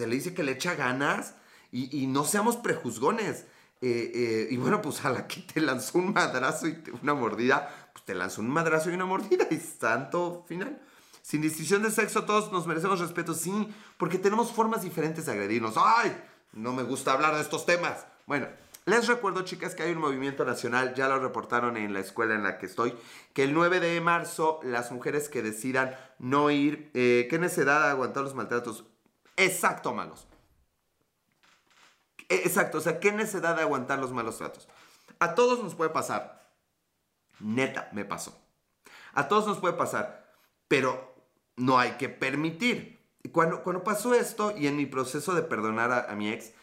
le 0.08 0.14
dice 0.14 0.34
que 0.34 0.44
le 0.44 0.52
echa 0.52 0.76
ganas 0.76 1.36
y 1.72 2.06
no 2.08 2.26
seamos 2.26 2.58
prejuzgones. 2.58 3.46
Eh, 3.82 4.12
eh, 4.14 4.48
y 4.50 4.58
bueno, 4.58 4.82
pues 4.82 5.04
a 5.06 5.10
la 5.10 5.28
que 5.28 5.42
te 5.42 5.62
lanzó 5.62 6.00
un 6.00 6.14
madrazo 6.14 6.68
y 6.68 6.82
una 7.02 7.14
mordida, 7.14 7.90
pues 7.94 8.06
te 8.06 8.16
lanzó 8.16 8.42
un 8.42 8.50
madrazo 8.50 8.90
y 8.90 8.94
una 8.94 9.06
mordida 9.06 9.48
y 9.52 9.58
santo 9.58 10.46
final. 10.48 10.82
Sin 11.22 11.42
distinción 11.42 11.84
de 11.84 11.92
sexo, 11.92 12.24
todos 12.24 12.52
nos 12.52 12.68
merecemos 12.68 13.00
respeto, 13.00 13.34
sí, 13.34 13.70
porque 13.98 14.18
tenemos 14.18 14.52
formas 14.52 14.82
diferentes 14.82 15.26
de 15.26 15.34
agredirnos. 15.34 15.76
¡Ay! 15.78 16.16
No 16.54 16.74
me 16.74 16.84
gusta 16.84 17.12
hablar 17.12 17.36
de 17.36 17.42
estos 17.42 17.66
temas. 17.66 18.06
Bueno, 18.26 18.48
les 18.86 19.06
recuerdo, 19.08 19.44
chicas, 19.44 19.76
que 19.76 19.84
hay 19.84 19.92
un 19.92 20.00
movimiento 20.00 20.46
nacional, 20.46 20.96
ya 20.96 21.10
lo 21.10 21.20
reportaron 21.20 21.76
en 21.76 21.94
la 21.94 22.00
escuela 22.00 22.34
en 22.36 22.44
la 22.44 22.58
que 22.58 22.68
estoy, 22.68 22.96
que 23.34 23.44
el 23.44 23.54
9 23.54 23.82
de 23.82 24.00
marzo 24.00 24.62
las 24.64 24.94
mujeres 24.94 25.28
que 25.28 25.42
decidan 25.42 25.94
no 26.20 26.50
ir, 26.50 26.90
eh, 26.94 27.28
¿qué 27.30 27.38
necesidad 27.38 27.90
aguantar 27.90 28.24
los 28.24 28.34
maltratos? 28.34 28.86
Exacto, 29.36 29.94
malos. 29.94 30.27
Eh, 32.30 32.42
exacto, 32.46 32.80
o 32.80 32.82
sea, 32.82 33.00
¿qué 33.00 33.12
necesidad 33.12 33.56
de 33.56 33.62
aguantar 33.62 34.00
los 34.00 34.12
malos 34.12 34.38
tratos? 34.38 34.68
A 35.20 35.36
todos 35.36 35.64
nos 35.64 35.76
puede 35.76 35.90
pasar. 35.90 36.52
Neta, 37.40 37.90
me 37.94 38.06
pasó. 38.06 38.38
A 39.14 39.28
todos 39.28 39.48
nos 39.48 39.60
puede 39.60 39.74
pasar, 39.76 40.32
pero 40.68 41.16
no 41.56 41.80
hay 41.80 41.92
que 41.92 42.10
permitir. 42.10 42.98
Cuando, 43.32 43.64
cuando 43.64 43.84
pasó 43.84 44.14
esto 44.14 44.54
y 44.56 44.68
en 44.68 44.78
mi 44.78 44.86
proceso 44.86 45.34
de 45.34 45.42
perdonar 45.42 46.08
a, 46.10 46.16
mi 46.16 46.30
ex, 46.30 46.54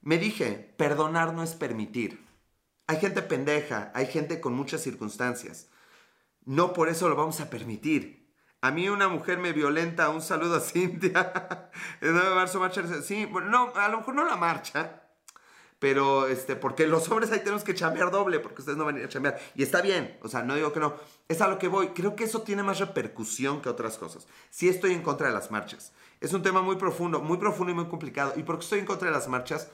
me 0.00 0.18
dije, 0.18 0.74
perdonar 0.76 1.32
no 1.32 1.42
es 1.42 1.54
permitir. 1.54 2.24
Hay 2.86 2.98
gente 2.98 3.22
pendeja, 3.22 3.90
hay 3.94 4.06
gente 4.06 4.40
con 4.40 4.54
muchas 4.54 4.82
circunstancias. 4.82 5.68
No 6.44 6.72
por 6.72 6.88
eso 6.88 7.08
lo 7.08 7.16
vamos 7.16 7.40
a 7.40 7.50
permitir. 7.50 8.30
A 8.60 8.70
mí 8.70 8.88
una 8.88 9.08
mujer 9.08 9.38
me 9.38 9.52
violenta, 9.52 10.08
un 10.10 10.22
saludo 10.22 10.56
a 10.56 10.60
Cintia. 10.60 11.70
El 12.00 12.12
9 12.12 12.28
de 12.28 12.34
marzo 12.34 12.60
marcha. 12.60 13.02
Sí, 13.02 13.26
no, 13.26 13.72
a 13.74 13.88
lo 13.88 13.98
mejor 13.98 14.14
no 14.14 14.24
la 14.24 14.36
marcha, 14.36 15.01
pero 15.82 16.28
este, 16.28 16.54
porque 16.54 16.86
los 16.86 17.08
hombres 17.10 17.32
ahí 17.32 17.40
tenemos 17.40 17.64
que 17.64 17.74
chambear 17.74 18.12
doble, 18.12 18.38
porque 18.38 18.60
ustedes 18.60 18.78
no 18.78 18.84
van 18.84 18.94
a 18.94 18.98
ir 19.00 19.06
a 19.06 19.08
chambear. 19.08 19.40
Y 19.56 19.64
está 19.64 19.82
bien, 19.82 20.16
o 20.22 20.28
sea, 20.28 20.44
no 20.44 20.54
digo 20.54 20.72
que 20.72 20.78
no. 20.78 20.94
Es 21.26 21.40
a 21.40 21.48
lo 21.48 21.58
que 21.58 21.66
voy. 21.66 21.88
Creo 21.88 22.14
que 22.14 22.22
eso 22.22 22.42
tiene 22.42 22.62
más 22.62 22.78
repercusión 22.78 23.60
que 23.60 23.68
otras 23.68 23.98
cosas. 23.98 24.28
Sí 24.48 24.68
estoy 24.68 24.92
en 24.92 25.02
contra 25.02 25.26
de 25.26 25.34
las 25.34 25.50
marchas. 25.50 25.92
Es 26.20 26.32
un 26.34 26.44
tema 26.44 26.62
muy 26.62 26.76
profundo, 26.76 27.18
muy 27.18 27.36
profundo 27.36 27.72
y 27.72 27.74
muy 27.74 27.86
complicado. 27.86 28.32
¿Y 28.36 28.44
por 28.44 28.58
qué 28.58 28.62
estoy 28.62 28.78
en 28.78 28.86
contra 28.86 29.08
de 29.08 29.14
las 29.14 29.26
marchas? 29.26 29.72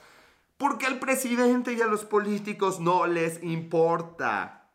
Porque 0.56 0.86
al 0.86 0.98
presidente 0.98 1.74
y 1.74 1.82
a 1.82 1.86
los 1.86 2.06
políticos 2.06 2.80
no 2.80 3.06
les 3.06 3.42
importa. 3.42 4.70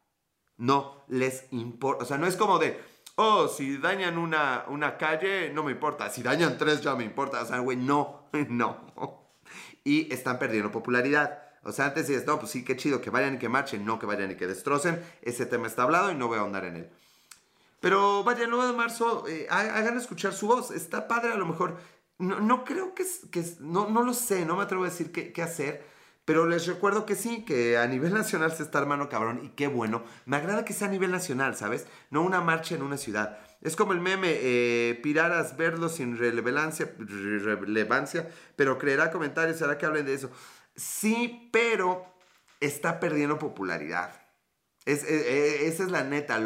No 0.58 1.04
les 1.08 1.48
importa. 1.50 2.04
O 2.04 2.06
sea, 2.06 2.20
no 2.20 2.28
es 2.28 2.36
como 2.36 2.60
de, 2.60 2.80
oh, 3.16 3.48
si 3.48 3.78
dañan 3.78 4.20
una, 4.20 4.66
una 4.68 5.00
calle, 5.00 5.50
no 5.52 5.64
me 5.64 5.72
importa. 5.72 6.12
Si 6.12 6.22
dañan 6.22 6.60
tres, 6.60 6.82
ya 6.82 6.94
me 6.94 7.04
importa. 7.04 7.42
O 7.42 7.46
sea, 7.48 7.58
güey, 7.58 7.78
no, 7.78 8.30
no 8.50 9.23
y 9.84 10.12
están 10.14 10.40
perdiendo 10.40 10.72
popularidad. 10.72 11.40
O 11.64 11.72
sea, 11.72 11.86
antes 11.86 12.08
dices, 12.08 12.26
no, 12.26 12.40
pues 12.40 12.52
sí, 12.52 12.64
qué 12.64 12.76
chido, 12.76 13.02
que 13.02 13.10
vayan 13.10 13.36
y 13.36 13.40
que 13.40 13.50
marchen, 13.50 13.86
no 13.86 14.00
que 14.00 14.06
vayan 14.06 14.32
y 14.32 14.36
que 14.36 14.48
destrocen. 14.48 15.02
Ese 15.22 15.46
tema 15.46 15.68
está 15.68 15.84
hablado 15.84 16.12
y 16.12 16.16
no 16.16 16.28
voy 16.28 16.38
a 16.38 16.42
ahondar 16.42 16.66
en 16.66 16.76
él. 16.78 16.90
Pero 17.80 18.24
vaya, 18.24 18.46
el 18.46 18.50
9 18.50 18.68
de 18.68 18.78
marzo, 18.78 19.26
eh, 19.28 19.48
hagan 19.50 19.98
escuchar 19.98 20.34
su 20.34 20.48
voz. 20.48 20.72
Está 20.72 21.08
padre 21.08 21.34
a 21.34 21.38
lo 21.38 21.46
mejor. 21.46 21.78
No, 22.18 22.40
no 22.40 22.64
creo 22.64 22.94
que, 22.94 23.06
que 23.32 23.44
no, 23.60 23.90
no 23.90 24.04
lo 24.04 24.14
sé, 24.14 24.46
no 24.46 24.56
me 24.56 24.64
atrevo 24.64 24.84
a 24.84 24.90
decir 24.90 25.12
qué, 25.12 25.34
qué 25.34 25.42
hacer. 25.42 25.86
Pero 26.26 26.46
les 26.46 26.66
recuerdo 26.68 27.06
que 27.06 27.16
sí, 27.16 27.44
que 27.44 27.78
a 27.78 27.88
nivel 27.88 28.14
nacional 28.22 28.52
se 28.54 28.64
está 28.64 28.80
armando 28.80 29.10
cabrón 29.10 29.42
y 29.44 29.50
qué 29.50 29.68
bueno. 29.68 30.04
Me 30.26 30.38
agrada 30.38 30.66
que 30.66 30.74
sea 30.74 30.88
a 30.88 30.92
nivel 30.92 31.12
nacional, 31.12 31.56
¿sabes? 31.56 31.88
No 32.10 32.22
una 32.22 32.42
marcha 32.42 32.76
en 32.76 32.84
una 32.84 32.98
ciudad. 32.98 33.40
Es 33.64 33.78
como 33.78 33.94
el 33.94 34.02
meme, 34.02 34.28
eh, 34.30 35.00
piraras 35.02 35.56
verlo 35.56 35.88
sin 35.88 36.18
relevancia, 36.18 36.94
relevancia, 37.00 38.30
pero 38.58 38.78
creerá 38.78 39.10
comentarios, 39.10 39.58
será 39.58 39.78
que 39.78 39.86
hablen 39.86 40.06
de 40.06 40.14
eso. 40.14 40.30
Sí, 40.76 41.50
pero 41.52 42.06
está 42.60 43.00
perdiendo 43.00 43.40
popularidad. 43.40 44.22
Es, 44.86 45.06
e, 45.06 45.16
e, 45.16 45.68
esa 45.68 45.84
es 45.84 45.92
la 45.92 46.04
neta, 46.04 46.40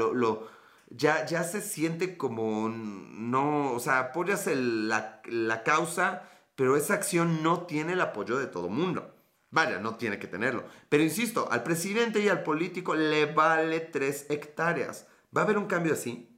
ya 1.25 1.43
se 1.43 1.61
siente 1.61 2.17
como, 2.17 2.69
no, 2.69 3.73
o 3.73 3.79
sea, 3.79 3.99
apoyas 3.99 4.45
la, 4.47 5.21
la 5.25 5.63
causa, 5.63 6.21
pero 6.55 6.77
esa 6.77 6.93
acción 6.93 7.41
no 7.41 7.65
tiene 7.65 7.93
el 7.93 8.01
apoyo 8.01 8.37
de 8.37 8.45
todo 8.47 8.69
mundo. 8.69 9.15
Vaya, 9.49 9.79
no 9.79 9.95
tiene 9.95 10.19
que 10.19 10.27
tenerlo. 10.27 10.65
Pero 10.89 11.03
insisto, 11.03 11.47
al 11.51 11.63
presidente 11.63 12.19
y 12.19 12.29
al 12.29 12.43
político 12.43 12.95
le 12.95 13.25
vale 13.25 13.79
tres 13.79 14.25
hectáreas. 14.29 15.07
¿Va 15.35 15.41
a 15.41 15.43
haber 15.45 15.57
un 15.57 15.67
cambio 15.67 15.93
así? 15.93 16.36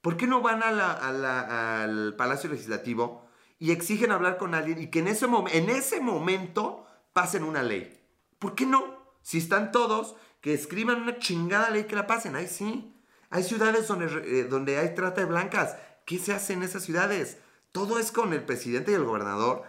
¿Por 0.00 0.16
qué 0.16 0.26
no 0.26 0.40
van 0.40 0.62
al 0.62 2.14
Palacio 2.16 2.50
Legislativo 2.50 3.30
y 3.60 3.72
exigen 3.72 4.10
hablar 4.10 4.38
con 4.38 4.54
alguien 4.54 4.80
y 4.80 4.88
que 4.88 5.00
en 5.00 5.08
ese, 5.08 5.26
en 5.26 5.70
ese 5.70 6.00
momento 6.00 6.86
pasen 7.12 7.44
una 7.44 7.62
ley. 7.62 8.02
¿Por 8.38 8.54
qué 8.54 8.64
no? 8.64 8.98
Si 9.22 9.36
están 9.36 9.70
todos, 9.70 10.16
que 10.40 10.54
escriban 10.54 11.02
una 11.02 11.18
chingada 11.18 11.70
ley 11.70 11.84
que 11.84 11.94
la 11.94 12.06
pasen. 12.06 12.34
Ahí 12.34 12.48
sí. 12.48 12.96
Hay 13.28 13.42
ciudades 13.42 13.86
donde, 13.86 14.06
eh, 14.06 14.44
donde 14.44 14.78
hay 14.78 14.94
trata 14.94 15.20
de 15.20 15.26
blancas. 15.26 15.76
¿Qué 16.06 16.18
se 16.18 16.32
hace 16.32 16.54
en 16.54 16.62
esas 16.62 16.82
ciudades? 16.82 17.36
Todo 17.70 17.98
es 17.98 18.10
con 18.10 18.32
el 18.32 18.42
presidente 18.42 18.92
y 18.92 18.94
el 18.94 19.04
gobernador. 19.04 19.64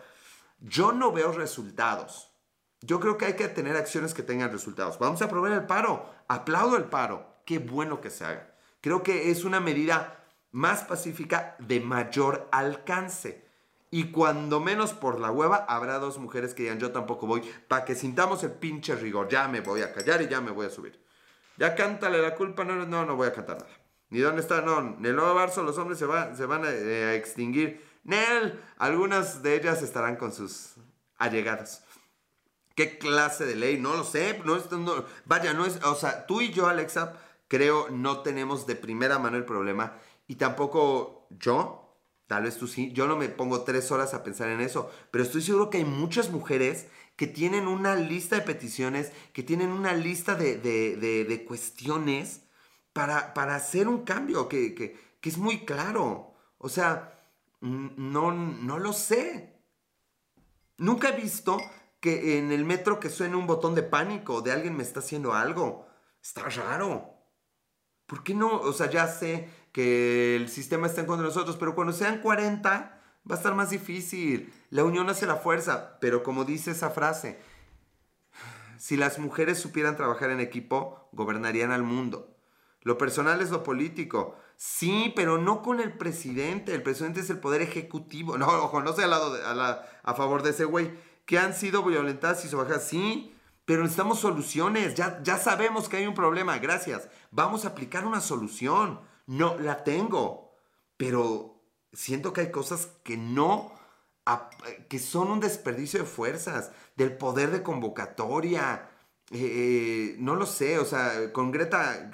Yo 0.62 0.94
no 0.94 1.12
veo 1.12 1.34
resultados. 1.34 2.32
Yo 2.80 3.02
creo 3.02 3.18
que 3.18 3.26
hay 3.26 3.36
que 3.36 3.50
tener 3.50 3.76
acciones 3.76 4.14
que 4.14 4.24
tengan 4.24 4.52
resultados. 4.52 4.98
Vamos 5.00 5.22
a 5.22 5.28
probar 5.28 5.52
el 5.52 5.66
paro. 5.66 6.10
Aplaudo 6.30 6.78
el 6.78 6.86
paro. 6.86 7.42
Qué 7.46 7.60
bueno 7.60 8.00
que 8.00 8.10
se 8.10 8.24
haga. 8.24 8.56
Creo 8.80 9.04
que 9.04 9.30
es 9.30 9.44
una 9.44 9.60
medida 9.60 10.21
más 10.52 10.84
pacífica 10.84 11.56
de 11.60 11.80
mayor 11.80 12.48
alcance. 12.52 13.46
Y 13.90 14.12
cuando 14.12 14.62
menos 14.62 14.94
por 14.94 15.20
la 15.20 15.32
hueva, 15.32 15.66
habrá 15.68 16.00
dos 16.00 16.18
mujeres 16.18 16.54
que 16.54 16.64
digan 16.64 16.80
yo 16.80 16.92
tampoco 16.92 17.28
voy, 17.28 17.42
para 17.68 17.84
que 17.84 17.96
sintamos 17.96 18.44
el 18.44 18.52
pinche 18.52 18.96
rigor. 18.96 19.28
Ya 19.28 19.48
me 19.48 19.60
voy 19.60 19.82
a 19.82 19.92
callar 19.92 20.22
y 20.22 20.28
ya 20.28 20.40
me 20.40 20.52
voy 20.52 20.68
a 20.68 20.70
subir. 20.70 21.02
Ya 21.58 21.76
cántale 21.76 22.22
la 22.22 22.36
culpa, 22.36 22.64
no, 22.64 22.76
no, 22.86 23.06
no 23.06 23.16
voy 23.16 23.28
a 23.28 23.34
cantar 23.34 23.58
nada. 23.58 23.70
Ni 24.10 24.20
dónde 24.20 24.42
está, 24.42 24.62
no, 24.62 24.80
en 24.80 25.06
el 25.06 25.16
nuevo 25.16 25.34
Barso 25.34 25.64
los 25.64 25.78
hombres 25.78 26.00
se, 26.00 26.06
se 26.36 26.46
van 26.46 26.64
eh, 26.66 27.06
a, 27.06 27.14
extinguir. 27.16 27.82
Nel, 28.04 28.60
algunas 28.78 29.44
de 29.44 29.56
ellas 29.56 29.82
estarán 29.82 30.16
con 30.16 30.34
sus 30.34 30.76
allegados. 31.18 31.82
¿Qué 32.76 32.98
clase 32.98 33.46
de 33.46 33.56
ley? 33.56 33.80
No 33.80 33.96
lo 33.96 34.04
sé. 34.04 34.42
No, 34.44 34.58
no, 34.58 35.06
vaya, 35.26 35.54
no 35.54 35.66
es. 35.66 35.84
O 35.84 35.96
sea, 35.96 36.26
tú 36.26 36.42
y 36.42 36.52
yo, 36.52 36.68
Alexa, 36.68 37.14
creo 37.48 37.90
no 37.90 38.22
tenemos 38.22 38.66
de 38.66 38.76
primera 38.76 39.20
mano 39.20 39.38
el 39.38 39.46
problema. 39.46 39.98
Y 40.32 40.36
tampoco 40.36 41.28
yo, 41.30 41.82
Tal 42.26 42.44
vez 42.44 42.58
tú 42.58 42.66
sí. 42.66 42.94
Yo 42.94 43.08
no 43.08 43.18
me 43.18 43.28
pongo 43.28 43.66
tres 43.66 43.92
horas 43.92 44.14
a 44.14 44.24
pensar 44.24 44.48
en 44.48 44.62
eso. 44.62 44.90
Pero 45.12 45.26
estoy 45.26 45.42
seguro 45.42 45.70
que 45.70 45.80
hay 45.80 45.84
muchas 45.84 46.30
mujeres 46.30 46.88
que 47.18 47.28
tienen 47.28 47.68
una 47.68 47.98
lista 47.98 48.38
de 48.38 48.44
peticiones, 48.44 49.12
que 49.34 49.44
tienen 49.44 49.70
una 49.74 49.92
lista 49.92 50.36
de, 50.36 51.46
cuestiones 51.46 52.44
para, 52.94 53.34
para, 53.34 53.56
hacer 53.56 53.90
un 53.90 54.06
cambio 54.06 54.48
que, 54.48 54.74
que, 54.74 54.98
es 55.22 55.38
muy 55.38 55.66
claro. 55.66 56.34
O 56.58 56.70
sea, 56.70 57.22
no, 57.60 58.32
no 58.32 58.80
lo 58.80 58.94
sé. 58.94 59.62
Nunca 60.78 61.10
he 61.10 61.22
visto 61.22 61.58
que 62.00 62.40
en 62.40 62.54
el 62.54 62.64
metro 62.64 63.02
que 63.02 63.10
suene 63.10 63.36
un 63.36 63.46
botón 63.46 63.76
de 63.76 63.84
pánico 63.84 64.42
de 64.42 64.54
alguien 64.54 64.78
me 64.78 64.84
está 64.84 65.02
haciendo 65.02 65.34
algo. 65.34 65.86
Está 66.24 66.44
raro. 66.44 67.18
¿Por 68.06 68.24
qué 68.24 68.34
no? 68.34 68.60
O 68.62 68.72
sea, 68.72 68.90
ya 68.90 69.08
sé 69.08 69.50
que 69.72 70.36
el 70.36 70.50
sistema 70.50 70.88
está 70.88 71.02
en 71.02 71.08
contra 71.08 71.24
de 71.24 71.34
nosotros, 71.34 71.58
pero 71.58 71.76
cuando 71.76 71.94
sean 71.94 72.22
40 72.22 73.02
va 73.30 73.36
a 73.36 73.38
estar 73.38 73.56
más 73.56 73.70
difícil. 73.70 74.54
La 74.70 74.84
unión 74.84 75.10
hace 75.10 75.26
la 75.26 75.36
fuerza, 75.36 75.98
pero 76.00 76.24
como 76.24 76.44
dice 76.44 76.72
esa 76.72 76.90
frase, 76.90 77.40
si 78.78 78.98
las 78.98 79.20
mujeres 79.20 79.60
supieran 79.60 79.96
trabajar 79.96 80.32
en 80.32 80.40
equipo, 80.40 81.08
gobernarían 81.12 81.72
al 81.72 81.84
mundo. 81.84 82.36
Lo 82.82 82.98
personal 82.98 83.42
es 83.42 83.52
lo 83.52 83.64
político. 83.64 84.36
Sí, 84.58 85.14
pero 85.16 85.38
no 85.38 85.62
con 85.62 85.80
el 85.80 85.98
presidente. 85.98 86.74
El 86.74 86.84
presidente 86.84 87.20
es 87.20 87.30
el 87.30 87.40
poder 87.40 87.62
ejecutivo. 87.62 88.38
No, 88.40 88.48
ojo, 88.48 88.82
no 88.82 88.94
sé 88.94 89.04
al 89.04 89.12
lado 89.12 89.36
a, 89.46 89.86
a, 90.04 90.14
favor 90.16 90.42
de 90.42 90.50
ese 90.50 90.66
güey. 90.66 90.92
Que 91.26 91.38
han 91.38 91.54
sido 91.54 91.84
violentadas 91.84 92.44
y 92.44 92.48
sobajadas. 92.48 92.88
Sí, 92.88 93.36
pero 93.66 93.84
necesitamos 93.84 94.20
soluciones. 94.20 94.96
Ya, 94.96 95.22
ya 95.22 95.38
sabemos 95.38 95.88
que 95.88 95.98
hay 95.98 96.08
un 96.08 96.16
problema. 96.16 96.58
Gracias. 96.58 97.08
Vamos 97.30 97.66
a 97.66 97.70
aplicar 97.70 98.06
una 98.06 98.20
solución. 98.20 99.00
No, 99.28 99.58
la 99.60 99.84
tengo. 99.84 100.56
Pero 100.98 101.62
siento 101.94 102.34
que 102.34 102.42
hay 102.42 102.52
cosas 102.52 102.90
que 103.04 103.18
no, 103.18 103.72
que 104.90 105.00
son 105.00 105.30
un 105.32 105.40
desperdicio 105.40 106.00
de 106.02 106.06
fuerzas, 106.06 106.72
del 106.96 107.18
poder 107.18 107.52
de 107.52 107.64
convocatoria. 107.64 108.90
Eh, 109.32 109.40
eh, 109.40 110.16
no 110.20 110.36
lo 110.36 110.46
sé, 110.46 110.78
o 110.78 110.86
sea, 110.86 111.32
con 111.34 111.52
Greta, 111.52 112.12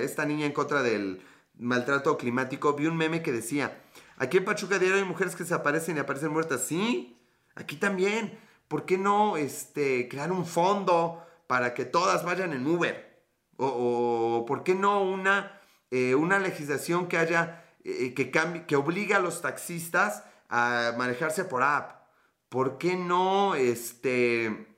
esta 0.00 0.24
niña 0.24 0.46
en 0.46 0.52
contra 0.52 0.82
del 0.82 1.22
maltrato 1.58 2.16
climático, 2.16 2.74
vi 2.74 2.86
un 2.86 2.96
meme 2.96 3.22
que 3.22 3.32
decía, 3.32 3.82
aquí 4.16 4.38
en 4.38 4.44
Pachuca 4.44 4.78
diario 4.78 4.98
hay 4.98 5.04
mujeres 5.04 5.36
que 5.36 5.44
se 5.44 5.54
aparecen 5.54 5.96
y 5.96 6.00
aparecen 6.00 6.32
muertas. 6.32 6.62
Sí, 6.62 7.16
aquí 7.54 7.76
también. 7.76 8.38
¿Por 8.68 8.84
qué 8.84 8.98
no 8.98 9.36
este, 9.36 10.08
crear 10.08 10.32
un 10.32 10.44
fondo 10.44 11.24
para 11.46 11.74
que 11.74 11.84
todas 11.84 12.24
vayan 12.24 12.52
en 12.52 12.66
Uber? 12.66 13.22
O, 13.58 14.44
¿por 14.46 14.64
qué 14.64 14.74
no 14.74 15.02
una, 15.02 15.60
eh, 15.90 16.14
una 16.14 16.38
legislación 16.38 17.08
que 17.08 17.18
haya, 17.18 17.64
eh, 17.84 18.14
que, 18.14 18.30
cambie, 18.30 18.66
que 18.66 18.76
obligue 18.76 19.14
a 19.14 19.20
los 19.20 19.40
taxistas 19.40 20.24
a 20.48 20.94
manejarse 20.96 21.44
por 21.44 21.62
app? 21.62 22.06
¿Por 22.48 22.78
qué 22.78 22.96
no 22.96 23.54
este, 23.54 24.68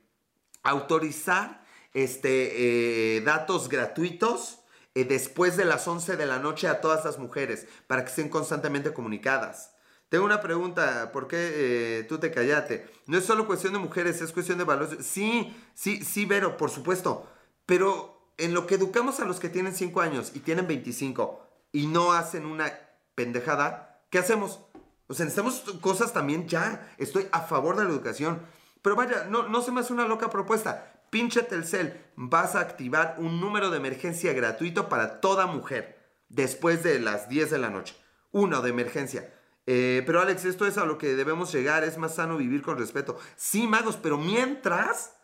autorizar 0.63 1.63
este, 1.93 3.17
eh, 3.17 3.21
datos 3.21 3.69
gratuitos 3.69 4.57
después 4.93 5.55
de 5.55 5.63
las 5.63 5.87
11 5.87 6.17
de 6.17 6.25
la 6.25 6.39
noche 6.39 6.67
a 6.67 6.81
todas 6.81 7.05
las 7.05 7.19
mujeres 7.19 7.67
para 7.87 8.03
que 8.03 8.09
estén 8.09 8.29
constantemente 8.29 8.91
comunicadas? 8.91 9.73
Tengo 10.09 10.25
una 10.25 10.41
pregunta, 10.41 11.11
¿por 11.11 11.27
qué 11.27 12.05
tú 12.09 12.17
te 12.17 12.31
callaste? 12.31 12.89
No 13.05 13.17
es 13.17 13.25
solo 13.25 13.45
cuestión 13.45 13.73
de 13.73 13.79
mujeres, 13.79 14.21
es 14.21 14.31
cuestión 14.33 14.57
de 14.57 14.63
valores. 14.63 15.05
Sí, 15.05 15.55
sí, 15.75 16.03
sí, 16.03 16.25
Vero, 16.25 16.57
por 16.57 16.71
supuesto. 16.71 17.27
Pero 17.65 18.18
en 18.39 18.53
lo 18.53 18.65
que 18.65 18.75
educamos 18.75 19.19
a 19.19 19.25
los 19.25 19.39
que 19.39 19.49
tienen 19.49 19.75
5 19.75 20.01
años 20.01 20.31
y 20.33 20.39
tienen 20.39 20.67
25 20.67 21.47
y 21.71 21.87
no 21.87 22.13
hacen 22.13 22.45
una 22.45 22.73
pendejada, 23.15 24.01
¿qué 24.09 24.17
hacemos? 24.17 24.61
O 25.07 25.13
sea, 25.13 25.25
necesitamos 25.25 25.61
cosas 25.81 26.13
también 26.13 26.47
ya. 26.47 26.93
Estoy 26.97 27.27
a 27.31 27.41
favor 27.41 27.75
de 27.75 27.83
la 27.83 27.89
educación. 27.89 28.41
Pero 28.81 28.95
vaya, 28.95 29.25
no, 29.29 29.47
no 29.47 29.61
se 29.61 29.71
me 29.71 29.81
hace 29.81 29.91
una 29.91 30.07
loca 30.07 30.29
propuesta. 30.29 31.03
Pinche 31.09 31.41
Telcel, 31.41 31.99
vas 32.15 32.55
a 32.55 32.59
activar 32.59 33.15
un 33.17 33.41
número 33.41 33.71
de 33.71 33.77
emergencia 33.77 34.33
gratuito 34.33 34.87
para 34.87 35.19
toda 35.19 35.47
mujer 35.47 35.99
después 36.29 36.83
de 36.83 36.99
las 36.99 37.27
10 37.27 37.49
de 37.49 37.57
la 37.57 37.69
noche. 37.69 37.95
Uno 38.31 38.61
de 38.61 38.69
emergencia. 38.69 39.33
Eh, 39.65 40.03
pero 40.05 40.21
Alex, 40.21 40.45
esto 40.45 40.67
es 40.67 40.77
a 40.77 40.85
lo 40.85 40.99
que 40.99 41.15
debemos 41.15 41.51
llegar. 41.51 41.83
Es 41.83 41.97
más 41.97 42.15
sano 42.15 42.37
vivir 42.37 42.61
con 42.61 42.77
respeto. 42.77 43.17
Sí, 43.35 43.65
magos, 43.67 43.97
pero 43.97 44.17
mientras, 44.17 45.15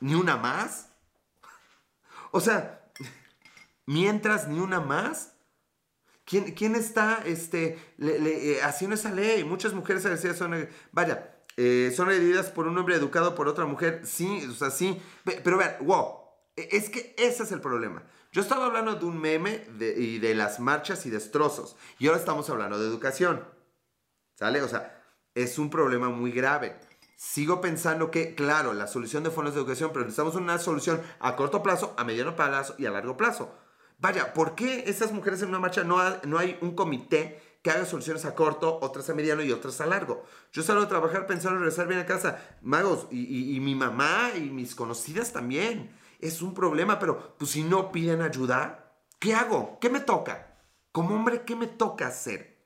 ni 0.00 0.14
una 0.14 0.36
más. 0.36 0.88
O 2.30 2.40
sea, 2.40 2.90
mientras 3.86 4.48
ni 4.48 4.60
una 4.60 4.80
más. 4.80 5.34
¿Quién, 6.24 6.52
quién 6.52 6.74
está 6.74 7.22
este, 7.24 7.78
eh, 7.98 8.60
haciendo 8.62 8.94
esa 8.94 9.10
ley? 9.10 9.44
Muchas 9.44 9.72
mujeres 9.72 10.02
se 10.02 10.34
son, 10.34 10.68
vaya, 10.92 11.38
eh, 11.56 11.90
son 11.96 12.10
heridas 12.10 12.50
por 12.50 12.66
un 12.66 12.76
hombre 12.76 12.96
educado 12.96 13.34
por 13.34 13.48
otra 13.48 13.64
mujer. 13.64 14.02
Sí, 14.04 14.46
o 14.46 14.52
sea, 14.52 14.70
sí. 14.70 15.00
Pero 15.24 15.56
vean, 15.56 15.76
wow, 15.80 16.18
e, 16.54 16.68
es 16.72 16.90
que 16.90 17.14
ese 17.16 17.44
es 17.44 17.52
el 17.52 17.62
problema. 17.62 18.02
Yo 18.30 18.42
estaba 18.42 18.66
hablando 18.66 18.94
de 18.96 19.06
un 19.06 19.18
meme 19.18 19.66
y 19.80 20.18
de 20.18 20.34
las 20.34 20.60
marchas 20.60 21.06
y 21.06 21.10
destrozos. 21.10 21.76
Y 21.98 22.08
ahora 22.08 22.20
estamos 22.20 22.50
hablando 22.50 22.78
de 22.78 22.86
educación. 22.86 23.42
¿Sale? 24.34 24.60
O 24.60 24.68
sea, 24.68 25.02
es 25.34 25.58
un 25.58 25.70
problema 25.70 26.10
muy 26.10 26.30
grave 26.30 26.76
sigo 27.18 27.60
pensando 27.60 28.12
que, 28.12 28.36
claro, 28.36 28.72
la 28.74 28.86
solución 28.86 29.24
de 29.24 29.30
fondos 29.30 29.52
de 29.52 29.60
educación, 29.60 29.90
pero 29.92 30.04
necesitamos 30.04 30.36
una 30.36 30.56
solución 30.58 31.02
a 31.18 31.34
corto 31.34 31.64
plazo, 31.64 31.92
a 31.98 32.04
mediano 32.04 32.36
plazo 32.36 32.76
y 32.78 32.86
a 32.86 32.92
largo 32.92 33.16
plazo. 33.16 33.52
Vaya, 33.98 34.32
¿por 34.32 34.54
qué 34.54 34.84
estas 34.86 35.10
mujeres 35.12 35.42
en 35.42 35.48
una 35.48 35.58
marcha 35.58 35.82
no, 35.82 35.98
no 36.24 36.38
hay 36.38 36.56
un 36.60 36.76
comité 36.76 37.58
que 37.60 37.72
haga 37.72 37.86
soluciones 37.86 38.24
a 38.24 38.36
corto, 38.36 38.78
otras 38.80 39.10
a 39.10 39.14
mediano 39.14 39.42
y 39.42 39.50
otras 39.50 39.80
a 39.80 39.86
largo? 39.86 40.24
Yo 40.52 40.62
salgo 40.62 40.84
a 40.84 40.88
trabajar 40.88 41.26
pensando 41.26 41.56
en 41.56 41.64
regresar 41.64 41.88
bien 41.88 41.98
a 41.98 42.06
casa. 42.06 42.40
Magos, 42.62 43.08
y, 43.10 43.58
mi 43.60 43.74
mamá 43.74 44.30
y 44.36 44.50
mis 44.50 44.76
conocidas 44.76 45.32
también. 45.32 45.90
Es 46.20 46.40
un 46.40 46.54
problema, 46.54 47.00
pero 47.00 47.36
pues 47.36 47.50
si 47.50 47.64
no 47.64 47.90
piden 47.90 48.22
ayuda, 48.22 48.94
¿qué 49.18 49.34
hago? 49.34 49.78
¿Qué 49.80 49.90
me 49.90 50.00
toca? 50.00 50.56
Como 50.92 51.16
hombre, 51.16 51.42
¿qué 51.42 51.56
me 51.56 51.66
toca 51.66 52.06
hacer? 52.06 52.64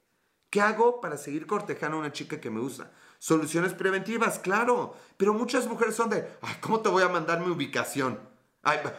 ¿Qué 0.51 0.61
hago 0.61 1.01
para 1.01 1.17
seguir 1.17 1.47
cortejando 1.47 1.97
a 1.97 2.01
una 2.01 2.13
chica 2.13 2.39
que 2.39 2.51
me 2.51 2.61
gusta? 2.61 2.93
Soluciones 3.23 3.73
preventivas, 3.73 4.41
claro. 4.41 4.97
Pero 5.17 5.33
muchas 5.33 5.69
mujeres 5.69 5.95
son 5.95 6.11
de, 6.11 6.29
¿cómo 6.61 6.81
te 6.81 6.89
voy 6.89 7.05
a 7.05 7.09
mandar 7.09 7.39
mi 7.39 7.53
ubicación? 7.53 8.19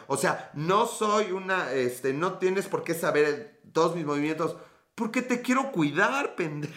o 0.07 0.15
sea, 0.15 0.49
no 0.53 0.85
soy 0.85 1.33
una, 1.33 1.73
este, 1.73 2.13
no 2.13 2.37
tienes 2.37 2.67
por 2.67 2.85
qué 2.85 2.93
saber 2.93 3.59
todos 3.73 3.97
mis 3.97 4.05
movimientos, 4.05 4.55
porque 4.95 5.23
te 5.23 5.41
quiero 5.41 5.73
cuidar, 5.73 6.35
pendejo. 6.35 6.73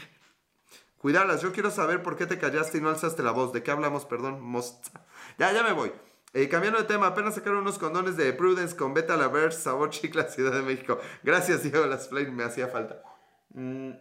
Cuidarlas, 0.99 1.41
yo 1.41 1.53
quiero 1.53 1.71
saber 1.71 2.03
por 2.03 2.17
qué 2.17 2.27
te 2.27 2.37
callaste 2.37 2.79
y 2.79 2.81
no 2.81 2.89
alzaste 2.89 3.23
la 3.23 3.31
voz. 3.31 3.53
¿De 3.53 3.63
qué 3.63 3.71
hablamos? 3.71 4.07
Perdón, 4.07 4.41
mosta. 4.41 5.07
Ya, 5.39 5.53
ya 5.53 5.63
me 5.63 5.73
voy. 5.73 5.93
Eh, 6.33 6.49
cambiando 6.49 6.81
de 6.81 6.87
tema, 6.87 7.07
apenas 7.07 7.37
sacaron 7.37 7.61
unos 7.61 7.79
condones 7.79 8.17
de 8.17 8.33
Prudence 8.33 8.75
con 8.75 8.93
Beta 8.93 9.17
La 9.17 9.53
sabor 9.53 9.91
chicla, 9.91 10.25
Ciudad 10.25 10.51
de 10.51 10.63
México. 10.63 10.99
Gracias, 11.23 11.63
Diego 11.63 11.87
Las 11.87 12.09
Flame, 12.09 12.33
me 12.33 12.43
hacía 12.43 12.67
falta. 12.67 13.05
Mm. 13.51 13.93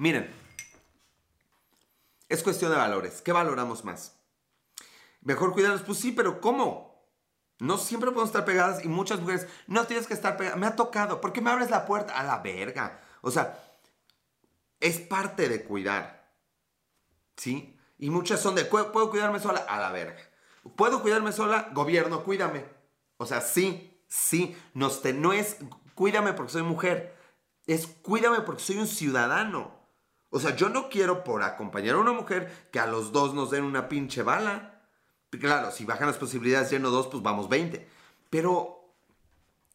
Miren, 0.00 0.30
es 2.30 2.42
cuestión 2.42 2.70
de 2.70 2.78
valores. 2.78 3.20
¿Qué 3.20 3.32
valoramos 3.32 3.84
más? 3.84 4.18
Mejor 5.20 5.52
cuidarlos. 5.52 5.82
Pues 5.82 5.98
sí, 5.98 6.10
pero 6.12 6.40
¿cómo? 6.40 7.04
No 7.58 7.76
siempre 7.76 8.10
podemos 8.10 8.30
estar 8.30 8.46
pegadas 8.46 8.82
y 8.82 8.88
muchas 8.88 9.20
mujeres, 9.20 9.46
no 9.66 9.86
tienes 9.86 10.06
que 10.06 10.14
estar 10.14 10.38
pegadas. 10.38 10.58
Me 10.58 10.66
ha 10.66 10.74
tocado. 10.74 11.20
¿Por 11.20 11.34
qué 11.34 11.42
me 11.42 11.50
abres 11.50 11.68
la 11.68 11.84
puerta? 11.84 12.18
A 12.18 12.24
la 12.24 12.38
verga. 12.38 12.98
O 13.20 13.30
sea, 13.30 13.62
es 14.80 15.00
parte 15.00 15.50
de 15.50 15.64
cuidar. 15.64 16.32
¿Sí? 17.36 17.78
Y 17.98 18.08
muchas 18.08 18.40
son 18.40 18.54
de, 18.54 18.64
¿puedo 18.64 19.10
cuidarme 19.10 19.38
sola? 19.38 19.66
A 19.68 19.78
la 19.80 19.92
verga. 19.92 20.22
¿Puedo 20.76 21.02
cuidarme 21.02 21.32
sola? 21.32 21.68
Gobierno, 21.74 22.24
cuídame. 22.24 22.64
O 23.18 23.26
sea, 23.26 23.42
sí, 23.42 24.02
sí. 24.08 24.56
No, 24.72 24.90
no 25.16 25.32
es 25.34 25.58
cuídame 25.94 26.32
porque 26.32 26.52
soy 26.52 26.62
mujer. 26.62 27.14
Es 27.66 27.86
cuídame 27.86 28.40
porque 28.40 28.62
soy 28.62 28.78
un 28.78 28.88
ciudadano. 28.88 29.79
O 30.30 30.40
sea, 30.40 30.54
yo 30.56 30.68
no 30.68 30.88
quiero 30.88 31.24
por 31.24 31.42
acompañar 31.42 31.96
a 31.96 31.98
una 31.98 32.12
mujer 32.12 32.68
que 32.72 32.78
a 32.80 32.86
los 32.86 33.12
dos 33.12 33.34
nos 33.34 33.50
den 33.50 33.64
una 33.64 33.88
pinche 33.88 34.22
bala. 34.22 34.82
Claro, 35.30 35.70
si 35.70 35.84
bajan 35.84 36.06
las 36.06 36.18
posibilidades 36.18 36.70
lleno 36.70 36.90
dos, 36.90 37.08
pues 37.08 37.22
vamos 37.22 37.48
20. 37.48 37.86
Pero 38.30 38.94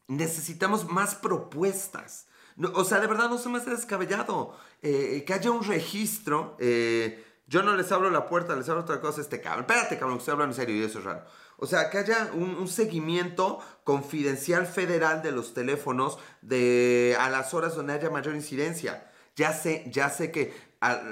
necesitamos 0.07 0.89
más 0.89 1.15
propuestas. 1.15 2.27
o 2.73 2.83
sea, 2.85 2.99
de 2.99 3.07
verdad 3.07 3.29
no 3.29 3.37
se 3.37 3.49
me 3.49 3.57
hace 3.57 3.69
descabellado. 3.69 4.57
Eh, 4.81 5.23
que 5.25 5.33
haya 5.33 5.51
un 5.51 5.63
registro. 5.63 6.55
Eh, 6.59 7.23
yo 7.47 7.61
no 7.61 7.75
les 7.75 7.91
abro 7.91 8.09
la 8.09 8.25
puerta, 8.25 8.55
les 8.55 8.67
abro 8.69 8.81
otra 8.81 8.99
cosa 9.01 9.21
este 9.21 9.41
cabrón. 9.41 9.65
Espérate, 9.69 9.97
cabrón, 9.99 10.17
que 10.17 10.21
estoy 10.21 10.31
hablando 10.31 10.53
en 10.53 10.59
serio 10.59 10.75
y 10.75 10.83
eso 10.83 10.99
es 10.99 11.05
raro. 11.05 11.25
O 11.57 11.67
sea, 11.67 11.89
que 11.89 11.99
haya 11.99 12.31
un, 12.33 12.67
seguimiento 12.67 13.59
confidencial 13.83 14.65
federal 14.65 15.21
de 15.21 15.31
los 15.31 15.53
teléfonos 15.53 16.17
de, 16.41 17.15
a 17.19 17.29
las 17.29 17.53
horas 17.53 17.75
donde 17.75 17.93
haya 17.93 18.09
mayor 18.09 18.35
incidencia. 18.35 19.09
Ya 19.35 19.53
sé, 19.53 19.83
ya 19.91 20.09
sé 20.09 20.31
que 20.31 20.53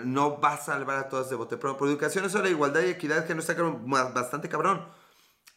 no 0.06 0.40
va 0.40 0.54
a 0.54 0.58
salvar 0.58 0.98
a 0.98 1.10
todas 1.10 1.30
de 1.30 1.36
bote 1.36 1.58
Pero 1.58 1.78
Por 1.78 1.90
educación 1.90 2.26
eso 2.26 2.42
la 2.42 2.50
igualdad 2.50 2.82
y 2.82 2.90
equidad 2.90 3.26
que 3.26 3.36
no 3.36 3.42
está 3.42 3.54
bastante 3.54 4.50
cabrón. 4.50 4.88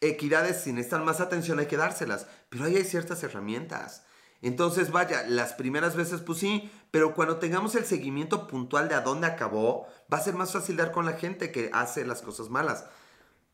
Equidades, 0.01 0.61
si 0.61 0.73
necesitan 0.73 1.05
más 1.05 1.21
atención 1.21 1.59
hay 1.59 1.67
que 1.67 1.77
dárselas. 1.77 2.27
Pero 2.49 2.65
ahí 2.65 2.75
hay 2.75 2.83
ciertas 2.83 3.23
herramientas. 3.23 4.03
Entonces, 4.41 4.91
vaya, 4.91 5.23
las 5.27 5.53
primeras 5.53 5.95
veces 5.95 6.21
pues 6.21 6.37
sí, 6.39 6.71
pero 6.91 7.15
cuando 7.15 7.37
tengamos 7.37 7.73
el 7.75 7.85
seguimiento 7.85 8.47
puntual 8.47 8.87
de 8.87 8.95
a 8.95 9.01
dónde 9.01 9.27
acabó, 9.27 9.87
va 10.11 10.17
a 10.17 10.23
ser 10.23 10.35
más 10.35 10.53
fácil 10.53 10.77
dar 10.77 10.91
con 10.91 11.05
la 11.05 11.13
gente 11.13 11.51
que 11.51 11.71
hace 11.73 12.05
las 12.05 12.21
cosas 12.21 12.49
malas. 12.49 12.85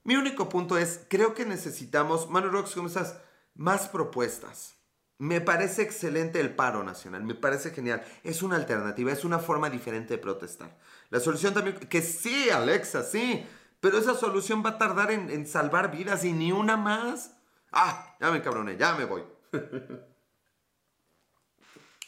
Mi 0.03 0.17
único 0.17 0.49
punto 0.49 0.77
es, 0.77 1.05
creo 1.07 1.33
que 1.33 1.45
necesitamos, 1.45 2.29
Manu 2.29 2.49
Rox, 2.49 2.73
¿cómo 2.73 2.87
estás? 2.87 3.15
Más 3.55 3.87
propuestas. 3.87 4.75
Me 5.23 5.39
parece 5.39 5.83
excelente 5.83 6.41
el 6.41 6.53
paro 6.53 6.83
nacional, 6.83 7.23
me 7.23 7.33
parece 7.33 7.71
genial. 7.71 8.03
Es 8.25 8.43
una 8.43 8.57
alternativa, 8.57 9.09
es 9.09 9.23
una 9.23 9.39
forma 9.39 9.69
diferente 9.69 10.15
de 10.15 10.17
protestar. 10.17 10.77
La 11.11 11.21
solución 11.21 11.53
también, 11.53 11.77
que 11.77 12.01
sí, 12.01 12.49
Alexa, 12.49 13.03
sí, 13.03 13.47
pero 13.79 13.97
esa 13.97 14.15
solución 14.15 14.61
va 14.65 14.71
a 14.71 14.77
tardar 14.77 15.11
en, 15.11 15.47
salvar 15.47 15.91
vidas 15.91 16.25
y 16.25 16.33
ni 16.33 16.51
una 16.51 16.75
más. 16.75 17.37
Ah, 17.71 18.17
ya 18.19 18.31
me 18.31 18.41
cabroné, 18.41 18.75
ya 18.75 18.95
me 18.95 19.05
voy. 19.05 19.23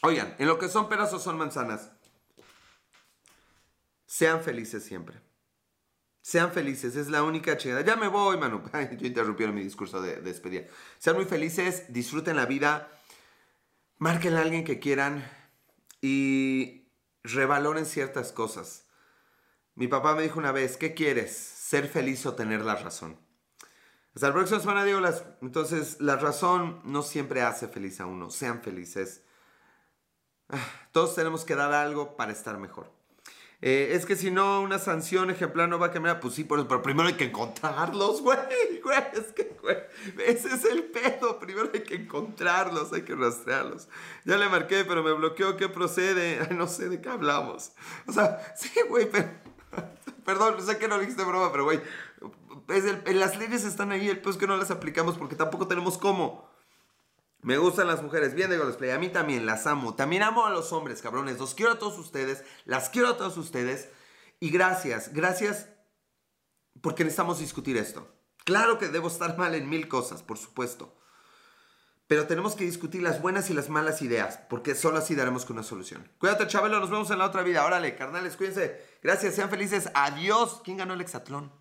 Oigan, 0.02 0.36
en 0.38 0.46
lo 0.46 0.58
que 0.58 0.68
son 0.68 0.86
pedazos 0.86 1.22
son 1.22 1.38
manzanas. 1.38 1.90
Sean 4.04 4.42
felices 4.42 4.84
siempre. 4.84 5.22
Sean 6.20 6.52
felices, 6.52 6.96
es 6.96 7.08
la 7.08 7.22
única 7.22 7.56
chingada. 7.56 7.80
Ya 7.80 7.96
me 7.96 8.08
voy, 8.08 8.36
mano. 8.36 8.62
yo 8.98 9.06
interrumpí 9.06 9.46
mi 9.46 9.62
discurso 9.62 10.02
de, 10.02 10.20
despedida. 10.20 10.66
Sean 10.98 11.16
muy 11.16 11.24
felices, 11.24 11.86
disfruten 11.88 12.36
la 12.36 12.44
vida, 12.44 12.90
marquen 13.98 14.34
a 14.34 14.42
alguien 14.42 14.64
que 14.64 14.78
quieran 14.78 15.28
y 16.00 16.88
revaloren 17.22 17.86
ciertas 17.86 18.32
cosas. 18.32 18.86
Mi 19.74 19.88
papá 19.88 20.14
me 20.14 20.22
dijo 20.22 20.38
una 20.38 20.52
vez, 20.52 20.76
¿qué 20.76 20.94
quieres? 20.94 21.36
¿Ser 21.36 21.88
feliz 21.88 22.24
o 22.26 22.34
tener 22.34 22.64
la 22.64 22.76
razón? 22.76 23.18
Hasta 24.14 24.28
la 24.28 24.34
próxima 24.34 24.60
semana, 24.60 24.84
digo. 24.84 25.00
Entonces, 25.42 26.00
la 26.00 26.16
razón 26.16 26.80
no 26.84 27.02
siempre 27.02 27.42
hace 27.42 27.68
feliz 27.68 28.00
a 28.00 28.06
uno. 28.06 28.30
Sean 28.30 28.62
felices. 28.62 29.22
Ah, 30.48 30.64
todos 30.92 31.14
tenemos 31.14 31.44
que 31.44 31.54
dar 31.54 31.72
algo 31.74 32.16
para 32.16 32.32
estar 32.32 32.56
mejor. 32.56 32.95
Eh, 33.68 33.96
es 33.96 34.06
que 34.06 34.14
si 34.14 34.30
no, 34.30 34.60
una 34.60 34.78
sanción 34.78 35.28
ejemplar 35.28 35.68
no 35.68 35.76
va 35.76 35.86
a 35.86 35.90
cambiar. 35.90 36.20
Pues 36.20 36.34
sí, 36.34 36.44
pero, 36.44 36.82
primero 36.82 37.08
hay 37.08 37.14
que 37.14 37.24
encontrarlos, 37.24 38.22
güey. 38.22 38.38
Güey, 38.80 38.98
es 39.12 39.32
que, 39.32 39.56
güey, 39.60 39.76
ese 40.24 40.54
es 40.54 40.64
el 40.66 40.84
pedo. 40.84 41.40
Primero 41.40 41.70
hay 41.74 41.82
que 41.82 41.96
encontrarlos, 41.96 42.92
hay 42.92 43.02
que 43.02 43.16
rastrearlos. 43.16 43.88
Ya 44.24 44.36
le 44.36 44.48
marqué, 44.48 44.84
pero 44.84 45.02
me 45.02 45.12
bloqueó. 45.12 45.56
¿Qué 45.56 45.68
procede? 45.68 46.46
No 46.54 46.68
sé 46.68 46.88
de 46.88 47.00
qué 47.00 47.08
hablamos. 47.08 47.72
O 48.06 48.12
sea, 48.12 48.38
sí, 48.56 48.70
güey, 48.88 49.10
pero. 49.10 49.30
Perdón, 50.24 50.64
sé 50.64 50.78
que 50.78 50.86
no 50.86 51.00
dijiste 51.00 51.24
broma, 51.24 51.50
pero, 51.50 51.64
güey. 51.64 51.80
las 53.14 53.36
leyes 53.36 53.64
están 53.64 53.90
ahí, 53.90 54.08
el 54.08 54.20
peor 54.20 54.34
es 54.34 54.38
que 54.38 54.46
no 54.46 54.56
las 54.56 54.70
aplicamos 54.70 55.18
porque 55.18 55.34
tampoco 55.34 55.66
tenemos 55.66 55.98
cómo. 55.98 56.48
Me 57.46 57.58
gustan 57.58 57.86
las 57.86 58.02
mujeres, 58.02 58.34
bien 58.34 58.50
de 58.50 58.58
Play. 58.58 58.90
A 58.90 58.98
mí 58.98 59.08
también 59.08 59.46
las 59.46 59.68
amo. 59.68 59.94
También 59.94 60.24
amo 60.24 60.46
a 60.46 60.50
los 60.50 60.72
hombres, 60.72 61.00
cabrones. 61.00 61.38
Los 61.38 61.54
quiero 61.54 61.70
a 61.70 61.78
todos 61.78 61.96
ustedes. 61.96 62.42
Las 62.64 62.88
quiero 62.88 63.06
a 63.06 63.16
todos 63.16 63.36
ustedes. 63.36 63.88
Y 64.40 64.50
gracias, 64.50 65.12
gracias 65.12 65.68
porque 66.80 67.04
necesitamos 67.04 67.38
discutir 67.38 67.76
esto. 67.76 68.12
Claro 68.44 68.78
que 68.78 68.88
debo 68.88 69.06
estar 69.06 69.38
mal 69.38 69.54
en 69.54 69.68
mil 69.68 69.86
cosas, 69.86 70.24
por 70.24 70.38
supuesto. 70.38 70.96
Pero 72.08 72.26
tenemos 72.26 72.56
que 72.56 72.64
discutir 72.64 73.00
las 73.00 73.22
buenas 73.22 73.48
y 73.48 73.54
las 73.54 73.68
malas 73.68 74.02
ideas, 74.02 74.40
porque 74.50 74.74
solo 74.74 74.98
así 74.98 75.14
daremos 75.14 75.44
con 75.44 75.54
una 75.54 75.62
solución. 75.62 76.10
Cuídate, 76.18 76.48
Chabelo, 76.48 76.80
nos 76.80 76.90
vemos 76.90 77.12
en 77.12 77.18
la 77.18 77.26
otra 77.26 77.44
vida. 77.44 77.64
Órale, 77.64 77.94
carnales, 77.94 78.36
cuídense. 78.36 78.84
Gracias, 79.04 79.36
sean 79.36 79.50
felices. 79.50 79.88
Adiós. 79.94 80.62
¿Quién 80.64 80.78
ganó 80.78 80.94
el 80.94 81.00
hexatlón? 81.00 81.52